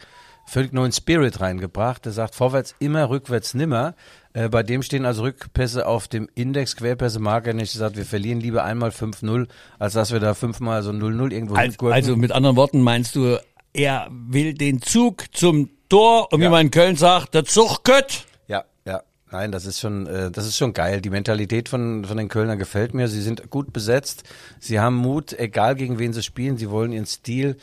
völlig 0.47 0.73
neuen 0.73 0.91
Spirit 0.91 1.39
reingebracht. 1.39 2.05
Der 2.05 2.13
sagt, 2.13 2.33
vorwärts 2.33 2.73
immer, 2.79 3.09
rückwärts 3.09 3.53
nimmer. 3.53 3.93
Äh, 4.33 4.49
bei 4.49 4.63
dem 4.63 4.81
stehen 4.81 5.05
also 5.05 5.21
Rückpässe 5.23 5.85
auf 5.85 6.07
dem 6.07 6.27
Index, 6.33 6.75
Querpässe 6.75 7.19
er 7.23 7.53
nicht. 7.53 7.75
Er 7.75 7.79
sagt, 7.79 7.97
wir 7.97 8.05
verlieren 8.05 8.39
lieber 8.39 8.63
einmal 8.63 8.89
5-0, 8.89 9.47
als 9.77 9.93
dass 9.93 10.11
wir 10.11 10.19
da 10.19 10.33
fünfmal 10.33 10.81
so 10.81 10.89
0-0 10.91 11.31
irgendwo 11.31 11.55
also, 11.55 11.87
also 11.89 12.15
mit 12.17 12.31
anderen 12.31 12.55
Worten 12.55 12.81
meinst 12.81 13.15
du, 13.15 13.37
er 13.73 14.07
will 14.11 14.53
den 14.53 14.81
Zug 14.81 15.25
zum 15.35 15.69
Tor 15.87 16.33
und 16.33 16.39
wie 16.39 16.45
Ja. 16.45 16.49
man 16.49 16.65
in 16.65 16.71
Köln 16.71 16.95
sagt, 16.95 17.35
der 17.35 17.45
Zug 17.45 17.83
kött. 17.83 18.25
Ja, 18.47 18.65
ja. 18.85 19.03
Nein, 19.31 19.51
das 19.51 19.65
ist 19.67 19.79
schon, 19.79 20.07
äh, 20.07 20.31
das 20.31 20.47
ist 20.47 20.57
schon 20.57 20.73
geil. 20.73 21.01
Die 21.01 21.11
Mentalität 21.11 21.69
von, 21.69 22.05
von 22.05 22.17
den 22.17 22.27
Kölner 22.27 22.57
gefällt 22.57 22.95
mir. 22.95 23.07
Sie 23.07 23.21
sind 23.21 23.51
gut 23.51 23.71
besetzt. 23.73 24.23
Sie 24.59 24.79
haben 24.79 24.95
Mut, 24.95 25.33
egal 25.33 25.75
gegen 25.75 25.99
wen 25.99 26.13
sie 26.13 26.23
spielen. 26.23 26.57
Sie 26.57 26.69
wollen 26.71 26.91
ihren 26.91 27.05
Stil 27.05 27.57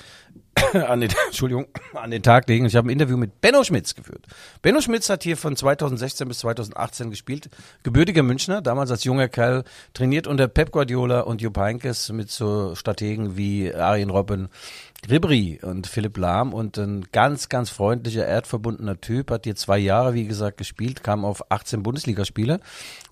an 0.72 1.00
den, 1.00 1.10
Entschuldigung, 1.26 1.66
an 1.94 2.10
den 2.10 2.22
Tag 2.22 2.48
legen. 2.48 2.66
Ich 2.66 2.76
habe 2.76 2.88
ein 2.88 2.90
Interview 2.90 3.16
mit 3.16 3.40
Benno 3.40 3.64
Schmitz 3.64 3.94
geführt. 3.94 4.26
Benno 4.62 4.80
Schmitz 4.80 5.08
hat 5.08 5.22
hier 5.22 5.36
von 5.36 5.56
2016 5.56 6.28
bis 6.28 6.38
2018 6.40 7.10
gespielt. 7.10 7.50
Gebürtiger 7.82 8.22
Münchner, 8.22 8.62
damals 8.62 8.90
als 8.90 9.04
junger 9.04 9.28
Kerl, 9.28 9.64
trainiert 9.94 10.26
unter 10.26 10.48
Pep 10.48 10.72
Guardiola 10.72 11.20
und 11.20 11.40
Jupp 11.40 11.58
Heynckes 11.58 12.10
mit 12.12 12.30
so 12.30 12.74
Strategen 12.74 13.36
wie 13.36 13.74
Arjen 13.74 14.10
Robben, 14.10 14.48
Ribéry 15.08 15.64
und 15.64 15.86
Philipp 15.86 16.18
Lahm 16.18 16.52
und 16.52 16.76
ein 16.76 17.06
ganz, 17.10 17.48
ganz 17.48 17.70
freundlicher, 17.70 18.26
erdverbundener 18.26 19.00
Typ, 19.00 19.30
hat 19.30 19.44
hier 19.44 19.56
zwei 19.56 19.78
Jahre, 19.78 20.14
wie 20.14 20.26
gesagt, 20.26 20.58
gespielt, 20.58 21.02
kam 21.02 21.24
auf 21.24 21.50
18 21.50 21.82
Bundesligaspiele 21.82 22.60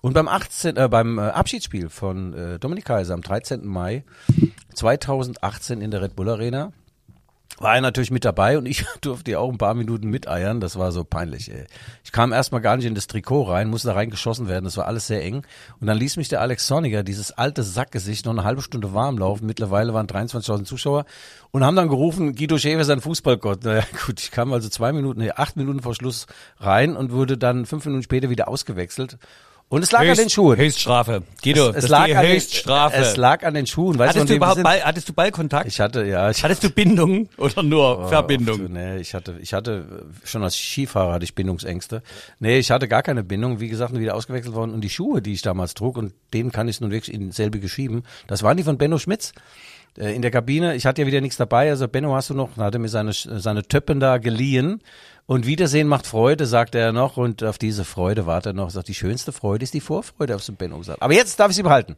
und 0.01 0.13
beim 0.13 0.27
18, 0.27 0.77
äh, 0.77 0.87
beim 0.87 1.17
äh, 1.17 1.21
Abschiedsspiel 1.21 1.89
von 1.89 2.33
äh, 2.33 2.59
Dominik 2.59 2.85
Kaiser 2.85 3.15
am 3.15 3.21
13. 3.21 3.65
Mai 3.65 4.03
2018 4.75 5.81
in 5.81 5.91
der 5.91 6.01
Red 6.01 6.15
Bull 6.15 6.29
Arena 6.29 6.71
war 7.59 7.75
er 7.75 7.81
natürlich 7.81 8.11
mit 8.11 8.25
dabei 8.25 8.57
und 8.57 8.65
ich 8.65 8.85
durfte 9.01 9.31
ja 9.31 9.39
auch 9.39 9.51
ein 9.51 9.57
paar 9.57 9.73
Minuten 9.73 10.09
miteiern. 10.09 10.59
Das 10.59 10.77
war 10.77 10.91
so 10.91 11.03
peinlich, 11.03 11.51
ey. 11.51 11.65
Ich 12.03 12.11
kam 12.11 12.31
erstmal 12.31 12.61
gar 12.61 12.77
nicht 12.77 12.85
in 12.85 12.95
das 12.95 13.07
Trikot 13.07 13.43
rein, 13.43 13.69
musste 13.69 13.89
da 13.89 13.93
reingeschossen 13.93 14.47
werden. 14.47 14.65
Das 14.65 14.77
war 14.77 14.87
alles 14.87 15.07
sehr 15.07 15.23
eng. 15.23 15.45
Und 15.79 15.87
dann 15.87 15.97
ließ 15.97 16.17
mich 16.17 16.29
der 16.29 16.41
Alex 16.41 16.67
Sonniger, 16.67 17.03
dieses 17.03 17.31
alte 17.31 17.63
Sackgesicht, 17.63 18.25
noch 18.25 18.33
eine 18.33 18.43
halbe 18.43 18.61
Stunde 18.61 18.93
warm 18.93 19.17
laufen. 19.17 19.45
Mittlerweile 19.45 19.93
waren 19.93 20.07
23.000 20.07 20.63
Zuschauer 20.63 21.05
und 21.51 21.63
haben 21.63 21.75
dann 21.75 21.89
gerufen, 21.89 22.35
Guido 22.35 22.57
Schäfer 22.57 22.81
ist 22.81 22.89
ein 22.89 23.01
Fußballgott. 23.01 23.63
Naja, 23.63 23.83
gut, 24.05 24.19
ich 24.19 24.31
kam 24.31 24.53
also 24.53 24.69
zwei 24.69 24.91
Minuten, 24.93 25.27
acht 25.35 25.57
Minuten 25.57 25.81
vor 25.81 25.95
Schluss 25.95 26.27
rein 26.59 26.95
und 26.95 27.11
wurde 27.11 27.37
dann 27.37 27.65
fünf 27.65 27.85
Minuten 27.85 28.03
später 28.03 28.29
wieder 28.29 28.47
ausgewechselt. 28.47 29.17
Und 29.71 29.83
es 29.83 29.91
lag 29.91 30.01
an 30.01 30.15
den 30.15 30.29
Schuhen. 30.31 30.57
Höchststrafe. 30.57 31.21
Guido, 31.43 31.69
es, 31.69 31.83
es 31.83 31.89
lag 31.89 32.03
an 32.15 32.23
den, 32.23 32.33
Höchststrafe. 32.33 32.97
es 32.97 33.17
lag 33.17 33.43
an 33.43 33.53
den 33.53 33.67
Schuhen. 33.67 33.99
Weißt 33.99 34.15
hattest, 34.15 34.31
du 34.31 34.35
überhaupt? 34.35 34.63
Ball, 34.63 34.81
hattest 34.83 35.07
du 35.09 35.13
Ballkontakt? 35.13 35.67
Ich 35.67 35.79
hatte, 35.79 36.05
ja, 36.05 36.31
ich 36.31 36.43
hattest 36.43 36.63
du 36.63 36.71
Bindung 36.71 37.29
oder 37.37 37.61
nur 37.61 38.05
Oh, 38.05 38.07
Verbindung? 38.07 38.73
Nee, 38.73 38.97
ich 38.97 39.13
hatte, 39.13 39.35
ich 39.39 39.53
hatte, 39.53 40.05
schon 40.23 40.43
als 40.43 40.57
Skifahrer 40.57 41.13
hatte 41.13 41.23
ich 41.23 41.35
Bindungsängste. 41.35 42.01
Nee, 42.39 42.57
ich 42.57 42.71
hatte 42.71 42.87
gar 42.87 43.03
keine 43.03 43.23
Bindung. 43.23 43.59
Wie 43.59 43.69
gesagt, 43.69 43.93
wieder 43.93 44.15
ausgewechselt 44.15 44.55
worden. 44.55 44.73
Und 44.73 44.81
die 44.81 44.89
Schuhe, 44.89 45.21
die 45.21 45.33
ich 45.33 45.43
damals 45.43 45.75
trug, 45.75 45.97
und 45.97 46.13
denen 46.33 46.51
kann 46.51 46.67
ich 46.67 46.81
nun 46.81 46.89
wirklich 46.89 47.13
in 47.13 47.31
selbe 47.31 47.65
schieben, 47.69 48.03
das 48.25 48.41
waren 48.41 48.57
die 48.57 48.63
von 48.63 48.79
Benno 48.79 48.97
Schmitz. 48.97 49.33
Äh, 49.99 50.15
In 50.15 50.23
der 50.23 50.31
Kabine, 50.31 50.75
ich 50.75 50.87
hatte 50.87 51.01
ja 51.01 51.07
wieder 51.07 51.21
nichts 51.21 51.37
dabei, 51.37 51.69
also 51.69 51.87
Benno 51.87 52.15
hast 52.15 52.31
du 52.31 52.33
noch, 52.33 52.49
dann 52.55 52.65
hat 52.65 52.73
er 52.73 52.79
mir 52.79 52.89
seine, 52.89 53.13
seine 53.13 53.63
Töppen 53.63 53.99
da 53.99 54.17
geliehen. 54.17 54.81
Und 55.29 55.45
Wiedersehen 55.45 55.87
macht 55.87 56.07
Freude, 56.07 56.47
sagt 56.47 56.73
er 56.73 56.91
noch, 56.91 57.15
und 57.17 57.43
auf 57.43 57.59
diese 57.59 57.85
Freude 57.85 58.25
wartet 58.25 58.53
er 58.53 58.53
noch, 58.53 58.71
sagt, 58.71 58.87
die 58.87 58.95
schönste 58.95 59.31
Freude 59.31 59.63
ist 59.63 59.75
die 59.75 59.79
Vorfreude, 59.79 60.35
auf 60.35 60.41
so 60.41 60.53
Benno 60.53 60.79
gesagt. 60.79 61.03
Aber 61.03 61.13
jetzt 61.13 61.39
darf 61.39 61.51
ich 61.51 61.55
sie 61.55 61.61
behalten. 61.61 61.97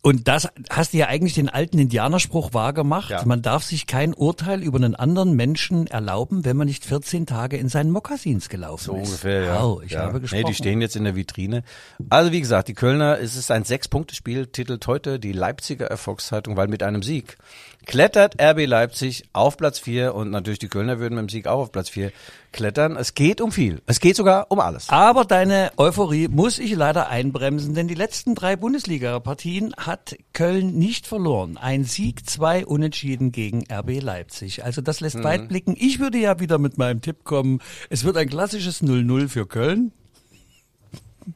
Und 0.00 0.28
das 0.28 0.48
hast 0.70 0.92
du 0.92 0.98
ja 0.98 1.08
eigentlich 1.08 1.34
den 1.34 1.48
alten 1.48 1.78
Indianerspruch 1.80 2.54
wahrgemacht. 2.54 3.10
Ja. 3.10 3.24
Man 3.26 3.42
darf 3.42 3.64
sich 3.64 3.86
kein 3.88 4.14
Urteil 4.14 4.62
über 4.62 4.76
einen 4.76 4.94
anderen 4.94 5.34
Menschen 5.34 5.86
erlauben, 5.88 6.44
wenn 6.44 6.56
man 6.56 6.68
nicht 6.68 6.84
14 6.84 7.26
Tage 7.26 7.56
in 7.56 7.68
seinen 7.68 7.90
Mokassins 7.90 8.48
gelaufen 8.48 8.84
So 8.84 8.92
ist. 8.94 9.08
ungefähr, 9.08 9.44
ja. 9.44 9.62
Wow, 9.62 9.82
ich 9.84 9.92
ja. 9.92 10.02
habe 10.02 10.20
gesprochen. 10.20 10.42
Nee, 10.42 10.48
die 10.48 10.54
stehen 10.54 10.80
jetzt 10.80 10.94
in 10.94 11.04
der 11.04 11.16
Vitrine. 11.16 11.62
Also 12.08 12.30
wie 12.30 12.40
gesagt, 12.40 12.68
die 12.68 12.74
Kölner, 12.74 13.18
es 13.18 13.34
ist 13.34 13.50
ein 13.50 13.64
Sechs-Punkte-Spiel, 13.64 14.46
titelt 14.46 14.86
heute 14.86 15.18
die 15.18 15.32
Leipziger 15.32 15.88
Erfolgszeitung, 15.88 16.56
weil 16.56 16.68
mit 16.68 16.84
einem 16.84 17.02
Sieg 17.02 17.36
klettert 17.84 18.40
RB 18.40 18.64
Leipzig 18.66 19.24
auf 19.32 19.56
Platz 19.56 19.80
vier 19.80 20.14
und 20.14 20.30
natürlich 20.30 20.60
die 20.60 20.68
Kölner 20.68 21.00
würden 21.00 21.16
mit 21.16 21.22
dem 21.22 21.28
Sieg 21.30 21.48
auch 21.48 21.62
auf 21.62 21.72
Platz 21.72 21.88
vier 21.88 22.12
klettern. 22.52 22.96
Es 22.96 23.14
geht 23.14 23.40
um 23.40 23.52
viel. 23.52 23.82
Es 23.86 24.00
geht 24.00 24.16
sogar 24.16 24.50
um 24.50 24.60
alles. 24.60 24.88
Aber 24.88 25.24
deine 25.24 25.72
Euphorie 25.76 26.28
muss 26.28 26.58
ich 26.58 26.74
leider 26.74 27.08
einbremsen, 27.08 27.74
denn 27.74 27.88
die 27.88 27.94
letzten 27.94 28.34
drei 28.34 28.56
Bundesliga-Partien 28.56 29.74
hat 29.76 30.16
Köln 30.32 30.78
nicht 30.78 31.06
verloren. 31.06 31.56
Ein 31.56 31.84
Sieg, 31.84 32.28
zwei 32.28 32.66
Unentschieden 32.66 33.32
gegen 33.32 33.64
RB 33.70 34.00
Leipzig. 34.00 34.64
Also 34.64 34.80
das 34.80 35.00
lässt 35.00 35.22
weit 35.22 35.48
blicken. 35.48 35.74
Ich 35.78 35.98
würde 35.98 36.18
ja 36.18 36.40
wieder 36.40 36.58
mit 36.58 36.78
meinem 36.78 37.00
Tipp 37.00 37.24
kommen. 37.24 37.60
Es 37.90 38.04
wird 38.04 38.16
ein 38.16 38.28
klassisches 38.28 38.82
0-0 38.82 39.28
für 39.28 39.46
Köln. 39.46 39.92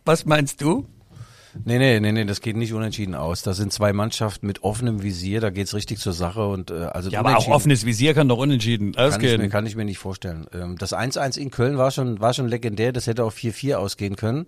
Was 0.04 0.24
meinst 0.24 0.60
du? 0.62 0.86
Nee, 1.64 1.78
nee, 1.78 2.00
nee, 2.00 2.12
nee, 2.12 2.24
das 2.24 2.40
geht 2.40 2.56
nicht 2.56 2.72
unentschieden 2.72 3.14
aus. 3.14 3.42
Da 3.42 3.54
sind 3.54 3.72
zwei 3.72 3.92
Mannschaften 3.92 4.46
mit 4.46 4.62
offenem 4.62 5.02
Visier, 5.02 5.40
da 5.40 5.50
geht's 5.50 5.74
richtig 5.74 5.98
zur 5.98 6.12
Sache 6.12 6.46
und 6.46 6.70
äh, 6.70 6.74
also 6.92 7.10
Ja, 7.10 7.20
aber 7.20 7.36
auch 7.36 7.48
offenes 7.48 7.84
Visier 7.84 8.14
kann 8.14 8.28
doch 8.28 8.38
unentschieden 8.38 8.92
Kann 8.92 9.08
ich, 9.10 9.18
mir, 9.18 9.32
ausgehen. 9.32 9.50
kann 9.50 9.66
ich 9.66 9.76
mir 9.76 9.84
nicht 9.84 9.98
vorstellen. 9.98 10.46
Ähm, 10.54 10.76
das 10.78 10.92
1-1 10.92 11.38
in 11.38 11.50
Köln 11.50 11.76
war 11.78 11.90
schon, 11.90 12.20
war 12.20 12.34
schon 12.34 12.48
legendär, 12.48 12.92
das 12.92 13.06
hätte 13.06 13.24
auch 13.24 13.32
4-4 13.32 13.74
ausgehen 13.76 14.16
können. 14.16 14.46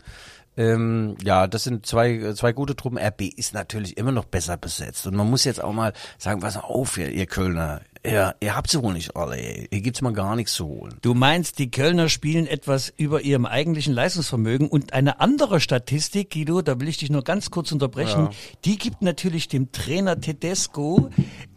Ähm, 0.57 1.17
ja, 1.23 1.47
das 1.47 1.65
sind 1.65 1.87
zwei, 1.87 2.33
zwei 2.35 2.53
gute 2.53 2.77
Truppen. 2.77 2.99
RB 2.99 3.23
ist 3.23 3.55
natürlich 3.55 3.97
immer 3.97 4.13
noch 4.13 4.27
besser 4.27 4.57
besetzt. 4.57 5.07
Und 5.07 5.17
man 5.17 5.31
muss 5.31 5.45
jetzt 5.45 5.63
auch 5.63 5.73
mal 5.73 5.93
sagen, 6.19 6.41
pass 6.41 6.57
auf, 6.57 6.99
ihr, 6.99 7.11
ihr 7.11 7.27
Kölner. 7.27 7.81
Ihr, 8.05 8.35
ihr 8.41 8.57
habt 8.57 8.69
sie 8.69 8.83
wohl 8.83 8.93
nicht 8.93 9.17
alle, 9.17 9.37
ey. 9.37 9.69
Hier 9.71 9.81
gibt's 9.81 10.03
mal 10.03 10.13
gar 10.13 10.35
nichts 10.35 10.55
zu 10.55 10.67
holen. 10.67 10.99
Du 11.03 11.15
meinst, 11.15 11.59
die 11.59 11.71
Kölner 11.71 12.09
spielen 12.09 12.47
etwas 12.47 12.93
über 12.97 13.23
ihrem 13.23 13.47
eigentlichen 13.47 13.95
Leistungsvermögen 13.95 14.69
und 14.69 14.93
eine 14.93 15.21
andere 15.21 15.61
Statistik, 15.61 16.31
Guido, 16.31 16.63
da 16.63 16.81
will 16.81 16.89
ich 16.89 16.99
dich 16.99 17.11
nur 17.11 17.23
ganz 17.23 17.51
kurz 17.51 17.71
unterbrechen, 17.71 18.31
die 18.65 18.77
gibt 18.77 19.03
natürlich 19.03 19.47
dem 19.47 19.71
Trainer 19.71 20.21
Tedesco 20.21 21.11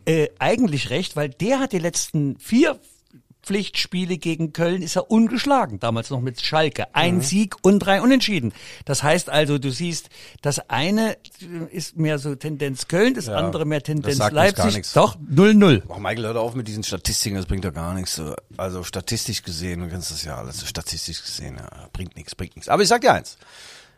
äh, 0.05 0.29
eigentlich 0.37 0.91
recht, 0.91 1.15
weil 1.15 1.29
der 1.29 1.59
hat 1.59 1.71
die 1.71 1.79
letzten 1.79 2.37
vier 2.37 2.79
Pflichtspiele 3.45 4.17
gegen 4.17 4.53
Köln 4.53 4.81
ist 4.81 4.95
er 4.95 5.11
ungeschlagen, 5.11 5.79
damals 5.79 6.09
noch 6.09 6.19
mit 6.19 6.41
Schalke. 6.41 6.93
Ein 6.93 7.21
Sieg 7.21 7.55
und 7.61 7.79
drei 7.79 8.01
Unentschieden. 8.01 8.53
Das 8.85 9.03
heißt 9.03 9.29
also, 9.29 9.57
du 9.59 9.71
siehst, 9.71 10.09
das 10.41 10.69
eine 10.69 11.17
ist 11.71 11.97
mehr 11.97 12.17
so 12.17 12.35
Tendenz 12.35 12.87
Köln, 12.87 13.13
das 13.13 13.29
andere 13.29 13.65
mehr 13.65 13.81
Tendenz 13.81 14.17
Leipzig. 14.31 14.91
Doch, 14.93 15.15
0-0. 15.17 15.83
Oh, 15.87 15.99
Michael, 15.99 16.25
hör 16.25 16.41
auf 16.41 16.55
mit 16.55 16.67
diesen 16.67 16.83
Statistiken, 16.83 17.35
das 17.35 17.45
bringt 17.45 17.63
doch 17.63 17.73
gar 17.73 17.93
nichts. 17.93 18.15
So. 18.15 18.35
Also 18.57 18.83
statistisch 18.83 19.43
gesehen, 19.43 19.81
du 19.81 19.89
kennst 19.89 20.11
das 20.11 20.23
ja 20.23 20.37
alles, 20.37 20.67
statistisch 20.67 21.21
gesehen, 21.21 21.57
ja, 21.57 21.87
bringt 21.93 22.15
nichts, 22.15 22.35
bringt 22.35 22.55
nichts. 22.55 22.69
Aber 22.69 22.81
ich 22.81 22.89
sag 22.89 23.01
dir 23.01 23.13
eins. 23.13 23.37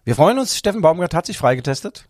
Wir 0.04 0.16
freuen 0.16 0.40
uns, 0.40 0.58
Steffen 0.58 0.82
Baumgart 0.82 1.14
hat 1.14 1.26
sich 1.26 1.38
freigetestet. 1.38 2.06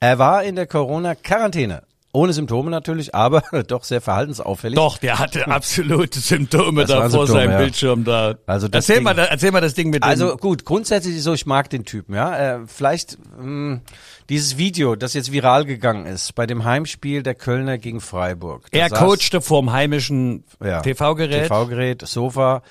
Er 0.00 0.18
war 0.18 0.42
in 0.42 0.56
der 0.56 0.66
Corona-Quarantäne. 0.66 1.84
Ohne 2.14 2.34
Symptome 2.34 2.70
natürlich, 2.70 3.14
aber 3.14 3.42
doch 3.68 3.84
sehr 3.84 4.02
verhaltensauffällig. 4.02 4.76
Doch, 4.76 4.98
der 4.98 5.18
hatte 5.18 5.46
absolute 5.48 6.20
Symptome 6.20 6.84
da 6.84 7.08
vor 7.08 7.26
Symptome, 7.26 7.26
seinem 7.26 7.50
ja. 7.52 7.58
Bildschirm 7.58 8.04
da. 8.04 8.34
Also 8.46 8.68
das 8.68 8.84
erzähl 8.88 8.96
Ding- 8.96 9.04
mal, 9.04 9.18
erzähl 9.18 9.50
mal 9.50 9.60
das 9.62 9.72
Ding 9.74 9.88
mit 9.90 10.02
Also 10.02 10.36
gut, 10.36 10.66
grundsätzlich 10.66 11.16
ist 11.16 11.24
so, 11.24 11.32
ich 11.32 11.46
mag 11.46 11.70
den 11.70 11.84
Typen, 11.86 12.14
ja. 12.14 12.56
Äh, 12.56 12.66
vielleicht 12.66 13.16
mh, 13.40 13.80
dieses 14.28 14.58
Video, 14.58 14.94
das 14.94 15.14
jetzt 15.14 15.32
viral 15.32 15.64
gegangen 15.64 16.04
ist, 16.04 16.34
bei 16.34 16.46
dem 16.46 16.64
Heimspiel 16.64 17.22
der 17.22 17.34
Kölner 17.34 17.78
gegen 17.78 18.02
Freiburg. 18.02 18.70
Da 18.70 18.78
Er 18.78 18.88
saß- 18.88 18.98
coachte 18.98 19.40
vorm 19.40 19.72
heimischen 19.72 20.44
ja, 20.62 20.80
TV-Gerät. 20.82 21.44
TV-Gerät, 21.48 22.06
Sofa, 22.06 22.62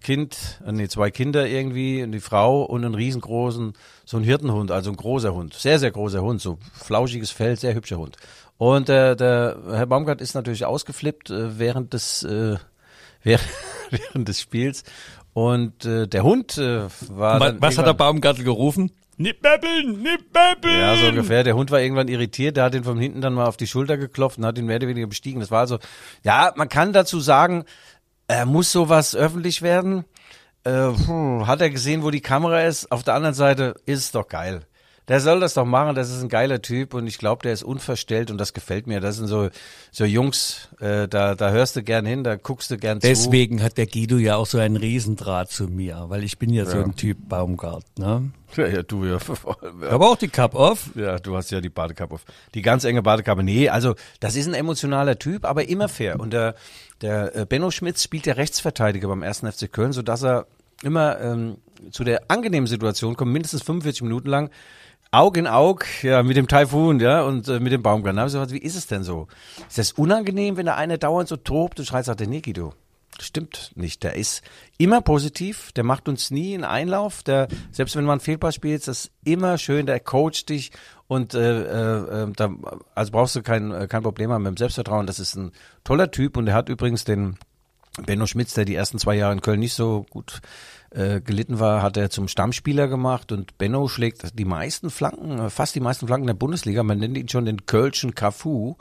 Kind, 0.00 0.60
äh, 0.66 0.72
nee, 0.72 0.88
zwei 0.88 1.12
Kinder 1.12 1.46
irgendwie, 1.46 2.04
die 2.08 2.18
Frau 2.18 2.64
und 2.64 2.84
einen 2.84 2.96
riesengroßen, 2.96 3.74
so 4.04 4.16
ein 4.16 4.24
Hirtenhund, 4.24 4.72
also 4.72 4.90
ein 4.90 4.96
großer 4.96 5.32
Hund, 5.32 5.54
sehr, 5.54 5.78
sehr 5.78 5.92
großer 5.92 6.20
Hund, 6.20 6.40
so 6.40 6.58
flauschiges 6.74 7.30
Fell, 7.30 7.56
sehr 7.56 7.74
hübscher 7.74 7.98
Hund. 7.98 8.16
Und 8.62 8.88
äh, 8.88 9.16
der 9.16 9.58
Herr 9.72 9.86
Baumgart 9.86 10.20
ist 10.20 10.34
natürlich 10.34 10.64
ausgeflippt 10.64 11.30
äh, 11.30 11.58
während 11.58 11.94
des 11.94 12.22
äh, 12.22 12.58
während, 13.24 13.48
während 13.90 14.28
des 14.28 14.40
Spiels 14.40 14.84
und 15.32 15.84
äh, 15.84 16.06
der 16.06 16.22
Hund 16.22 16.58
äh, 16.58 16.82
war 17.08 17.40
Was, 17.40 17.48
dann 17.48 17.60
was 17.60 17.76
hat 17.76 17.86
der 17.88 17.94
Baumgartel 17.94 18.44
gerufen? 18.44 18.92
Nicht 19.16 19.42
babbeln, 19.42 20.00
nicht 20.00 20.32
babbeln! 20.32 20.78
ja, 20.78 20.94
so 20.94 21.08
ungefähr. 21.08 21.42
Der 21.42 21.56
Hund 21.56 21.72
war 21.72 21.80
irgendwann 21.80 22.06
irritiert, 22.06 22.56
der 22.56 22.62
hat 22.62 22.76
ihn 22.76 22.84
von 22.84 23.00
hinten 23.00 23.20
dann 23.20 23.34
mal 23.34 23.46
auf 23.46 23.56
die 23.56 23.66
Schulter 23.66 23.96
geklopft 23.96 24.38
und 24.38 24.46
hat 24.46 24.56
ihn 24.56 24.66
mehr 24.66 24.76
oder 24.76 24.86
weniger 24.86 25.08
bestiegen. 25.08 25.40
Das 25.40 25.50
war 25.50 25.58
also, 25.58 25.80
ja, 26.22 26.52
man 26.54 26.68
kann 26.68 26.92
dazu 26.92 27.18
sagen, 27.18 27.64
äh, 28.28 28.44
muss 28.44 28.70
sowas 28.70 29.16
öffentlich 29.16 29.62
werden? 29.62 30.04
Äh, 30.62 30.90
puh, 31.04 31.48
hat 31.48 31.60
er 31.60 31.70
gesehen, 31.70 32.04
wo 32.04 32.12
die 32.12 32.20
Kamera 32.20 32.62
ist? 32.62 32.92
Auf 32.92 33.02
der 33.02 33.14
anderen 33.14 33.34
Seite 33.34 33.74
ist 33.86 33.98
es 33.98 34.12
doch 34.12 34.28
geil. 34.28 34.66
Der 35.12 35.20
soll 35.20 35.40
das 35.40 35.52
doch 35.52 35.66
machen, 35.66 35.94
das 35.94 36.08
ist 36.08 36.22
ein 36.22 36.30
geiler 36.30 36.62
Typ 36.62 36.94
und 36.94 37.06
ich 37.06 37.18
glaube, 37.18 37.42
der 37.42 37.52
ist 37.52 37.62
unverstellt 37.62 38.30
und 38.30 38.38
das 38.38 38.54
gefällt 38.54 38.86
mir. 38.86 38.98
Das 38.98 39.16
sind 39.16 39.26
so, 39.26 39.50
so 39.90 40.06
Jungs, 40.06 40.70
äh, 40.80 41.06
da, 41.06 41.34
da 41.34 41.50
hörst 41.50 41.76
du 41.76 41.82
gern 41.82 42.06
hin, 42.06 42.24
da 42.24 42.36
guckst 42.36 42.70
du 42.70 42.78
gern 42.78 42.98
zu. 42.98 43.08
Deswegen 43.08 43.62
hat 43.62 43.76
der 43.76 43.86
Guido 43.86 44.16
ja 44.16 44.36
auch 44.36 44.46
so 44.46 44.56
einen 44.56 44.76
Riesendraht 44.76 45.50
zu 45.50 45.64
mir, 45.64 46.06
weil 46.08 46.24
ich 46.24 46.38
bin 46.38 46.48
ja, 46.48 46.64
so 46.64 46.78
ein 46.78 46.96
Typ 46.96 47.28
Baumgart, 47.28 47.84
ne? 47.98 48.30
Ja, 48.56 48.66
ja, 48.66 48.82
du, 48.82 49.04
ja. 49.04 49.18
Ich 49.82 49.90
habe 49.90 50.06
auch 50.06 50.16
die 50.16 50.28
Cup 50.28 50.54
off. 50.54 50.88
Ja, 50.94 51.18
du 51.18 51.36
hast 51.36 51.50
ja 51.50 51.60
die 51.60 51.68
Badekappe 51.68 52.14
auf. 52.14 52.24
Die 52.54 52.62
ganz 52.62 52.84
enge 52.84 53.02
Badekappe. 53.02 53.42
Nee, 53.42 53.68
also 53.68 53.94
das 54.20 54.34
ist 54.34 54.46
ein 54.46 54.54
emotionaler 54.54 55.18
Typ, 55.18 55.44
aber 55.44 55.68
immer 55.68 55.90
fair. 55.90 56.18
Und 56.20 56.32
der, 56.32 56.54
der 57.02 57.36
äh, 57.36 57.44
Benno 57.44 57.70
Schmitz 57.70 58.02
spielt 58.02 58.24
der 58.24 58.38
Rechtsverteidiger 58.38 59.08
beim 59.08 59.22
1. 59.22 59.40
FC 59.40 59.70
Köln, 59.70 59.92
sodass 59.92 60.22
er 60.22 60.46
immer 60.82 61.20
ähm, 61.20 61.58
zu 61.90 62.02
der 62.02 62.22
angenehmen 62.28 62.66
Situation 62.66 63.14
kommt, 63.14 63.30
mindestens 63.30 63.62
45 63.62 64.04
Minuten 64.04 64.30
lang, 64.30 64.50
Aug 65.12 65.36
in 65.36 65.46
Aug, 65.46 65.84
ja, 66.02 66.22
mit 66.22 66.36
dem 66.36 66.48
Taifun, 66.48 66.98
ja, 66.98 67.22
und 67.22 67.46
äh, 67.46 67.60
mit 67.60 67.72
dem 67.72 67.82
Baumgarten. 67.82 68.16
Da 68.16 68.22
hab 68.22 68.28
ich 68.28 68.32
so, 68.32 68.50
wie 68.50 68.58
ist 68.58 68.76
es 68.76 68.86
denn 68.86 69.04
so? 69.04 69.28
Ist 69.68 69.78
das 69.78 69.92
unangenehm, 69.92 70.56
wenn 70.56 70.66
der 70.66 70.76
eine 70.76 70.98
dauernd 70.98 71.28
so 71.28 71.36
tobt 71.36 71.78
und 71.78 71.84
schreit, 71.84 72.06
sagt 72.06 72.20
der, 72.20 72.26
nee, 72.26 72.40
Guido, 72.40 72.74
Stimmt 73.20 73.72
nicht. 73.74 74.02
Der 74.04 74.16
ist 74.16 74.42
immer 74.78 75.02
positiv, 75.02 75.70
der 75.72 75.84
macht 75.84 76.08
uns 76.08 76.30
nie 76.30 76.54
einen 76.54 76.64
Einlauf. 76.64 77.22
Der, 77.22 77.48
selbst 77.70 77.94
wenn 77.94 78.04
man 78.04 78.20
Fehlpass 78.20 78.54
spielt, 78.54 78.80
ist 78.80 78.88
das 78.88 79.10
immer 79.22 79.58
schön, 79.58 79.84
der 79.84 80.00
coacht 80.00 80.48
dich 80.48 80.72
und 81.08 81.34
äh, 81.34 81.60
äh, 81.60 82.22
äh, 82.22 82.32
da, 82.34 82.50
also 82.94 83.12
brauchst 83.12 83.36
du 83.36 83.42
kein, 83.42 83.70
äh, 83.70 83.86
kein 83.86 84.02
Problem 84.02 84.32
haben 84.32 84.42
mit 84.42 84.52
dem 84.52 84.56
Selbstvertrauen. 84.56 85.06
Das 85.06 85.20
ist 85.20 85.36
ein 85.36 85.52
toller 85.84 86.10
Typ 86.10 86.38
und 86.38 86.46
der 86.46 86.54
hat 86.54 86.70
übrigens 86.70 87.04
den 87.04 87.36
Benno 88.06 88.26
Schmitz, 88.26 88.54
der 88.54 88.64
die 88.64 88.74
ersten 88.74 88.98
zwei 88.98 89.14
Jahre 89.14 89.34
in 89.34 89.42
Köln 89.42 89.60
nicht 89.60 89.74
so 89.74 90.06
gut 90.08 90.40
äh, 90.94 91.20
gelitten 91.20 91.58
war, 91.58 91.82
hat 91.82 91.96
er 91.96 92.10
zum 92.10 92.28
Stammspieler 92.28 92.88
gemacht 92.88 93.32
und 93.32 93.56
Benno 93.58 93.88
schlägt 93.88 94.38
die 94.38 94.44
meisten 94.44 94.90
Flanken, 94.90 95.38
äh, 95.38 95.50
fast 95.50 95.74
die 95.74 95.80
meisten 95.80 96.06
Flanken 96.06 96.26
der 96.26 96.34
Bundesliga. 96.34 96.82
Man 96.82 96.98
nennt 96.98 97.16
ihn 97.16 97.28
schon 97.28 97.44
den 97.44 97.66
Kölschen 97.66 98.14
Cafu. 98.14 98.76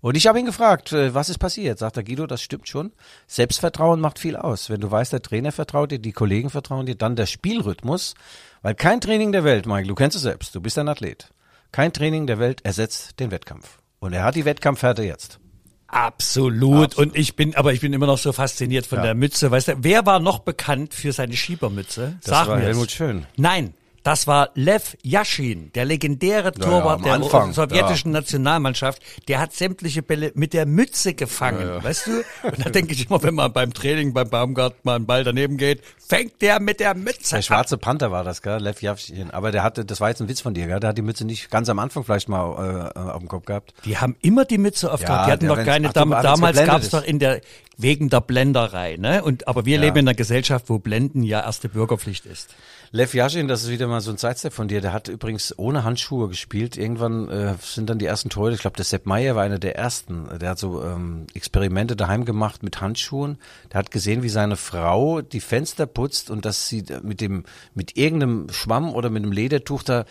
Und 0.00 0.16
ich 0.16 0.26
habe 0.26 0.38
ihn 0.38 0.46
gefragt, 0.46 0.92
äh, 0.92 1.14
was 1.14 1.28
ist 1.28 1.38
passiert? 1.38 1.78
Sagt 1.78 1.96
er, 1.96 2.04
Guido, 2.04 2.26
das 2.26 2.42
stimmt 2.42 2.68
schon. 2.68 2.92
Selbstvertrauen 3.26 4.00
macht 4.00 4.18
viel 4.18 4.36
aus. 4.36 4.70
Wenn 4.70 4.80
du 4.80 4.90
weißt, 4.90 5.12
der 5.12 5.22
Trainer 5.22 5.52
vertraut 5.52 5.90
dir, 5.90 5.98
die 5.98 6.12
Kollegen 6.12 6.50
vertrauen 6.50 6.86
dir, 6.86 6.94
dann 6.94 7.16
der 7.16 7.26
Spielrhythmus. 7.26 8.14
Weil 8.62 8.74
kein 8.74 9.00
Training 9.00 9.32
der 9.32 9.44
Welt, 9.44 9.66
Michael, 9.66 9.88
du 9.88 9.94
kennst 9.94 10.16
es 10.16 10.22
selbst, 10.22 10.54
du 10.54 10.60
bist 10.60 10.78
ein 10.78 10.88
Athlet. 10.88 11.32
Kein 11.72 11.92
Training 11.92 12.26
der 12.26 12.38
Welt 12.38 12.64
ersetzt 12.64 13.18
den 13.20 13.30
Wettkampf. 13.30 13.78
Und 13.98 14.12
er 14.12 14.24
hat 14.24 14.36
die 14.36 14.44
Wettkampfhärte 14.44 15.02
jetzt. 15.02 15.40
Absolut. 15.88 16.96
Und 16.96 17.16
ich 17.16 17.36
bin, 17.36 17.54
aber 17.54 17.72
ich 17.72 17.80
bin 17.80 17.92
immer 17.92 18.06
noch 18.06 18.18
so 18.18 18.32
fasziniert 18.32 18.86
von 18.86 18.98
Ja. 18.98 19.04
der 19.04 19.14
Mütze. 19.14 19.50
Weißt 19.50 19.68
du, 19.68 19.72
wer 19.78 20.04
war 20.06 20.18
noch 20.20 20.40
bekannt 20.40 20.94
für 20.94 21.12
seine 21.12 21.36
Schiebermütze? 21.36 22.16
Das 22.22 22.30
Sag 22.30 22.48
war 22.48 22.56
mir's. 22.56 22.66
Helmut 22.68 22.90
Schön. 22.90 23.26
Nein. 23.36 23.74
Das 24.06 24.28
war 24.28 24.50
Lev 24.54 24.96
Yashin, 25.02 25.72
der 25.74 25.84
legendäre 25.84 26.44
ja, 26.44 26.50
Torwart 26.52 26.98
am 26.98 27.02
der 27.02 27.12
Anfang, 27.14 27.52
sowjetischen 27.52 28.12
Nationalmannschaft. 28.12 29.02
Der 29.26 29.40
hat 29.40 29.52
sämtliche 29.52 30.00
Bälle 30.00 30.30
mit 30.36 30.52
der 30.52 30.64
Mütze 30.64 31.14
gefangen, 31.14 31.82
weißt 31.82 32.06
du? 32.06 32.22
Und 32.44 32.64
da 32.64 32.70
denke 32.70 32.92
ich 32.92 33.08
immer, 33.10 33.20
wenn 33.24 33.34
man 33.34 33.52
beim 33.52 33.74
Training 33.74 34.12
beim 34.12 34.30
Baumgart 34.30 34.84
mal 34.84 34.94
einen 34.94 35.06
Ball 35.06 35.24
daneben 35.24 35.56
geht, 35.56 35.82
fängt 35.98 36.40
der 36.40 36.60
mit 36.60 36.78
der 36.78 36.94
Mütze 36.94 37.30
Der 37.30 37.38
an. 37.38 37.42
schwarze 37.42 37.78
Panther 37.78 38.12
war 38.12 38.22
das, 38.22 38.42
gell? 38.42 38.60
Lev 38.60 38.80
Yavshin. 38.80 39.32
Aber 39.32 39.50
der 39.50 39.64
hatte, 39.64 39.84
das 39.84 40.00
war 40.00 40.08
jetzt 40.10 40.20
ein 40.22 40.28
Witz 40.28 40.40
von 40.40 40.54
dir, 40.54 40.68
gell? 40.68 40.78
Der 40.78 40.90
hat 40.90 40.98
die 40.98 41.02
Mütze 41.02 41.24
nicht 41.24 41.50
ganz 41.50 41.68
am 41.68 41.80
Anfang 41.80 42.04
vielleicht 42.04 42.28
mal 42.28 42.92
äh, 42.94 42.98
auf 43.00 43.18
dem 43.18 43.26
Kopf 43.28 43.46
gehabt. 43.46 43.74
Die 43.86 43.98
haben 43.98 44.14
immer 44.20 44.44
die 44.44 44.58
Mütze 44.58 44.92
auf 44.92 45.00
Ja, 45.02 45.26
die 45.26 45.32
hatten 45.32 45.46
der- 45.48 45.56
wenn's- 45.56 45.66
keine, 45.66 45.88
ach, 45.88 45.92
dam 45.94 46.10
damals 46.10 46.64
gab's 46.64 46.84
ist. 46.84 46.94
doch 46.94 47.02
in 47.02 47.18
der, 47.18 47.40
wegen 47.76 48.08
der 48.08 48.20
Blenderei, 48.20 48.98
ne? 48.98 49.24
Und, 49.24 49.48
aber 49.48 49.66
wir 49.66 49.78
leben 49.78 49.96
in 49.98 50.06
einer 50.08 50.14
Gesellschaft, 50.14 50.66
wo 50.68 50.78
Blenden 50.78 51.24
ja 51.24 51.40
erste 51.40 51.68
Bürgerpflicht 51.68 52.24
ist. 52.24 52.54
Lev 52.92 53.14
Yashin, 53.14 53.48
das 53.48 53.64
ist 53.64 53.70
wieder 53.70 53.86
mal 53.88 54.00
so 54.00 54.10
ein 54.10 54.16
Sidestep 54.16 54.52
von 54.52 54.68
dir. 54.68 54.80
Der 54.80 54.92
hat 54.92 55.08
übrigens 55.08 55.56
ohne 55.58 55.84
Handschuhe 55.84 56.28
gespielt. 56.28 56.76
Irgendwann 56.76 57.28
äh, 57.28 57.54
sind 57.60 57.90
dann 57.90 57.98
die 57.98 58.06
ersten 58.06 58.28
Tore. 58.28 58.52
Ich 58.52 58.60
glaube, 58.60 58.76
der 58.76 58.84
Sepp 58.84 59.06
Meyer 59.06 59.34
war 59.34 59.42
einer 59.42 59.58
der 59.58 59.76
ersten. 59.76 60.28
Der 60.38 60.50
hat 60.50 60.58
so 60.58 60.82
ähm, 60.82 61.26
Experimente 61.34 61.96
daheim 61.96 62.24
gemacht 62.24 62.62
mit 62.62 62.80
Handschuhen. 62.80 63.38
Der 63.72 63.78
hat 63.78 63.90
gesehen, 63.90 64.22
wie 64.22 64.28
seine 64.28 64.56
Frau 64.56 65.20
die 65.20 65.40
Fenster 65.40 65.86
putzt 65.86 66.30
und 66.30 66.44
dass 66.44 66.68
sie 66.68 66.84
mit 67.02 67.20
dem 67.20 67.44
mit 67.74 67.96
irgendeinem 67.96 68.48
Schwamm 68.50 68.94
oder 68.94 69.10
mit 69.10 69.22
einem 69.22 69.32
Ledertuch 69.32 69.82
da, 69.82 70.04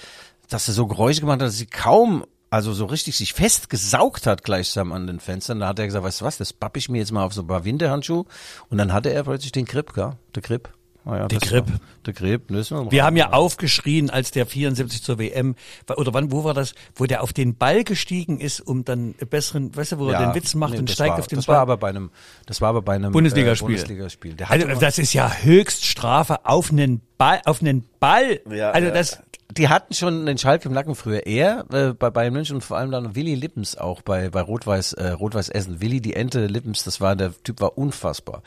dass 0.50 0.68
er 0.68 0.74
so 0.74 0.88
Geräusche 0.88 1.22
gemacht 1.22 1.42
hat, 1.42 1.48
dass 1.48 1.58
sie 1.58 1.68
kaum 1.68 2.26
also 2.50 2.74
so 2.74 2.86
richtig 2.86 3.18
sich 3.18 3.34
festgesaugt 3.34 4.28
hat 4.28 4.44
gleichsam 4.44 4.92
an 4.92 5.08
den 5.08 5.20
Fenstern. 5.20 5.60
Da 5.60 5.68
hat 5.68 5.80
er 5.80 5.86
gesagt, 5.86 6.06
weißt 6.06 6.22
du 6.22 6.26
was, 6.26 6.38
das 6.38 6.54
papp 6.54 6.78
ich 6.78 6.90
mir 6.90 7.00
jetzt 7.00 7.12
mal 7.12 7.24
auf 7.24 7.34
so 7.34 7.42
ein 7.42 7.48
paar 7.48 7.66
Winterhandschuhe. 7.66 8.26
Und 8.70 8.78
dann 8.78 8.94
hatte 8.94 9.12
er 9.12 9.24
plötzlich 9.24 9.52
den 9.52 9.66
Grip, 9.66 9.94
gell? 9.94 10.14
Der 10.34 10.42
Grip. 10.42 10.75
Ah 11.06 11.18
ja, 11.18 11.28
Die 11.28 11.38
das 11.38 11.50
Grip. 11.50 11.66
Der 12.06 12.14
Grip, 12.14 12.50
müssen 12.50 12.78
wir 12.78 12.92
Wir 12.92 13.04
haben 13.04 13.16
ja 13.16 13.32
aufgeschrien, 13.32 14.10
als 14.10 14.32
der 14.32 14.48
74 14.48 15.04
zur 15.04 15.20
WM, 15.20 15.56
oder 15.96 16.14
wann, 16.14 16.32
wo 16.32 16.44
war 16.44 16.56
das, 16.56 16.74
wo 16.96 17.06
der 17.06 17.22
auf 17.22 17.32
den 17.32 17.56
Ball 17.56 17.84
gestiegen 17.84 18.40
ist, 18.40 18.60
um 18.60 18.86
dann 18.86 19.14
besseren, 19.30 19.76
weißt 19.76 19.94
du, 19.94 20.00
wo 20.00 20.10
er 20.10 20.26
den 20.26 20.36
Witz 20.36 20.56
macht 20.56 20.74
nee, 20.74 20.80
und 20.80 20.90
das 20.90 20.96
steigt 20.96 21.12
war, 21.12 21.20
auf 21.20 21.28
den 21.28 21.38
das 21.38 21.46
Ball. 21.46 21.58
war 21.58 21.62
aber 21.62 21.78
bei 21.78 21.90
einem, 21.90 22.10
das 22.48 22.60
war 22.60 22.70
aber 22.70 22.82
bei 22.82 22.96
einem 22.96 23.12
Bundesligaspiel. 23.12 23.68
Äh, 23.68 23.78
Bundesligaspiel. 23.78 24.36
Also, 24.48 24.68
das 24.80 24.98
ist 24.98 25.14
ja 25.14 25.32
Höchststrafe 25.32 26.46
auf 26.46 26.72
einen 26.72 27.02
Ball, 27.18 27.42
auf 27.46 27.62
einen 27.62 27.86
Ball. 28.00 28.42
Ja, 28.50 28.72
also 28.72 28.88
ja. 28.88 28.94
das, 28.94 29.22
die 29.52 29.70
hatten 29.70 29.94
schon 29.94 30.26
den 30.26 30.38
Schalk 30.38 30.66
im 30.66 30.74
Nacken 30.74 30.96
früher. 30.96 31.26
Er 31.26 31.66
äh, 31.72 31.94
bei 31.94 32.10
Bayern 32.10 32.34
München 32.34 32.56
und 32.56 32.62
vor 32.62 32.78
allem 32.78 32.92
dann 32.92 33.16
Willi 33.16 33.36
Lippens 33.36 33.78
auch 33.78 34.02
bei 34.02 34.30
bei 34.30 34.42
Rot-Weiß 34.42 34.94
äh, 34.94 35.10
Rot-Weiß 35.10 35.50
Essen. 35.50 35.82
Willi 35.82 36.02
die 36.02 36.16
Ente 36.16 36.48
Lippens, 36.48 36.84
das 36.84 37.00
war 37.00 37.16
der 37.16 37.32
Typ 37.44 37.62
war 37.62 37.78
unfassbar. 37.78 38.42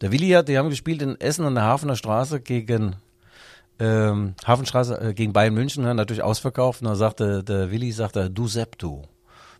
Der 0.00 0.12
Willi 0.12 0.30
hat, 0.30 0.48
die 0.48 0.58
haben 0.58 0.70
gespielt 0.70 1.02
in 1.02 1.20
Essen 1.20 1.46
an 1.46 1.54
der 1.54 1.64
Hafener 1.64 1.96
Straße 1.96 2.40
gegen 2.40 2.96
ähm, 3.78 4.34
Hafenstraße 4.46 5.00
äh, 5.00 5.14
gegen 5.14 5.32
Bayern 5.32 5.54
München, 5.54 5.84
ne, 5.84 5.94
natürlich 5.94 6.22
ausverkauft. 6.22 6.82
Und 6.82 6.88
dann 6.88 6.96
sagte 6.96 7.42
der 7.42 7.70
Willi, 7.70 7.90
sagte, 7.92 8.30
du 8.30 8.46
Sepp, 8.46 8.78
du, 8.78 9.02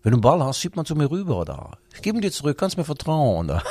wenn 0.03 0.13
du 0.13 0.17
einen 0.17 0.23
Ball 0.23 0.45
hast, 0.45 0.61
schieb 0.61 0.77
mal 0.77 0.85
zu 0.85 0.95
mir 0.95 1.11
rüber 1.11 1.45
da. 1.45 1.73
Ich 1.95 2.03
gebe 2.03 2.19
ihn 2.19 2.23
dir 2.23 2.33
zurück, 2.33 2.59
kannst 2.59 2.77
mir 2.77 2.85
vertrauen. 2.85 3.61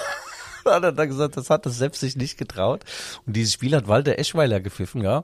Da 0.66 0.76
hat 0.76 0.84
er 0.84 0.92
dann 0.92 1.08
gesagt, 1.08 1.38
das 1.38 1.50
hat 1.50 1.66
das 1.66 1.78
Sepp 1.78 1.96
sich 1.96 2.18
nicht 2.18 2.38
getraut. 2.38 2.84
Und 3.26 3.36
dieses 3.36 3.54
Spiel 3.54 3.74
hat 3.76 3.88
Walter 3.88 4.20
Eschweiler 4.20 4.60
gepfiffen, 4.60 5.02
ja. 5.02 5.24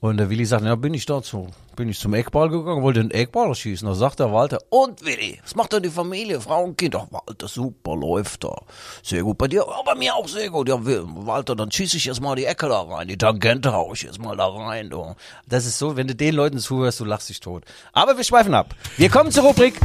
Und 0.00 0.18
der 0.18 0.30
Willi 0.30 0.44
sagt, 0.44 0.64
ja, 0.64 0.74
bin 0.76 0.94
ich 0.94 1.06
dazu, 1.06 1.48
bin 1.78 1.88
ich 1.88 2.00
zum 2.00 2.12
Eckball 2.12 2.48
gegangen, 2.48 2.82
wollte 2.82 3.00
den 3.00 3.12
Eckball 3.12 3.54
schießen. 3.54 3.86
Da 3.86 3.94
sagt 3.94 4.18
der 4.18 4.32
Walter, 4.32 4.58
und 4.68 5.04
Willi, 5.04 5.38
was 5.44 5.54
macht 5.54 5.72
denn 5.72 5.84
die 5.84 5.90
Familie, 5.90 6.40
Frau 6.40 6.64
und 6.64 6.76
Kind? 6.76 6.96
Ach, 6.96 7.06
Walter, 7.08 7.46
super, 7.46 7.94
läuft 7.94 8.42
da. 8.42 8.56
Sehr 9.02 9.22
gut. 9.22 9.38
Bei 9.38 9.46
dir, 9.46 9.64
ja, 9.66 9.82
bei 9.84 9.94
mir 9.94 10.14
auch 10.16 10.26
sehr 10.26 10.50
gut. 10.50 10.68
Ja, 10.68 10.76
Walter, 10.80 11.54
dann 11.54 11.70
schieße 11.70 11.96
ich 11.96 12.06
jetzt 12.06 12.20
mal 12.20 12.34
die 12.34 12.46
Ecke 12.46 12.68
da 12.68 12.80
rein, 12.80 13.06
die 13.06 13.16
Tangente 13.16 13.72
hau 13.72 13.92
ich 13.94 14.02
jetzt 14.02 14.18
mal 14.18 14.36
da 14.36 14.48
rein, 14.48 14.90
du. 14.90 15.14
Das 15.46 15.66
ist 15.66 15.78
so, 15.78 15.96
wenn 15.96 16.08
du 16.08 16.16
den 16.16 16.34
Leuten 16.34 16.58
zuhörst, 16.58 16.98
du 16.98 17.04
lachst 17.04 17.28
dich 17.28 17.38
tot. 17.38 17.64
Aber 17.92 18.16
wir 18.16 18.24
schweifen 18.24 18.54
ab. 18.54 18.74
Wir 18.96 19.08
kommen 19.08 19.30
zur 19.30 19.44
Rubrik 19.44 19.80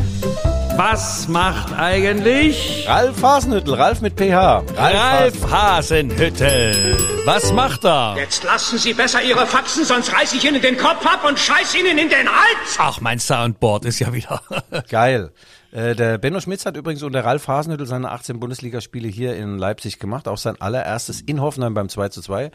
was 0.76 1.28
macht 1.28 1.72
eigentlich 1.78 2.86
Ralf 2.88 3.22
Hasenhüttel, 3.22 3.76
Ralf 3.76 4.02
mit 4.02 4.18
PH. 4.18 4.64
Ralf 4.76 5.36
Hasenhüttel? 5.52 6.98
Was 7.26 7.54
macht 7.54 7.86
er? 7.86 8.16
Jetzt 8.18 8.44
lassen 8.44 8.80
Sie 8.80 8.94
besser 8.94 9.22
Ihre 9.22 9.46
Faxen, 9.46 9.86
sonst 9.86 10.12
reiß 10.12 10.34
ich 10.34 10.44
Ihnen 10.44 10.62
den 10.62 10.78
Kopf 10.78 11.06
ab 11.06 11.26
und 11.28 11.38
scheiß 11.38 11.76
Ihnen 11.76 11.83
in 11.86 12.10
den 12.10 12.30
Hals! 12.30 12.78
Ach, 12.78 13.02
mein 13.02 13.20
Soundboard 13.20 13.86
ist 13.86 14.00
ja 14.00 14.14
wieder. 14.14 14.42
Geil. 14.90 15.32
Äh, 15.72 15.96
der 15.96 16.18
Benno 16.18 16.40
Schmitz 16.40 16.66
hat 16.66 16.78
übrigens 16.78 17.04
unter 17.04 17.26
Ralf 17.26 17.48
Hasenhüttel 17.48 17.86
seine 17.88 18.12
18 18.12 18.40
Bundesligaspiele 18.40 19.08
hier 19.08 19.36
in 19.36 19.58
Leipzig 19.58 20.00
gemacht, 20.00 20.28
auch 20.28 20.38
sein 20.38 20.60
allererstes 20.62 21.22
in 21.22 21.42
Hoffenheim 21.42 21.74
beim 21.74 21.90
2 21.90 22.10
zu 22.10 22.22
2. 22.22 22.52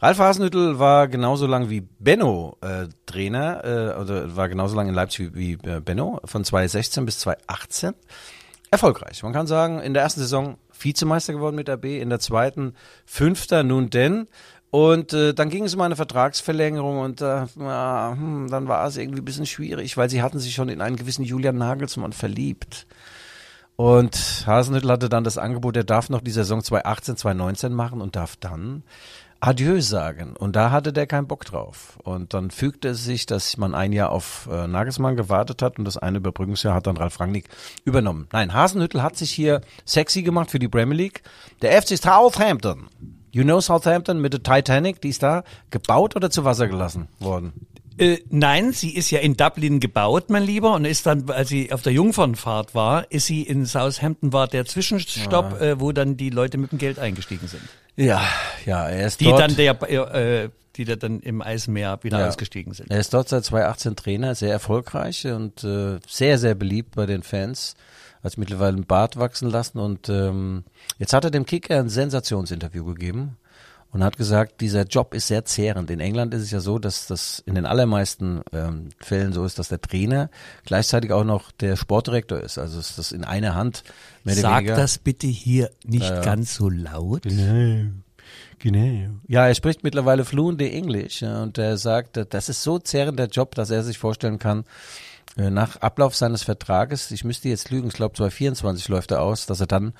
Ralf 0.00 0.18
Hasenhüttel 0.18 0.78
war 0.78 1.08
genauso 1.08 1.46
lang 1.46 1.70
wie 1.70 1.80
Benno 1.98 2.58
äh, 2.60 2.88
Trainer, 3.06 3.64
äh, 3.64 4.00
oder 4.00 4.36
war 4.36 4.48
genauso 4.48 4.76
lang 4.76 4.88
in 4.88 4.94
Leipzig 4.94 5.34
wie, 5.34 5.58
wie 5.62 5.68
äh, 5.68 5.80
Benno, 5.80 6.20
von 6.24 6.44
2016 6.44 7.06
bis 7.06 7.20
2018. 7.20 7.94
Erfolgreich. 8.70 9.22
Man 9.22 9.32
kann 9.32 9.46
sagen, 9.46 9.80
in 9.80 9.94
der 9.94 10.02
ersten 10.02 10.20
Saison 10.20 10.58
Vizemeister 10.78 11.32
geworden 11.32 11.56
mit 11.56 11.70
RB, 11.70 11.84
in 11.84 12.10
der 12.10 12.18
zweiten 12.18 12.74
Fünfter 13.04 13.62
nun 13.62 13.90
denn. 13.90 14.28
Und 14.70 15.12
äh, 15.12 15.32
dann 15.32 15.48
ging 15.48 15.64
es 15.64 15.74
um 15.74 15.80
eine 15.80 15.96
Vertragsverlängerung 15.96 16.98
und 16.98 17.20
äh, 17.20 17.46
ja, 17.58 18.14
hm, 18.16 18.48
dann 18.50 18.68
war 18.68 18.86
es 18.86 18.96
irgendwie 18.96 19.20
ein 19.20 19.24
bisschen 19.24 19.46
schwierig, 19.46 19.96
weil 19.96 20.10
sie 20.10 20.22
hatten 20.22 20.38
sich 20.38 20.54
schon 20.54 20.68
in 20.68 20.80
einen 20.80 20.96
gewissen 20.96 21.24
Julian 21.24 21.56
Nagelsmann 21.56 22.12
verliebt. 22.12 22.86
Und 23.76 24.44
Hasenhüttl 24.46 24.90
hatte 24.90 25.08
dann 25.08 25.24
das 25.24 25.38
Angebot, 25.38 25.76
er 25.76 25.84
darf 25.84 26.08
noch 26.08 26.22
die 26.22 26.30
Saison 26.30 26.62
2018, 26.62 27.16
2019 27.16 27.72
machen 27.72 28.00
und 28.00 28.16
darf 28.16 28.36
dann 28.36 28.82
Adieu 29.38 29.80
sagen. 29.80 30.34
Und 30.34 30.56
da 30.56 30.70
hatte 30.70 30.94
der 30.94 31.06
keinen 31.06 31.26
Bock 31.26 31.44
drauf. 31.44 31.98
Und 32.02 32.32
dann 32.32 32.50
fügte 32.50 32.88
es 32.88 33.04
sich, 33.04 33.26
dass 33.26 33.58
man 33.58 33.74
ein 33.74 33.92
Jahr 33.92 34.10
auf 34.10 34.48
äh, 34.50 34.66
Nagelsmann 34.66 35.14
gewartet 35.14 35.60
hat 35.60 35.78
und 35.78 35.84
das 35.84 35.98
eine 35.98 36.18
Überbrückungsjahr 36.18 36.74
hat 36.74 36.86
dann 36.86 36.96
Ralf 36.96 37.20
Rangnick 37.20 37.48
übernommen. 37.84 38.28
Nein, 38.32 38.54
Hasenhüttl 38.54 39.02
hat 39.02 39.16
sich 39.16 39.30
hier 39.30 39.60
sexy 39.84 40.22
gemacht 40.22 40.50
für 40.50 40.58
die 40.58 40.68
Premier 40.68 40.96
League. 40.96 41.22
Der 41.60 41.80
FC 41.80 41.98
Southampton. 41.98 42.88
You 43.36 43.42
know 43.44 43.60
Southampton 43.60 44.18
mit 44.18 44.32
der 44.32 44.42
Titanic, 44.42 45.02
die 45.02 45.10
ist 45.10 45.22
da 45.22 45.44
gebaut 45.70 46.16
oder 46.16 46.30
zu 46.30 46.44
Wasser 46.46 46.68
gelassen 46.68 47.08
worden? 47.20 47.52
Äh, 47.98 48.20
nein, 48.30 48.72
sie 48.72 48.94
ist 48.96 49.10
ja 49.10 49.18
in 49.18 49.36
Dublin 49.36 49.78
gebaut, 49.78 50.30
mein 50.30 50.42
Lieber, 50.42 50.72
und 50.74 50.86
ist 50.86 51.04
dann, 51.04 51.28
als 51.28 51.50
sie 51.50 51.70
auf 51.70 51.82
der 51.82 51.92
Jungfernfahrt 51.92 52.74
war, 52.74 53.10
ist 53.12 53.26
sie 53.26 53.42
in 53.42 53.66
Southampton, 53.66 54.32
war 54.32 54.48
der 54.48 54.64
Zwischenstopp, 54.64 55.60
äh, 55.60 55.78
wo 55.78 55.92
dann 55.92 56.16
die 56.16 56.30
Leute 56.30 56.56
mit 56.56 56.72
dem 56.72 56.78
Geld 56.78 56.98
eingestiegen 56.98 57.46
sind. 57.46 57.62
Ja, 57.94 58.22
ja, 58.64 58.88
er 58.88 59.06
ist 59.06 59.20
Die 59.20 59.24
dort. 59.26 59.40
dann 59.40 59.54
der, 59.54 59.82
äh, 59.82 60.48
die 60.76 60.86
da 60.86 60.96
dann 60.96 61.20
im 61.20 61.42
Eismeer 61.42 61.98
wieder 62.02 62.20
Ja. 62.20 62.28
ausgestiegen 62.28 62.72
sind. 62.72 62.90
Er 62.90 63.00
ist 63.00 63.12
dort 63.12 63.28
seit 63.28 63.44
2018 63.44 63.96
Trainer, 63.96 64.34
sehr 64.34 64.52
erfolgreich 64.52 65.26
und 65.26 65.62
äh, 65.62 65.98
sehr, 66.06 66.38
sehr 66.38 66.54
beliebt 66.54 66.94
bei 66.96 67.04
den 67.04 67.22
Fans. 67.22 67.74
Hat 68.26 68.38
mittlerweile 68.38 68.76
einen 68.76 68.86
Bart 68.86 69.16
wachsen 69.16 69.48
lassen 69.48 69.78
und 69.78 70.08
ähm, 70.08 70.64
jetzt 70.98 71.12
hat 71.12 71.24
er 71.24 71.30
dem 71.30 71.46
Kicker 71.46 71.78
ein 71.78 71.88
Sensationsinterview 71.88 72.84
gegeben 72.84 73.36
und 73.92 74.02
hat 74.02 74.16
gesagt, 74.16 74.60
dieser 74.60 74.82
Job 74.82 75.14
ist 75.14 75.28
sehr 75.28 75.44
zehrend. 75.44 75.90
In 75.92 76.00
England 76.00 76.34
ist 76.34 76.42
es 76.42 76.50
ja 76.50 76.58
so, 76.58 76.80
dass 76.80 77.06
das 77.06 77.38
in 77.46 77.54
den 77.54 77.66
allermeisten 77.66 78.42
ähm, 78.52 78.88
Fällen 78.98 79.32
so 79.32 79.44
ist, 79.44 79.60
dass 79.60 79.68
der 79.68 79.80
Trainer 79.80 80.28
gleichzeitig 80.64 81.12
auch 81.12 81.22
noch 81.22 81.52
der 81.52 81.76
Sportdirektor 81.76 82.40
ist. 82.40 82.58
Also 82.58 82.80
ist 82.80 82.98
das 82.98 83.12
in 83.12 83.22
einer 83.22 83.54
Hand 83.54 83.84
mehr 84.24 84.34
oder 84.34 84.42
Sag 84.42 84.58
weniger. 84.58 84.76
das 84.76 84.98
bitte 84.98 85.28
hier 85.28 85.70
nicht 85.84 86.10
ganz 86.22 86.56
so 86.56 86.68
laut. 86.68 87.22
Genau. 87.22 87.92
Genau. 88.58 89.10
Ja, 89.28 89.46
er 89.46 89.54
spricht 89.54 89.84
mittlerweile 89.84 90.24
fluently 90.24 90.72
Englisch 90.72 91.22
ja, 91.22 91.42
und 91.42 91.58
er 91.58 91.76
sagt, 91.76 92.16
äh, 92.16 92.26
das 92.28 92.48
ist 92.48 92.64
so 92.64 92.78
zehrender 92.80 93.26
Job, 93.26 93.54
dass 93.54 93.70
er 93.70 93.84
sich 93.84 93.98
vorstellen 93.98 94.38
kann, 94.40 94.60
äh, 94.60 94.64
nach 95.36 95.76
Ablauf 95.76 96.16
seines 96.16 96.42
Vertrages, 96.42 97.10
ich 97.10 97.24
müsste 97.24 97.48
jetzt 97.48 97.70
lügen, 97.70 97.88
ich 97.88 97.94
glaube 97.94 98.14
2024 98.14 98.88
läuft 98.88 99.10
er 99.10 99.22
aus, 99.22 99.46
dass 99.46 99.60
er 99.60 99.66
dann 99.66 99.92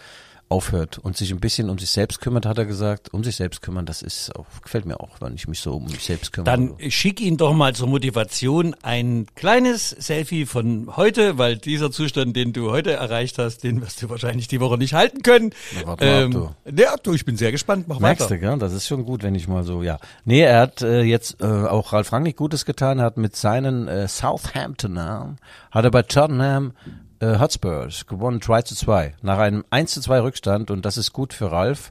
aufhört 0.48 0.98
und 0.98 1.16
sich 1.16 1.32
ein 1.32 1.40
bisschen 1.40 1.70
um 1.70 1.78
sich 1.78 1.90
selbst 1.90 2.20
kümmert, 2.20 2.46
hat 2.46 2.56
er 2.58 2.66
gesagt. 2.66 3.12
Um 3.12 3.24
sich 3.24 3.34
selbst 3.34 3.62
kümmern, 3.62 3.84
das 3.84 4.00
ist 4.02 4.34
auch, 4.36 4.46
gefällt 4.62 4.84
mir 4.86 5.00
auch, 5.00 5.20
wenn 5.20 5.34
ich 5.34 5.48
mich 5.48 5.58
so 5.58 5.74
um 5.74 5.84
mich 5.86 6.04
selbst 6.04 6.32
kümmere. 6.32 6.56
Dann 6.56 6.74
schick 6.90 7.20
ihn 7.20 7.36
doch 7.36 7.52
mal 7.52 7.74
zur 7.74 7.88
Motivation 7.88 8.76
ein 8.82 9.26
kleines 9.34 9.90
Selfie 9.90 10.46
von 10.46 10.96
heute, 10.96 11.36
weil 11.36 11.56
dieser 11.56 11.90
Zustand, 11.90 12.36
den 12.36 12.52
du 12.52 12.70
heute 12.70 12.92
erreicht 12.92 13.38
hast, 13.38 13.64
den 13.64 13.80
wirst 13.82 14.02
du 14.02 14.08
wahrscheinlich 14.08 14.46
die 14.46 14.60
Woche 14.60 14.78
nicht 14.78 14.94
halten 14.94 15.22
können. 15.22 15.50
Na, 15.74 15.86
warte 15.86 16.04
mal 16.04 16.24
ab, 16.46 16.54
Ähm, 16.66 16.76
ja, 16.78 16.94
du, 17.02 17.12
ich 17.12 17.24
bin 17.24 17.36
sehr 17.36 17.50
gespannt. 17.50 17.88
Mach 17.88 17.98
Merkst 17.98 18.30
weiter. 18.30 18.34
du, 18.36 18.40
gell? 18.40 18.58
Das 18.58 18.72
ist 18.72 18.86
schon 18.86 19.04
gut, 19.04 19.24
wenn 19.24 19.34
ich 19.34 19.48
mal 19.48 19.64
so, 19.64 19.82
ja. 19.82 19.98
Nee, 20.24 20.42
er 20.42 20.60
hat 20.60 20.80
äh, 20.82 21.02
jetzt 21.02 21.40
äh, 21.40 21.44
auch 21.44 21.92
Ralf 21.92 22.12
Rangnick 22.12 22.36
Gutes 22.36 22.64
getan, 22.64 23.00
er 23.00 23.06
hat 23.06 23.16
mit 23.16 23.34
seinen 23.34 23.88
äh, 23.88 24.06
Southamptoner, 24.06 25.36
hat 25.72 25.84
er 25.84 25.90
bei 25.90 26.02
Tottenham 26.02 26.72
äh, 27.20 27.38
Hotspurs 27.38 28.06
gewonnen, 28.06 28.40
3 28.40 28.62
zu 28.62 28.74
2, 28.74 29.14
nach 29.22 29.38
einem 29.38 29.64
1 29.70 29.92
zu 29.92 30.00
2 30.00 30.20
Rückstand 30.20 30.70
und 30.70 30.84
das 30.84 30.96
ist 30.96 31.12
gut 31.12 31.32
für 31.32 31.50
Ralf 31.50 31.90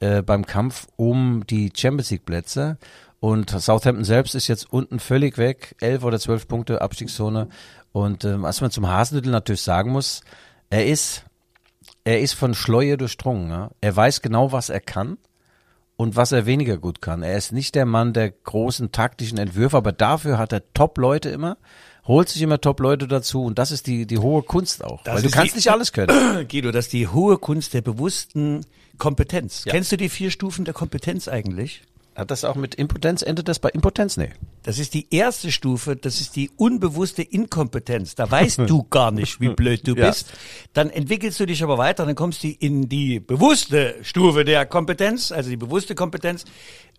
äh, 0.00 0.22
beim 0.22 0.44
Kampf 0.46 0.88
um 0.96 1.44
die 1.46 1.72
Champions 1.74 2.10
League 2.10 2.26
Plätze. 2.26 2.78
Und 3.20 3.50
Southampton 3.50 4.04
selbst 4.04 4.34
ist 4.34 4.48
jetzt 4.48 4.72
unten 4.72 4.98
völlig 4.98 5.38
weg, 5.38 5.76
11 5.80 6.02
oder 6.02 6.18
12 6.18 6.48
Punkte 6.48 6.82
Abstiegszone. 6.82 7.48
Und 7.92 8.24
äh, 8.24 8.42
was 8.42 8.60
man 8.60 8.72
zum 8.72 8.88
Hasenhüttl 8.88 9.30
natürlich 9.30 9.62
sagen 9.62 9.92
muss, 9.92 10.22
er 10.70 10.86
ist, 10.86 11.24
er 12.02 12.20
ist 12.20 12.32
von 12.32 12.54
Schleue 12.54 12.96
durchdrungen. 12.96 13.48
Ja? 13.48 13.70
Er 13.80 13.94
weiß 13.94 14.22
genau, 14.22 14.50
was 14.50 14.70
er 14.70 14.80
kann 14.80 15.18
und 15.96 16.16
was 16.16 16.32
er 16.32 16.46
weniger 16.46 16.78
gut 16.78 17.00
kann. 17.00 17.22
Er 17.22 17.36
ist 17.36 17.52
nicht 17.52 17.76
der 17.76 17.86
Mann 17.86 18.12
der 18.12 18.30
großen 18.30 18.90
taktischen 18.90 19.38
Entwürfe, 19.38 19.76
aber 19.76 19.92
dafür 19.92 20.36
hat 20.36 20.52
er 20.52 20.72
Top-Leute 20.74 21.28
immer, 21.28 21.58
holt 22.06 22.28
sich 22.28 22.42
immer 22.42 22.60
Top-Leute 22.60 23.06
dazu 23.06 23.44
und 23.44 23.58
das 23.58 23.70
ist 23.70 23.86
die, 23.86 24.06
die 24.06 24.18
hohe 24.18 24.42
Kunst 24.42 24.84
auch. 24.84 25.02
Das 25.04 25.16
Weil 25.16 25.22
du 25.22 25.30
kannst 25.30 25.54
die- 25.54 25.58
nicht 25.58 25.70
alles 25.70 25.92
können. 25.92 26.46
Guido, 26.50 26.70
das 26.72 26.86
ist 26.86 26.92
die 26.92 27.08
hohe 27.08 27.38
Kunst 27.38 27.74
der 27.74 27.82
bewussten 27.82 28.66
Kompetenz. 28.98 29.64
Kennst 29.66 29.92
du 29.92 29.96
die 29.96 30.08
vier 30.08 30.30
Stufen 30.30 30.64
der 30.64 30.74
Kompetenz 30.74 31.28
eigentlich? 31.28 31.82
Hat 32.14 32.30
das 32.30 32.44
auch 32.44 32.56
mit 32.56 32.74
Impotenz, 32.74 33.22
endet 33.22 33.48
das 33.48 33.58
bei 33.58 33.70
Impotenz? 33.70 34.18
Nee. 34.18 34.28
Das 34.64 34.78
ist 34.78 34.92
die 34.92 35.06
erste 35.10 35.50
Stufe, 35.50 35.96
das 35.96 36.20
ist 36.20 36.36
die 36.36 36.50
unbewusste 36.56 37.22
Inkompetenz. 37.22 38.14
Da 38.14 38.30
weißt 38.30 38.58
du 38.66 38.82
gar 38.90 39.10
nicht, 39.12 39.40
wie 39.40 39.48
blöd 39.48 39.88
du 39.88 39.94
Ja. 39.94 40.08
bist. 40.08 40.30
Dann 40.74 40.90
entwickelst 40.90 41.40
du 41.40 41.46
dich 41.46 41.62
aber 41.62 41.78
weiter, 41.78 42.04
dann 42.04 42.14
kommst 42.14 42.44
du 42.44 42.48
in 42.48 42.86
die 42.90 43.18
bewusste 43.18 43.94
Stufe 44.02 44.44
der 44.44 44.66
Kompetenz, 44.66 45.32
also 45.32 45.48
die 45.48 45.56
bewusste 45.56 45.94
Kompetenz, 45.94 46.44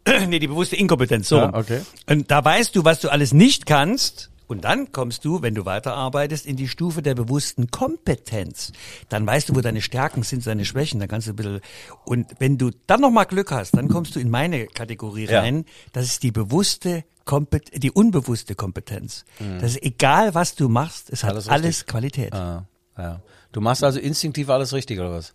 nee, 0.28 0.40
die 0.40 0.48
bewusste 0.48 0.78
Inkompetenz, 0.78 1.28
so. 1.30 1.38
Ja, 1.38 1.54
okay. 1.54 1.82
Und 2.10 2.32
da 2.32 2.44
weißt 2.44 2.76
du, 2.76 2.84
was 2.84 3.00
du 3.00 3.10
alles 3.10 3.34
nicht 3.34 3.68
kannst. 3.68 4.32
Und 4.54 4.64
dann 4.64 4.92
kommst 4.92 5.26
du, 5.26 5.42
wenn 5.42 5.56
du 5.56 5.66
weiterarbeitest, 5.66 6.46
in 6.46 6.56
die 6.56 6.68
Stufe 6.68 7.02
der 7.02 7.16
bewussten 7.16 7.72
Kompetenz. 7.72 8.72
Dann 9.10 9.26
weißt 9.26 9.50
du, 9.50 9.56
wo 9.56 9.62
deine 9.62 9.82
Stärken 9.82 10.24
sind, 10.24 10.46
deine 10.48 10.64
Schwächen. 10.66 11.00
Dann 11.00 11.10
kannst 11.10 11.28
du 11.28 11.32
ein 11.32 11.36
bisschen, 11.36 11.62
und 12.06 12.28
wenn 12.40 12.58
du 12.58 12.72
dann 12.88 13.02
nochmal 13.02 13.26
Glück 13.26 13.52
hast, 13.52 13.76
dann 13.76 13.88
kommst 13.90 14.16
du 14.16 14.20
in 14.20 14.30
meine 14.30 14.68
Kategorie 14.68 15.26
Ja. 15.26 15.42
rein. 15.42 15.66
Das 15.92 16.06
ist 16.06 16.24
die 16.24 16.32
bewusste 16.32 17.04
Kompet 17.26 17.82
die 17.82 17.90
unbewusste 17.92 18.54
Kompetenz. 18.54 19.24
Das 19.62 19.72
ist 19.72 19.84
egal, 19.84 20.36
was 20.36 20.56
du 20.56 20.68
machst, 20.70 21.10
es 21.10 21.24
hat 21.24 21.32
Alles 21.32 21.48
alles, 21.48 21.66
richtig. 21.68 21.88
Qualität. 21.88 22.34
Ah, 22.34 22.66
ja. 22.98 23.22
Du 23.54 23.62
machst 23.62 23.84
also 23.84 24.00
instinktiv 24.00 24.50
alles 24.50 24.74
richtig, 24.74 25.00
oder 25.00 25.12
was? 25.14 25.32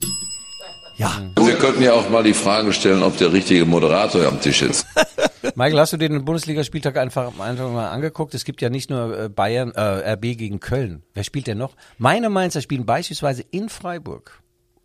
Ja. 0.99 1.19
Wir 1.37 1.55
könnten 1.57 1.83
ja 1.83 1.93
auch 1.95 2.11
mal 2.11 2.23
die 2.25 2.35
Frage 2.35 2.73
stellen, 2.73 3.03
ob 3.03 3.17
der 3.17 3.33
richtige 3.33 3.65
Moderator 3.65 4.27
am 4.27 4.41
Tisch 4.41 4.63
ist. 4.63 4.87
Michael, 5.59 5.81
hast 5.81 5.93
du 5.93 5.97
dir 5.97 6.09
den 6.09 6.25
Bundesligaspieltag 6.25 6.97
einfach, 6.99 7.37
einfach 7.41 7.69
mal 7.73 7.89
angeguckt? 7.89 8.33
Es 8.33 8.45
gibt 8.45 8.63
ja 8.63 8.71
nicht 8.71 8.91
nur 8.91 9.25
äh, 9.25 9.29
Bayern, 9.29 9.73
äh, 9.73 10.13
RB 10.13 10.39
gegen 10.39 10.61
Köln. 10.61 11.03
Wer 11.15 11.25
spielt 11.25 11.49
denn 11.49 11.59
noch? 11.59 11.75
Meine 11.99 12.31
Mainzer 12.31 12.61
spielen 12.61 12.87
beispielsweise 12.87 13.43
in 13.51 13.69
Freiburg. 13.69 14.41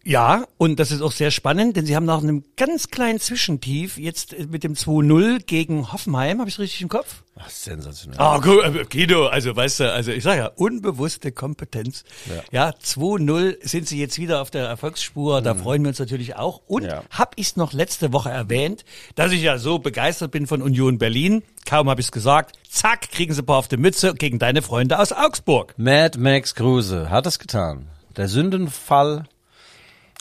Ja, 0.06 0.44
und 0.58 0.82
das 0.82 0.92
ist 0.92 1.02
auch 1.02 1.14
sehr 1.14 1.32
spannend, 1.32 1.78
denn 1.78 1.86
sie 1.86 1.96
haben 1.96 2.06
nach 2.06 2.22
einem 2.22 2.44
ganz 2.58 2.90
kleinen 2.90 3.22
Zwischentief 3.22 3.98
jetzt 3.98 4.34
äh, 4.34 4.48
mit 4.50 4.66
dem 4.66 4.74
2-0 4.74 5.40
gegen 5.46 5.94
Hoffenheim, 5.94 6.40
habe 6.42 6.50
ich 6.50 6.60
richtig 6.60 6.82
im 6.82 6.90
Kopf? 6.90 7.24
Ach, 7.40 7.50
sensationell. 7.50 8.20
Ah, 8.20 8.38
gu- 8.40 8.60
äh, 8.60 8.84
Guido, 8.90 9.28
also 9.28 9.56
weißt 9.56 9.80
du, 9.80 9.92
also 9.94 10.12
ich 10.12 10.22
sage 10.24 10.40
ja, 10.42 10.48
unbewusste 10.48 11.32
Kompetenz. 11.32 12.04
Ja, 12.52 12.72
2-0 12.84 13.66
sind 13.66 13.88
sie 13.88 13.98
jetzt 13.98 14.20
wieder 14.20 14.42
auf 14.42 14.52
der 14.52 14.66
Erfolgsspur, 14.68 15.42
da 15.42 15.56
freuen 15.56 15.82
wir 15.84 15.90
uns 15.90 16.00
natürlich 16.00 16.36
auch. 16.36 16.62
Und 16.68 16.84
Ja. 16.84 17.04
hab 17.10 17.34
ich 17.38 17.56
noch 17.56 17.72
letzte 17.72 18.12
Woche 18.12 18.30
erwähnt, 18.30 18.84
dass 19.16 19.32
ich 19.32 19.42
ja 19.42 19.58
so 19.58 19.80
begeistert 19.80 20.32
bin 20.32 20.48
von 20.48 20.62
Union 20.62 20.98
Berlin. 20.98 21.44
Kaum 21.66 21.90
habe 21.90 22.02
ich 22.02 22.08
es 22.08 22.12
gesagt, 22.12 22.58
zack, 22.70 23.10
kriegen 23.10 23.34
sie 23.34 23.42
ein 23.42 23.46
paar 23.46 23.58
auf 23.58 23.70
die 23.70 23.78
Mütze 23.78 24.14
gegen 24.16 24.38
deine 24.38 24.62
Freunde 24.62 25.00
aus 25.00 25.14
Augsburg. 25.14 25.74
Mad 25.78 26.20
Max 26.20 26.56
Kruse 26.56 27.10
hat 27.10 27.26
es 27.26 27.40
getan. 27.40 27.88
Der 28.18 28.28
Sündenfall. 28.28 29.24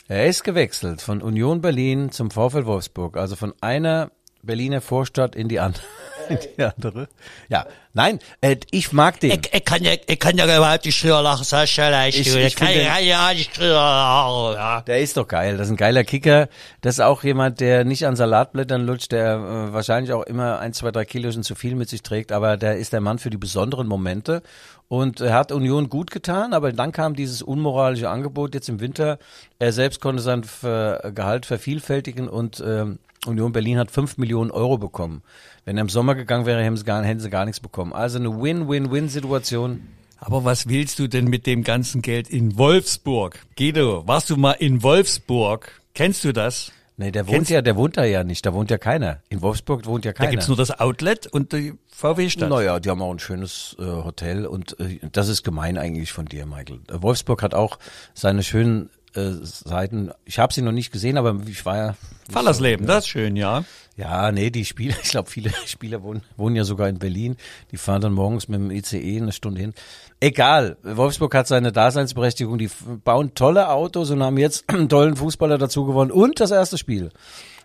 Er 0.09 0.27
ist 0.27 0.43
gewechselt 0.43 1.01
von 1.01 1.21
Union 1.21 1.61
Berlin 1.61 2.11
zum 2.11 2.29
VfL 2.29 2.65
Wolfsburg, 2.65 3.15
also 3.15 3.37
von 3.37 3.53
einer 3.61 4.11
Berliner 4.41 4.81
Vorstadt 4.81 5.33
in 5.33 5.47
die 5.47 5.61
andere. 5.61 5.83
Die 6.57 6.63
andere. 6.63 7.07
Ja, 7.49 7.65
nein, 7.93 8.19
äh, 8.41 8.57
ich 8.71 8.91
mag 8.93 9.19
den. 9.19 9.31
Ich, 9.31 9.53
ich, 9.53 9.65
kann 9.65 9.83
ja, 9.83 9.91
ich 10.07 10.19
kann 10.19 10.37
ja 10.37 10.45
überhaupt 10.45 10.85
nicht 10.85 11.03
drüber 11.03 11.21
lachen, 11.21 11.43
Sascha, 11.43 11.89
leicht. 11.89 12.19
Ich- 12.19 12.35
Ich, 12.35 12.55
kann 12.55 12.67
finde- 12.69 12.83
ja, 13.05 13.33
nicht 13.33 13.57
drüber 13.57 13.73
lachen, 13.73 14.53
ja. 14.55 14.81
Der 14.81 14.99
ist 14.99 15.17
doch 15.17 15.27
geil. 15.27 15.57
Das 15.57 15.67
ist 15.67 15.71
ein 15.73 15.77
geiler 15.77 16.03
Kicker. 16.03 16.47
Das 16.81 16.95
ist 16.95 16.99
auch 17.01 17.23
jemand, 17.23 17.59
der 17.59 17.83
nicht 17.85 18.05
an 18.05 18.15
Salatblättern 18.15 18.85
lutscht, 18.85 19.11
der 19.11 19.35
äh, 19.35 19.73
wahrscheinlich 19.73 20.13
auch 20.13 20.23
immer 20.23 20.59
ein, 20.59 20.73
zwei, 20.73 20.91
drei 20.91 21.05
Kilochen 21.05 21.43
zu 21.43 21.55
viel 21.55 21.75
mit 21.75 21.89
sich 21.89 22.03
trägt, 22.03 22.31
aber 22.31 22.57
der 22.57 22.77
ist 22.77 22.93
der 22.93 23.01
Mann 23.01 23.19
für 23.19 23.29
die 23.29 23.37
besonderen 23.37 23.87
Momente. 23.87 24.41
Und 24.89 25.21
er 25.21 25.33
hat 25.33 25.51
Union 25.51 25.89
gut 25.89 26.11
getan, 26.11 26.53
aber 26.53 26.71
dann 26.71 26.91
kam 26.91 27.15
dieses 27.15 27.41
unmoralische 27.41 28.09
Angebot 28.09 28.53
jetzt 28.53 28.69
im 28.69 28.79
Winter. 28.79 29.17
Er 29.57 29.73
selbst 29.73 30.01
konnte 30.01 30.21
sein 30.21 30.43
Gehalt 30.61 31.45
vervielfältigen 31.47 32.27
und 32.29 32.61
ähm, 32.65 32.99
Union 33.25 33.51
Berlin 33.51 33.77
hat 33.79 33.91
fünf 33.91 34.17
Millionen 34.17 34.51
Euro 34.51 34.77
bekommen. 34.77 35.21
Wenn 35.65 35.77
er 35.77 35.81
im 35.81 35.89
Sommer 35.89 36.15
gegangen 36.15 36.45
wäre, 36.45 36.61
hätten 36.63 36.77
sie 36.77 36.83
gar, 36.83 37.03
hätten 37.03 37.19
sie 37.19 37.29
gar 37.29 37.45
nichts 37.45 37.59
bekommen. 37.59 37.93
Also 37.93 38.19
eine 38.19 38.29
Win-Win-Win-Situation. 38.41 39.81
Aber 40.19 40.45
was 40.45 40.67
willst 40.69 40.99
du 40.99 41.07
denn 41.07 41.25
mit 41.25 41.45
dem 41.47 41.63
ganzen 41.63 42.01
Geld 42.01 42.29
in 42.29 42.57
Wolfsburg? 42.57 43.39
Guido, 43.57 44.07
warst 44.07 44.29
du 44.29 44.37
mal 44.37 44.53
in 44.53 44.81
Wolfsburg? 44.83 45.81
Kennst 45.93 46.23
du 46.23 46.31
das? 46.31 46.71
Nee, 46.95 47.11
der 47.11 47.25
wohnt 47.27 47.35
Kennst- 47.35 47.51
ja, 47.51 47.61
der 47.61 47.75
wohnt 47.75 47.97
da 47.97 48.05
ja 48.05 48.23
nicht. 48.23 48.45
Da 48.45 48.53
wohnt 48.53 48.69
ja 48.71 48.77
keiner. 48.77 49.19
In 49.29 49.41
Wolfsburg 49.41 49.85
wohnt 49.85 50.05
ja 50.05 50.11
Da 50.11 50.17
keiner. 50.19 50.31
gibt's 50.31 50.47
nur 50.47 50.55
das 50.57 50.79
Outlet 50.79 51.27
und 51.27 51.51
die 51.51 51.73
VW-Stadt. 51.89 52.49
Naja, 52.49 52.79
die 52.79 52.89
haben 52.89 53.01
auch 53.01 53.11
ein 53.11 53.19
schönes 53.19 53.75
äh, 53.79 53.83
Hotel 53.83 54.45
und 54.45 54.79
äh, 54.79 54.99
das 55.11 55.27
ist 55.27 55.43
gemein 55.43 55.77
eigentlich 55.77 56.11
von 56.13 56.25
dir, 56.25 56.45
Michael. 56.45 56.79
Äh, 56.89 57.01
Wolfsburg 57.01 57.41
hat 57.41 57.53
auch 57.55 57.79
seine 58.13 58.43
schönen 58.43 58.89
äh, 59.15 59.31
Seiten. 59.41 60.11
Ich 60.25 60.39
habe 60.39 60.53
sie 60.53 60.61
noch 60.61 60.71
nicht 60.71 60.91
gesehen, 60.91 61.17
aber 61.17 61.35
ich 61.47 61.65
war 61.65 61.77
ja. 61.77 61.95
Fallersleben, 62.31 62.87
das 62.87 63.05
ist 63.05 63.09
schön, 63.09 63.35
ja. 63.35 63.63
Ja, 63.95 64.31
nee, 64.31 64.49
die 64.49 64.65
Spieler, 64.65 64.95
ich 65.03 65.09
glaube, 65.09 65.29
viele 65.29 65.51
Spieler 65.65 66.03
wohnen, 66.03 66.23
wohnen 66.37 66.55
ja 66.55 66.63
sogar 66.63 66.89
in 66.89 66.99
Berlin. 66.99 67.37
Die 67.71 67.77
fahren 67.77 68.01
dann 68.01 68.13
morgens 68.13 68.47
mit 68.47 68.59
dem 68.59 68.71
ICE 68.71 69.21
eine 69.21 69.31
Stunde 69.31 69.61
hin. 69.61 69.73
Egal, 70.19 70.77
Wolfsburg 70.83 71.35
hat 71.35 71.47
seine 71.47 71.71
Daseinsberechtigung. 71.71 72.57
Die 72.57 72.69
bauen 73.03 73.35
tolle 73.35 73.69
Autos 73.69 74.09
und 74.09 74.23
haben 74.23 74.37
jetzt 74.37 74.69
einen 74.69 74.89
tollen 74.89 75.15
Fußballer 75.15 75.57
dazu 75.57 75.85
gewonnen. 75.85 76.11
Und 76.11 76.39
das 76.39 76.51
erste 76.51 76.77
Spiel. 76.77 77.11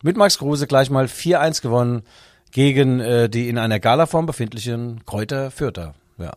Mit 0.03 0.17
Max 0.17 0.39
Kruse 0.39 0.67
gleich 0.67 0.91
mal 0.91 1.07
4-1 1.07 1.63
gewonnen 1.63 2.03
gegen 2.51 3.01
äh, 3.01 3.29
die 3.29 3.49
in 3.49 3.59
einer 3.59 3.81
Galaform 3.81 4.27
befindlichen 4.27 5.05
Kräuter 5.07 5.51
Fürther. 5.51 5.95
Ja. 6.19 6.33